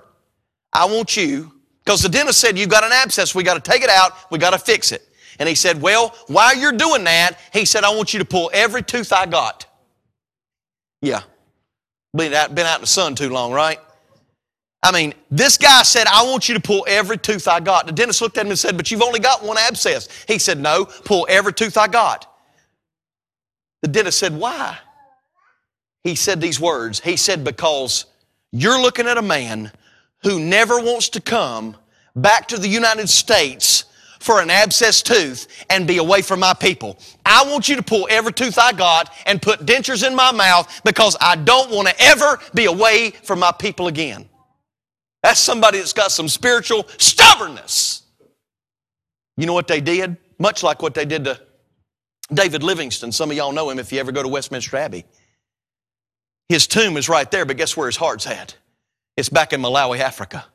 I 0.72 0.86
want 0.86 1.18
you, 1.18 1.52
because 1.84 2.02
the 2.02 2.10
dentist 2.10 2.40
said, 2.40 2.58
You've 2.58 2.70
got 2.70 2.86
an 2.86 2.92
abscess, 2.94 3.36
we 3.36 3.44
got 3.44 3.62
to 3.62 3.72
take 3.72 3.84
it 3.84 3.90
out, 3.90 4.14
we 4.32 4.38
got 4.38 4.52
to 4.52 4.60
fix 4.60 4.94
it. 4.94 5.10
And 5.40 5.50
he 5.50 5.56
said, 5.56 5.82
Well, 5.82 6.16
while 6.28 6.56
you're 6.56 6.72
doing 6.72 7.04
that, 7.06 7.38
he 7.52 7.66
said, 7.66 7.84
I 7.84 7.96
want 7.96 8.14
you 8.14 8.20
to 8.20 8.26
pull 8.26 8.50
every 8.54 8.84
tooth 8.84 9.12
I 9.12 9.26
got. 9.26 9.66
Yeah. 11.02 11.22
Been 12.16 12.34
out, 12.34 12.54
been 12.54 12.66
out 12.66 12.76
in 12.76 12.82
the 12.82 12.88
sun 12.88 13.16
too 13.16 13.30
long, 13.30 13.52
right? 13.52 13.80
I 14.84 14.92
mean, 14.92 15.14
this 15.32 15.58
guy 15.58 15.82
said, 15.84 16.08
I 16.08 16.24
want 16.24 16.50
you 16.50 16.56
to 16.56 16.62
pull 16.62 16.86
every 16.88 17.18
tooth 17.18 17.48
I 17.48 17.62
got. 17.62 17.86
The 17.86 17.94
dentist 17.94 18.22
looked 18.22 18.38
at 18.38 18.46
him 18.46 18.52
and 18.52 18.60
said, 18.60 18.76
But 18.76 18.92
you've 18.92 19.02
only 19.02 19.20
got 19.20 19.44
one 19.44 19.58
abscess. 19.58 20.10
He 20.28 20.38
said, 20.40 20.60
No, 20.60 20.86
pull 20.86 21.26
every 21.30 21.54
tooth 21.54 21.78
I 21.78 21.88
got. 21.88 22.30
The 23.82 23.88
dentist 23.88 24.20
said, 24.20 24.38
Why? 24.38 24.78
He 26.04 26.16
said 26.16 26.42
these 26.42 26.60
words. 26.60 27.00
He 27.00 27.16
said, 27.16 27.44
Because 27.44 28.06
you're 28.52 28.82
looking 28.82 29.08
at 29.08 29.18
a 29.18 29.22
man 29.22 29.72
who 30.24 30.40
never 30.40 30.80
wants 30.80 31.10
to 31.10 31.22
come 31.22 31.78
back 32.16 32.50
to 32.50 32.58
the 32.58 32.68
United 32.68 33.10
States 33.10 33.86
for 34.24 34.42
an 34.42 34.50
abscess 34.50 35.02
tooth 35.02 35.48
and 35.70 35.86
be 35.86 35.98
away 35.98 36.22
from 36.22 36.40
my 36.40 36.54
people. 36.54 36.98
I 37.26 37.44
want 37.44 37.68
you 37.68 37.76
to 37.76 37.84
pull 37.84 38.08
every 38.10 38.32
tooth 38.32 38.58
I 38.58 38.72
got 38.72 39.14
and 39.26 39.42
put 39.42 39.66
dentures 39.66 40.08
in 40.08 40.16
my 40.16 40.32
mouth 40.32 40.82
because 40.86 41.18
I 41.20 41.36
don't 41.36 41.70
want 41.72 41.90
to 41.90 41.96
ever 42.00 42.40
be 42.54 42.66
away 42.66 43.10
from 43.12 43.40
my 43.40 43.52
people 43.52 43.88
again. 43.88 44.30
That's 45.24 45.42
somebody 45.42 45.80
that's 45.80 45.92
got 45.92 46.10
some 46.12 46.30
spiritual 46.30 46.88
stubbornness. 46.98 48.04
You 49.36 49.46
know 49.46 49.54
what 49.54 49.68
they 49.68 49.82
did? 49.82 50.16
Much 50.40 50.64
like 50.64 50.82
what 50.82 50.94
they 50.94 51.06
did 51.06 51.26
to 51.26 51.42
David 52.34 52.64
Livingstone. 52.64 53.12
Some 53.12 53.30
of 53.30 53.36
y'all 53.36 53.52
know 53.52 53.70
him 53.70 53.78
if 53.78 53.92
you 53.92 54.00
ever 54.00 54.14
go 54.14 54.24
to 54.24 54.30
Westminster 54.30 54.78
Abbey. 54.78 55.04
His 56.48 56.66
tomb 56.66 56.96
is 56.96 57.10
right 57.10 57.30
there, 57.30 57.46
but 57.46 57.58
guess 57.58 57.76
where 57.76 57.88
his 57.88 57.98
heart's 57.98 58.26
at? 58.26 58.56
It's 59.18 59.28
back 59.28 59.52
in 59.52 59.62
Malawi, 59.62 60.00
Africa. 60.00 60.46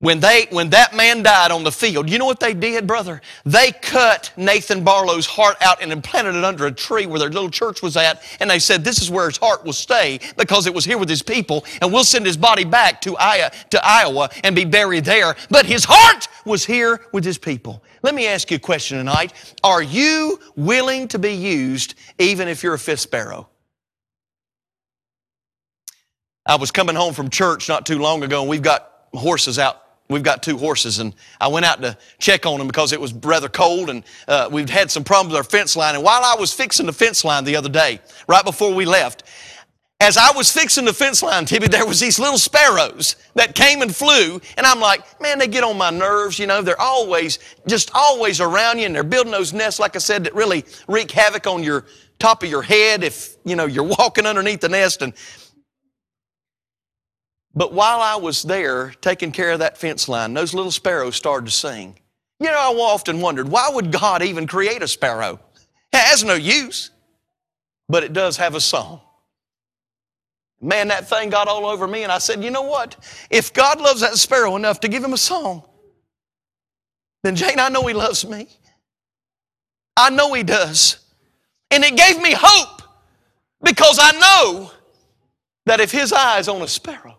When 0.00 0.20
they, 0.20 0.46
when 0.50 0.68
that 0.70 0.94
man 0.94 1.22
died 1.22 1.50
on 1.50 1.64
the 1.64 1.72
field, 1.72 2.10
you 2.10 2.18
know 2.18 2.26
what 2.26 2.38
they 2.38 2.52
did, 2.52 2.86
brother? 2.86 3.22
They 3.46 3.72
cut 3.72 4.30
Nathan 4.36 4.84
Barlow's 4.84 5.24
heart 5.24 5.56
out 5.62 5.82
and 5.82 5.90
implanted 5.90 6.34
it 6.34 6.44
under 6.44 6.66
a 6.66 6.72
tree 6.72 7.06
where 7.06 7.18
their 7.18 7.30
little 7.30 7.48
church 7.48 7.80
was 7.80 7.96
at. 7.96 8.22
And 8.38 8.50
they 8.50 8.58
said, 8.58 8.84
this 8.84 9.00
is 9.00 9.10
where 9.10 9.26
his 9.26 9.38
heart 9.38 9.64
will 9.64 9.72
stay 9.72 10.20
because 10.36 10.66
it 10.66 10.74
was 10.74 10.84
here 10.84 10.98
with 10.98 11.08
his 11.08 11.22
people. 11.22 11.64
And 11.80 11.90
we'll 11.90 12.04
send 12.04 12.26
his 12.26 12.36
body 12.36 12.64
back 12.64 13.00
to 13.02 13.16
Iowa, 13.16 13.50
to 13.70 13.80
Iowa 13.82 14.28
and 14.44 14.54
be 14.54 14.66
buried 14.66 15.06
there. 15.06 15.34
But 15.48 15.64
his 15.64 15.86
heart 15.88 16.28
was 16.44 16.66
here 16.66 17.00
with 17.12 17.24
his 17.24 17.38
people. 17.38 17.82
Let 18.02 18.14
me 18.14 18.26
ask 18.26 18.50
you 18.50 18.58
a 18.58 18.60
question 18.60 18.98
tonight. 18.98 19.32
Are 19.64 19.82
you 19.82 20.38
willing 20.56 21.08
to 21.08 21.18
be 21.18 21.32
used 21.32 21.94
even 22.18 22.48
if 22.48 22.62
you're 22.62 22.74
a 22.74 22.78
fifth 22.78 23.00
sparrow? 23.00 23.48
I 26.44 26.56
was 26.56 26.70
coming 26.70 26.96
home 26.96 27.14
from 27.14 27.30
church 27.30 27.66
not 27.70 27.86
too 27.86 27.98
long 27.98 28.22
ago 28.22 28.42
and 28.42 28.50
we've 28.50 28.60
got 28.60 28.92
horses 29.14 29.58
out 29.58 29.84
We've 30.08 30.22
got 30.22 30.42
two 30.42 30.56
horses, 30.56 31.00
and 31.00 31.14
I 31.40 31.48
went 31.48 31.66
out 31.66 31.82
to 31.82 31.98
check 32.18 32.46
on 32.46 32.58
them 32.58 32.68
because 32.68 32.92
it 32.92 33.00
was 33.00 33.12
rather 33.12 33.48
cold, 33.48 33.90
and 33.90 34.04
uh, 34.28 34.48
we've 34.50 34.70
had 34.70 34.90
some 34.90 35.02
problems 35.02 35.32
with 35.32 35.38
our 35.38 35.44
fence 35.44 35.76
line. 35.76 35.96
And 35.96 36.04
while 36.04 36.22
I 36.22 36.36
was 36.38 36.52
fixing 36.52 36.86
the 36.86 36.92
fence 36.92 37.24
line 37.24 37.44
the 37.44 37.56
other 37.56 37.68
day, 37.68 38.00
right 38.28 38.44
before 38.44 38.72
we 38.72 38.84
left, 38.84 39.24
as 40.00 40.18
I 40.18 40.30
was 40.32 40.52
fixing 40.52 40.84
the 40.84 40.92
fence 40.92 41.22
line, 41.22 41.46
Tibby, 41.46 41.68
there 41.68 41.86
was 41.86 41.98
these 41.98 42.18
little 42.18 42.38
sparrows 42.38 43.16
that 43.34 43.54
came 43.54 43.80
and 43.80 43.94
flew, 43.94 44.40
and 44.56 44.66
I'm 44.66 44.78
like, 44.78 45.20
man, 45.20 45.38
they 45.38 45.48
get 45.48 45.64
on 45.64 45.78
my 45.78 45.90
nerves, 45.90 46.38
you 46.38 46.46
know. 46.46 46.60
They're 46.60 46.80
always, 46.80 47.38
just 47.66 47.90
always 47.94 48.40
around 48.40 48.78
you, 48.78 48.86
and 48.86 48.94
they're 48.94 49.02
building 49.02 49.32
those 49.32 49.54
nests, 49.54 49.80
like 49.80 49.96
I 49.96 49.98
said, 50.00 50.24
that 50.24 50.34
really 50.34 50.64
wreak 50.86 51.10
havoc 51.10 51.46
on 51.46 51.62
your 51.62 51.86
top 52.18 52.42
of 52.42 52.50
your 52.50 52.62
head 52.62 53.02
if, 53.02 53.36
you 53.44 53.56
know, 53.56 53.64
you're 53.64 53.84
walking 53.98 54.26
underneath 54.26 54.60
the 54.60 54.68
nest. 54.68 55.00
And 55.00 55.14
but 57.56 57.72
while 57.72 58.00
I 58.00 58.16
was 58.16 58.42
there 58.42 58.92
taking 59.00 59.32
care 59.32 59.50
of 59.52 59.60
that 59.60 59.78
fence 59.78 60.08
line, 60.08 60.34
those 60.34 60.52
little 60.52 60.70
sparrows 60.70 61.16
started 61.16 61.46
to 61.46 61.52
sing. 61.52 61.98
You 62.38 62.48
know, 62.48 62.52
I 62.52 62.74
often 62.74 63.22
wondered, 63.22 63.48
why 63.48 63.70
would 63.72 63.90
God 63.90 64.22
even 64.22 64.46
create 64.46 64.82
a 64.82 64.88
sparrow? 64.88 65.40
It 65.92 65.96
has 65.96 66.22
no 66.22 66.34
use, 66.34 66.90
but 67.88 68.04
it 68.04 68.12
does 68.12 68.36
have 68.36 68.54
a 68.54 68.60
song. 68.60 69.00
Man, 70.60 70.88
that 70.88 71.08
thing 71.08 71.30
got 71.30 71.48
all 71.48 71.64
over 71.64 71.86
me, 71.86 72.02
and 72.02 72.12
I 72.12 72.18
said, 72.18 72.44
you 72.44 72.50
know 72.50 72.62
what? 72.62 72.96
If 73.30 73.54
God 73.54 73.80
loves 73.80 74.02
that 74.02 74.16
sparrow 74.16 74.56
enough 74.56 74.80
to 74.80 74.88
give 74.88 75.02
him 75.02 75.14
a 75.14 75.18
song, 75.18 75.62
then 77.22 77.36
Jane, 77.36 77.58
I 77.58 77.70
know 77.70 77.86
he 77.86 77.94
loves 77.94 78.26
me. 78.26 78.48
I 79.96 80.10
know 80.10 80.34
he 80.34 80.42
does. 80.42 80.98
And 81.70 81.82
it 81.84 81.96
gave 81.96 82.20
me 82.20 82.34
hope 82.36 82.82
because 83.62 83.98
I 84.00 84.12
know 84.12 84.70
that 85.64 85.80
if 85.80 85.90
his 85.90 86.12
eye 86.12 86.38
is 86.38 86.48
on 86.48 86.60
a 86.60 86.68
sparrow, 86.68 87.18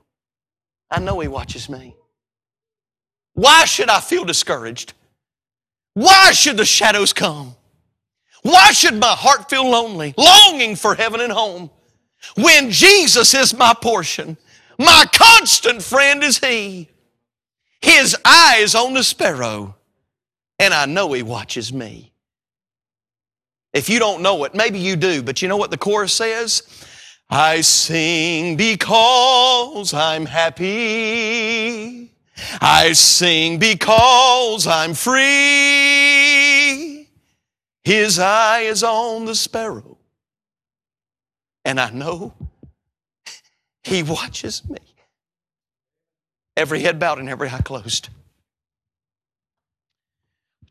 I 0.89 0.99
know 0.99 1.19
He 1.19 1.27
watches 1.27 1.69
me. 1.69 1.95
Why 3.33 3.65
should 3.65 3.89
I 3.89 3.99
feel 3.99 4.25
discouraged? 4.25 4.93
Why 5.93 6.31
should 6.31 6.57
the 6.57 6.65
shadows 6.65 7.13
come? 7.13 7.55
Why 8.43 8.71
should 8.71 8.95
my 8.95 9.13
heart 9.13 9.49
feel 9.49 9.67
lonely, 9.69 10.13
longing 10.17 10.75
for 10.75 10.95
heaven 10.95 11.21
and 11.21 11.31
home? 11.31 11.69
When 12.35 12.71
Jesus 12.71 13.33
is 13.33 13.53
my 13.53 13.73
portion, 13.79 14.37
my 14.79 15.05
constant 15.11 15.81
friend 15.81 16.23
is 16.23 16.37
He. 16.39 16.89
His 17.81 18.15
eye 18.25 18.57
is 18.59 18.75
on 18.75 18.93
the 18.93 19.03
sparrow, 19.03 19.75
and 20.59 20.73
I 20.73 20.85
know 20.85 21.13
He 21.13 21.23
watches 21.23 21.71
me. 21.73 22.13
If 23.73 23.89
you 23.89 23.99
don't 23.99 24.23
know 24.23 24.43
it, 24.45 24.55
maybe 24.55 24.79
you 24.79 24.95
do, 24.95 25.21
but 25.21 25.41
you 25.41 25.47
know 25.47 25.57
what 25.57 25.71
the 25.71 25.77
chorus 25.77 26.13
says? 26.13 26.63
I 27.29 27.61
sing 27.61 28.55
because 28.55 29.93
I'm 29.93 30.25
happy. 30.25 32.11
I 32.61 32.93
sing 32.93 33.59
because 33.59 34.65
I'm 34.67 34.93
free. 34.93 35.23
His 37.83 38.19
eye 38.19 38.61
is 38.61 38.83
on 38.83 39.25
the 39.25 39.35
sparrow. 39.35 39.97
And 41.65 41.79
I 41.79 41.89
know 41.89 42.33
He 43.87 44.03
watches 44.03 44.67
me. 44.69 44.79
Every 46.57 46.81
head 46.81 46.99
bowed 46.99 47.19
and 47.19 47.29
every 47.29 47.47
eye 47.49 47.61
closed. 47.61 48.09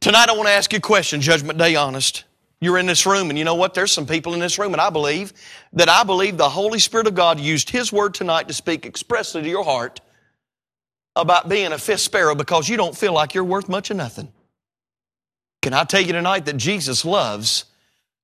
Tonight 0.00 0.28
I 0.28 0.32
want 0.32 0.48
to 0.48 0.52
ask 0.52 0.70
you 0.72 0.76
a 0.78 0.82
question, 0.82 1.22
Judgment 1.22 1.58
Day 1.58 1.76
honest. 1.76 2.24
You're 2.60 2.78
in 2.78 2.86
this 2.86 3.04
room, 3.04 3.28
and 3.28 3.38
you 3.38 3.44
know 3.44 3.54
what? 3.54 3.74
There's 3.74 3.92
some 3.92 4.06
people 4.06 4.32
in 4.32 4.40
this 4.40 4.58
room, 4.58 4.72
and 4.72 4.80
I 4.80 4.88
believe 4.88 5.32
that 5.74 5.88
I 5.88 6.04
believe 6.04 6.36
the 6.36 6.48
Holy 6.48 6.78
Spirit 6.78 7.06
of 7.06 7.14
God 7.14 7.38
used 7.38 7.68
His 7.68 7.92
Word 7.92 8.14
tonight 8.14 8.48
to 8.48 8.54
speak 8.54 8.86
expressly 8.86 9.42
to 9.42 9.48
your 9.48 9.64
heart 9.64 10.00
about 11.14 11.48
being 11.48 11.72
a 11.72 11.78
fifth 11.78 12.00
sparrow 12.00 12.34
because 12.34 12.68
you 12.68 12.76
don't 12.76 12.96
feel 12.96 13.12
like 13.12 13.34
you're 13.34 13.44
worth 13.44 13.68
much 13.68 13.90
of 13.90 13.96
nothing. 13.96 14.32
Can 15.60 15.74
I 15.74 15.84
tell 15.84 16.00
you 16.00 16.12
tonight 16.12 16.46
that 16.46 16.56
Jesus 16.56 17.04
loves 17.04 17.64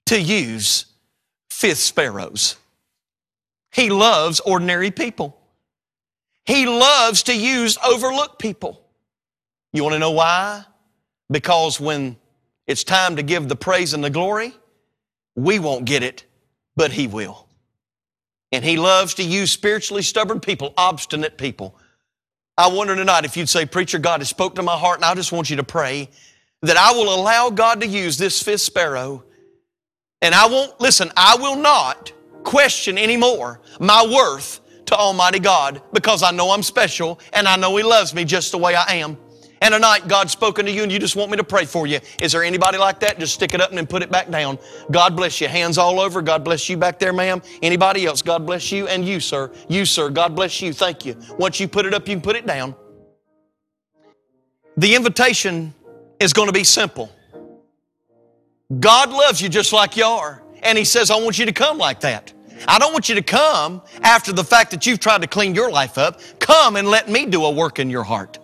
to 0.07 0.21
use 0.21 0.87
fifth 1.51 1.79
sparrows? 1.79 2.57
He 3.73 3.91
loves 3.91 4.41
ordinary 4.41 4.91
people. 4.91 5.39
He 6.45 6.67
loves 6.67 7.23
to 7.25 7.37
use 7.37 7.79
overlooked 7.85 8.39
people. 8.39 8.85
You 9.73 9.83
want 9.83 9.95
to 9.95 9.99
know 9.99 10.11
why? 10.11 10.65
Because 11.31 11.81
when 11.81 12.17
it's 12.73 12.85
time 12.85 13.17
to 13.17 13.23
give 13.23 13.49
the 13.49 13.55
praise 13.55 13.93
and 13.93 14.03
the 14.03 14.11
glory, 14.11 14.55
we 15.37 15.59
won't 15.59 15.85
get 15.85 16.03
it, 16.03 16.25
but 16.75 16.91
He 16.91 17.07
will. 17.07 17.47
And 18.51 18.65
He 18.65 18.79
loves 18.79 19.15
to 19.15 19.23
use 19.23 19.51
spiritually 19.51 20.03
stubborn 20.03 20.41
people, 20.41 20.73
obstinate 20.77 21.37
people. 21.37 21.77
I 22.57 22.69
wonder 22.69 22.97
tonight 22.97 23.27
if 23.27 23.37
you'd 23.37 23.49
say, 23.49 23.67
Preacher, 23.67 23.99
God 23.99 24.21
has 24.21 24.31
spoke 24.31 24.55
to 24.55 24.63
my 24.63 24.77
heart, 24.77 24.97
and 24.97 25.05
I 25.05 25.15
just 25.15 25.33
want 25.33 25.51
you 25.51 25.57
to 25.57 25.63
pray 25.63 26.09
that 26.63 26.79
I 26.79 26.93
will 26.93 27.15
allow 27.15 27.51
God 27.51 27.83
to 27.83 27.87
use 27.87 28.17
this 28.17 28.43
fifth 28.43 28.63
sparrow. 28.63 29.25
And 30.23 30.35
I 30.35 30.47
won't, 30.47 30.81
listen, 30.81 31.11
I 31.17 31.37
will 31.37 31.57
not 31.57 32.13
question 32.45 32.97
anymore 32.97 33.61
my 33.81 34.07
worth 34.07 34.61
to 34.87 34.97
Almighty 34.97 35.41
God 35.41 35.83
because 35.93 36.23
I 36.23 36.31
know 36.31 36.51
I'm 36.51 36.63
special 36.63 37.21
and 37.35 37.47
I 37.47 37.57
know 37.57 37.77
He 37.77 37.83
loves 37.83 38.15
me 38.15 38.25
just 38.25 38.51
the 38.51 38.59
way 38.59 38.75
I 38.75 38.95
am 38.95 39.19
and 39.63 39.73
tonight 39.73 40.09
God's 40.09 40.33
spoken 40.33 40.67
to 40.67 40.73
you 40.73 40.83
and 40.83 40.91
you 40.91 40.99
just 40.99 41.15
want 41.15 41.31
me 41.31 41.37
to 41.37 41.45
pray 41.45 41.65
for 41.65 41.87
you. 41.87 42.01
Is 42.21 42.33
there 42.33 42.43
anybody 42.43 42.79
like 42.79 42.99
that? 42.99 43.21
Just 43.21 43.35
stick 43.35 43.55
it 43.55 43.61
up 43.61 43.69
and 43.69 43.79
then 43.79 43.87
put 43.87 44.03
it 44.03 44.11
back 44.11 44.29
down. 44.29 44.59
God 44.91 45.15
bless 45.15 45.41
you. 45.41 45.47
Hands 45.47 45.79
all 45.79 46.01
over. 46.01 46.21
God 46.21 46.43
bless 46.43 46.69
you 46.69 46.77
back 46.77 46.99
there, 46.99 47.13
ma'am. 47.13 47.41
Anybody 47.63 48.05
else? 48.05 48.23
God 48.23 48.45
bless 48.45 48.73
you 48.73 48.89
and 48.89 49.07
you, 49.07 49.21
sir. 49.21 49.53
You, 49.69 49.85
sir. 49.85 50.11
God 50.11 50.35
bless 50.35 50.61
you. 50.61 50.73
Thank 50.73 51.07
you. 51.07 51.17
Once 51.39 51.61
you 51.61 51.69
put 51.69 51.87
it 51.87 51.95
up, 51.95 52.09
you 52.09 52.17
can 52.17 52.21
put 52.21 52.35
it 52.35 52.45
down. 52.45 52.75
The 54.77 54.97
invitation 54.97 55.73
is 56.19 56.33
going 56.33 56.49
to 56.49 56.53
be 56.53 56.65
simple. 56.65 57.13
God 58.81 59.11
loves 59.11 59.41
you 59.41 59.49
just 59.49 59.73
like 59.73 59.97
you 59.97 60.07
are. 60.07 60.43
And 60.65 60.77
He 60.77 60.85
says, 60.85 61.09
I 61.09 61.23
want 61.23 61.39
you 61.39 61.47
to 61.47 61.53
come 61.53 61.79
like 61.79 62.01
that. 62.01 62.33
I 62.67 62.81
don't 62.81 62.93
want 62.93 63.09
you 63.09 63.15
to 63.15 63.23
come 63.23 63.81
after 64.03 64.33
the 64.33 64.43
fact 64.43 64.73
that 64.73 64.87
you've 64.87 64.99
tried 64.99 65.23
to 65.23 65.29
clean 65.29 65.55
your 65.55 65.71
life 65.71 65.99
up. 65.99 66.21
Come 66.41 66.75
and 66.75 66.89
let 66.89 67.09
me 67.09 67.27
do 67.27 67.45
a 67.45 67.51
work 67.51 67.79
in 67.79 67.89
your 67.91 68.03
heart 68.03 68.41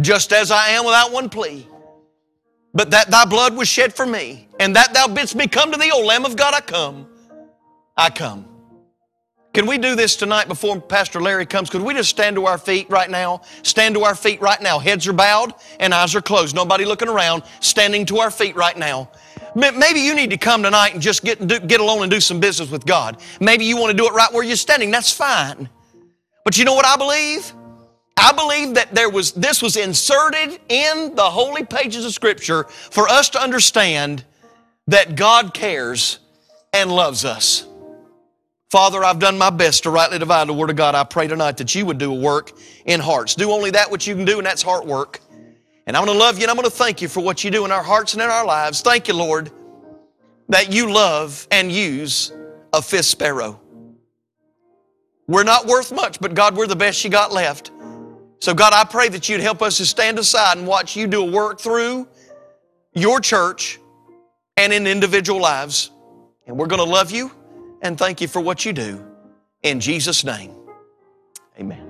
just 0.00 0.32
as 0.32 0.50
I 0.50 0.70
am 0.70 0.84
without 0.84 1.12
one 1.12 1.28
plea. 1.28 1.66
But 2.74 2.90
that 2.90 3.10
thy 3.10 3.24
blood 3.24 3.56
was 3.56 3.68
shed 3.68 3.94
for 3.94 4.06
me, 4.06 4.48
and 4.60 4.76
that 4.76 4.94
thou 4.94 5.08
bidst 5.08 5.34
me 5.34 5.46
come 5.46 5.72
to 5.72 5.78
thee, 5.78 5.90
O 5.92 6.04
Lamb 6.04 6.24
of 6.24 6.36
God, 6.36 6.54
I 6.54 6.60
come. 6.60 7.06
I 7.96 8.10
come. 8.10 8.46
Can 9.54 9.66
we 9.66 9.78
do 9.78 9.96
this 9.96 10.14
tonight 10.14 10.46
before 10.46 10.80
Pastor 10.80 11.20
Larry 11.20 11.46
comes? 11.46 11.68
Could 11.70 11.82
we 11.82 11.94
just 11.94 12.10
stand 12.10 12.36
to 12.36 12.46
our 12.46 12.58
feet 12.58 12.88
right 12.90 13.10
now? 13.10 13.40
Stand 13.62 13.96
to 13.96 14.04
our 14.04 14.14
feet 14.14 14.40
right 14.40 14.60
now. 14.62 14.78
Heads 14.78 15.08
are 15.08 15.12
bowed 15.12 15.54
and 15.80 15.92
eyes 15.92 16.14
are 16.14 16.20
closed. 16.20 16.54
Nobody 16.54 16.84
looking 16.84 17.08
around. 17.08 17.42
Standing 17.58 18.06
to 18.06 18.18
our 18.18 18.30
feet 18.30 18.54
right 18.54 18.76
now. 18.76 19.10
Maybe 19.56 20.00
you 20.00 20.14
need 20.14 20.30
to 20.30 20.36
come 20.36 20.62
tonight 20.62 20.92
and 20.92 21.02
just 21.02 21.24
get, 21.24 21.44
get 21.66 21.80
alone 21.80 22.02
and 22.02 22.10
do 22.10 22.20
some 22.20 22.38
business 22.38 22.70
with 22.70 22.86
God. 22.86 23.20
Maybe 23.40 23.64
you 23.64 23.76
want 23.76 23.90
to 23.90 23.96
do 23.96 24.06
it 24.06 24.12
right 24.12 24.32
where 24.32 24.44
you're 24.44 24.54
standing. 24.54 24.92
That's 24.92 25.12
fine. 25.12 25.68
But 26.44 26.56
you 26.56 26.64
know 26.64 26.74
what 26.74 26.86
I 26.86 26.96
believe? 26.96 27.52
I 28.18 28.32
believe 28.32 28.74
that 28.74 28.94
there 28.94 29.08
was, 29.08 29.32
this 29.32 29.62
was 29.62 29.76
inserted 29.76 30.60
in 30.68 31.14
the 31.14 31.22
holy 31.22 31.64
pages 31.64 32.04
of 32.04 32.12
Scripture 32.12 32.64
for 32.64 33.08
us 33.08 33.30
to 33.30 33.42
understand 33.42 34.24
that 34.86 35.14
God 35.14 35.54
cares 35.54 36.18
and 36.72 36.90
loves 36.90 37.24
us. 37.24 37.66
Father, 38.70 39.02
I've 39.02 39.18
done 39.18 39.38
my 39.38 39.50
best 39.50 39.84
to 39.84 39.90
rightly 39.90 40.18
divide 40.18 40.48
the 40.48 40.52
Word 40.52 40.70
of 40.70 40.76
God. 40.76 40.94
I 40.94 41.04
pray 41.04 41.26
tonight 41.26 41.56
that 41.56 41.74
you 41.74 41.86
would 41.86 41.98
do 41.98 42.12
a 42.12 42.20
work 42.20 42.52
in 42.84 43.00
hearts. 43.00 43.34
Do 43.34 43.50
only 43.50 43.70
that 43.70 43.90
which 43.90 44.06
you 44.06 44.14
can 44.14 44.26
do, 44.26 44.38
and 44.38 44.46
that's 44.46 44.62
heart 44.62 44.84
work. 44.84 45.20
And 45.88 45.96
I'm 45.96 46.04
going 46.04 46.18
to 46.18 46.22
love 46.22 46.36
you 46.36 46.44
and 46.44 46.50
I'm 46.50 46.56
going 46.56 46.68
to 46.68 46.76
thank 46.76 47.00
you 47.00 47.08
for 47.08 47.20
what 47.20 47.42
you 47.42 47.50
do 47.50 47.64
in 47.64 47.72
our 47.72 47.82
hearts 47.82 48.12
and 48.12 48.22
in 48.22 48.28
our 48.28 48.44
lives. 48.44 48.82
Thank 48.82 49.08
you, 49.08 49.14
Lord, 49.14 49.50
that 50.50 50.70
you 50.70 50.92
love 50.92 51.48
and 51.50 51.72
use 51.72 52.30
a 52.74 52.82
fifth 52.82 53.06
sparrow. 53.06 53.58
We're 55.26 55.44
not 55.44 55.66
worth 55.66 55.90
much, 55.90 56.20
but 56.20 56.34
God, 56.34 56.56
we're 56.56 56.66
the 56.66 56.76
best 56.76 57.02
you 57.04 57.10
got 57.10 57.32
left. 57.32 57.70
So, 58.40 58.54
God, 58.54 58.72
I 58.72 58.84
pray 58.84 59.08
that 59.08 59.28
you'd 59.28 59.40
help 59.40 59.62
us 59.62 59.78
to 59.78 59.86
stand 59.86 60.18
aside 60.18 60.58
and 60.58 60.66
watch 60.66 60.96
you 60.96 61.06
do 61.06 61.22
a 61.22 61.30
work 61.30 61.60
through 61.60 62.06
your 62.94 63.20
church 63.20 63.80
and 64.56 64.72
in 64.72 64.86
individual 64.86 65.40
lives. 65.40 65.90
And 66.46 66.56
we're 66.56 66.66
going 66.66 66.84
to 66.84 66.90
love 66.90 67.10
you 67.10 67.30
and 67.82 67.98
thank 67.98 68.20
you 68.20 68.28
for 68.28 68.40
what 68.40 68.64
you 68.64 68.72
do. 68.72 69.04
In 69.62 69.80
Jesus' 69.80 70.24
name, 70.24 70.52
amen. 71.58 71.87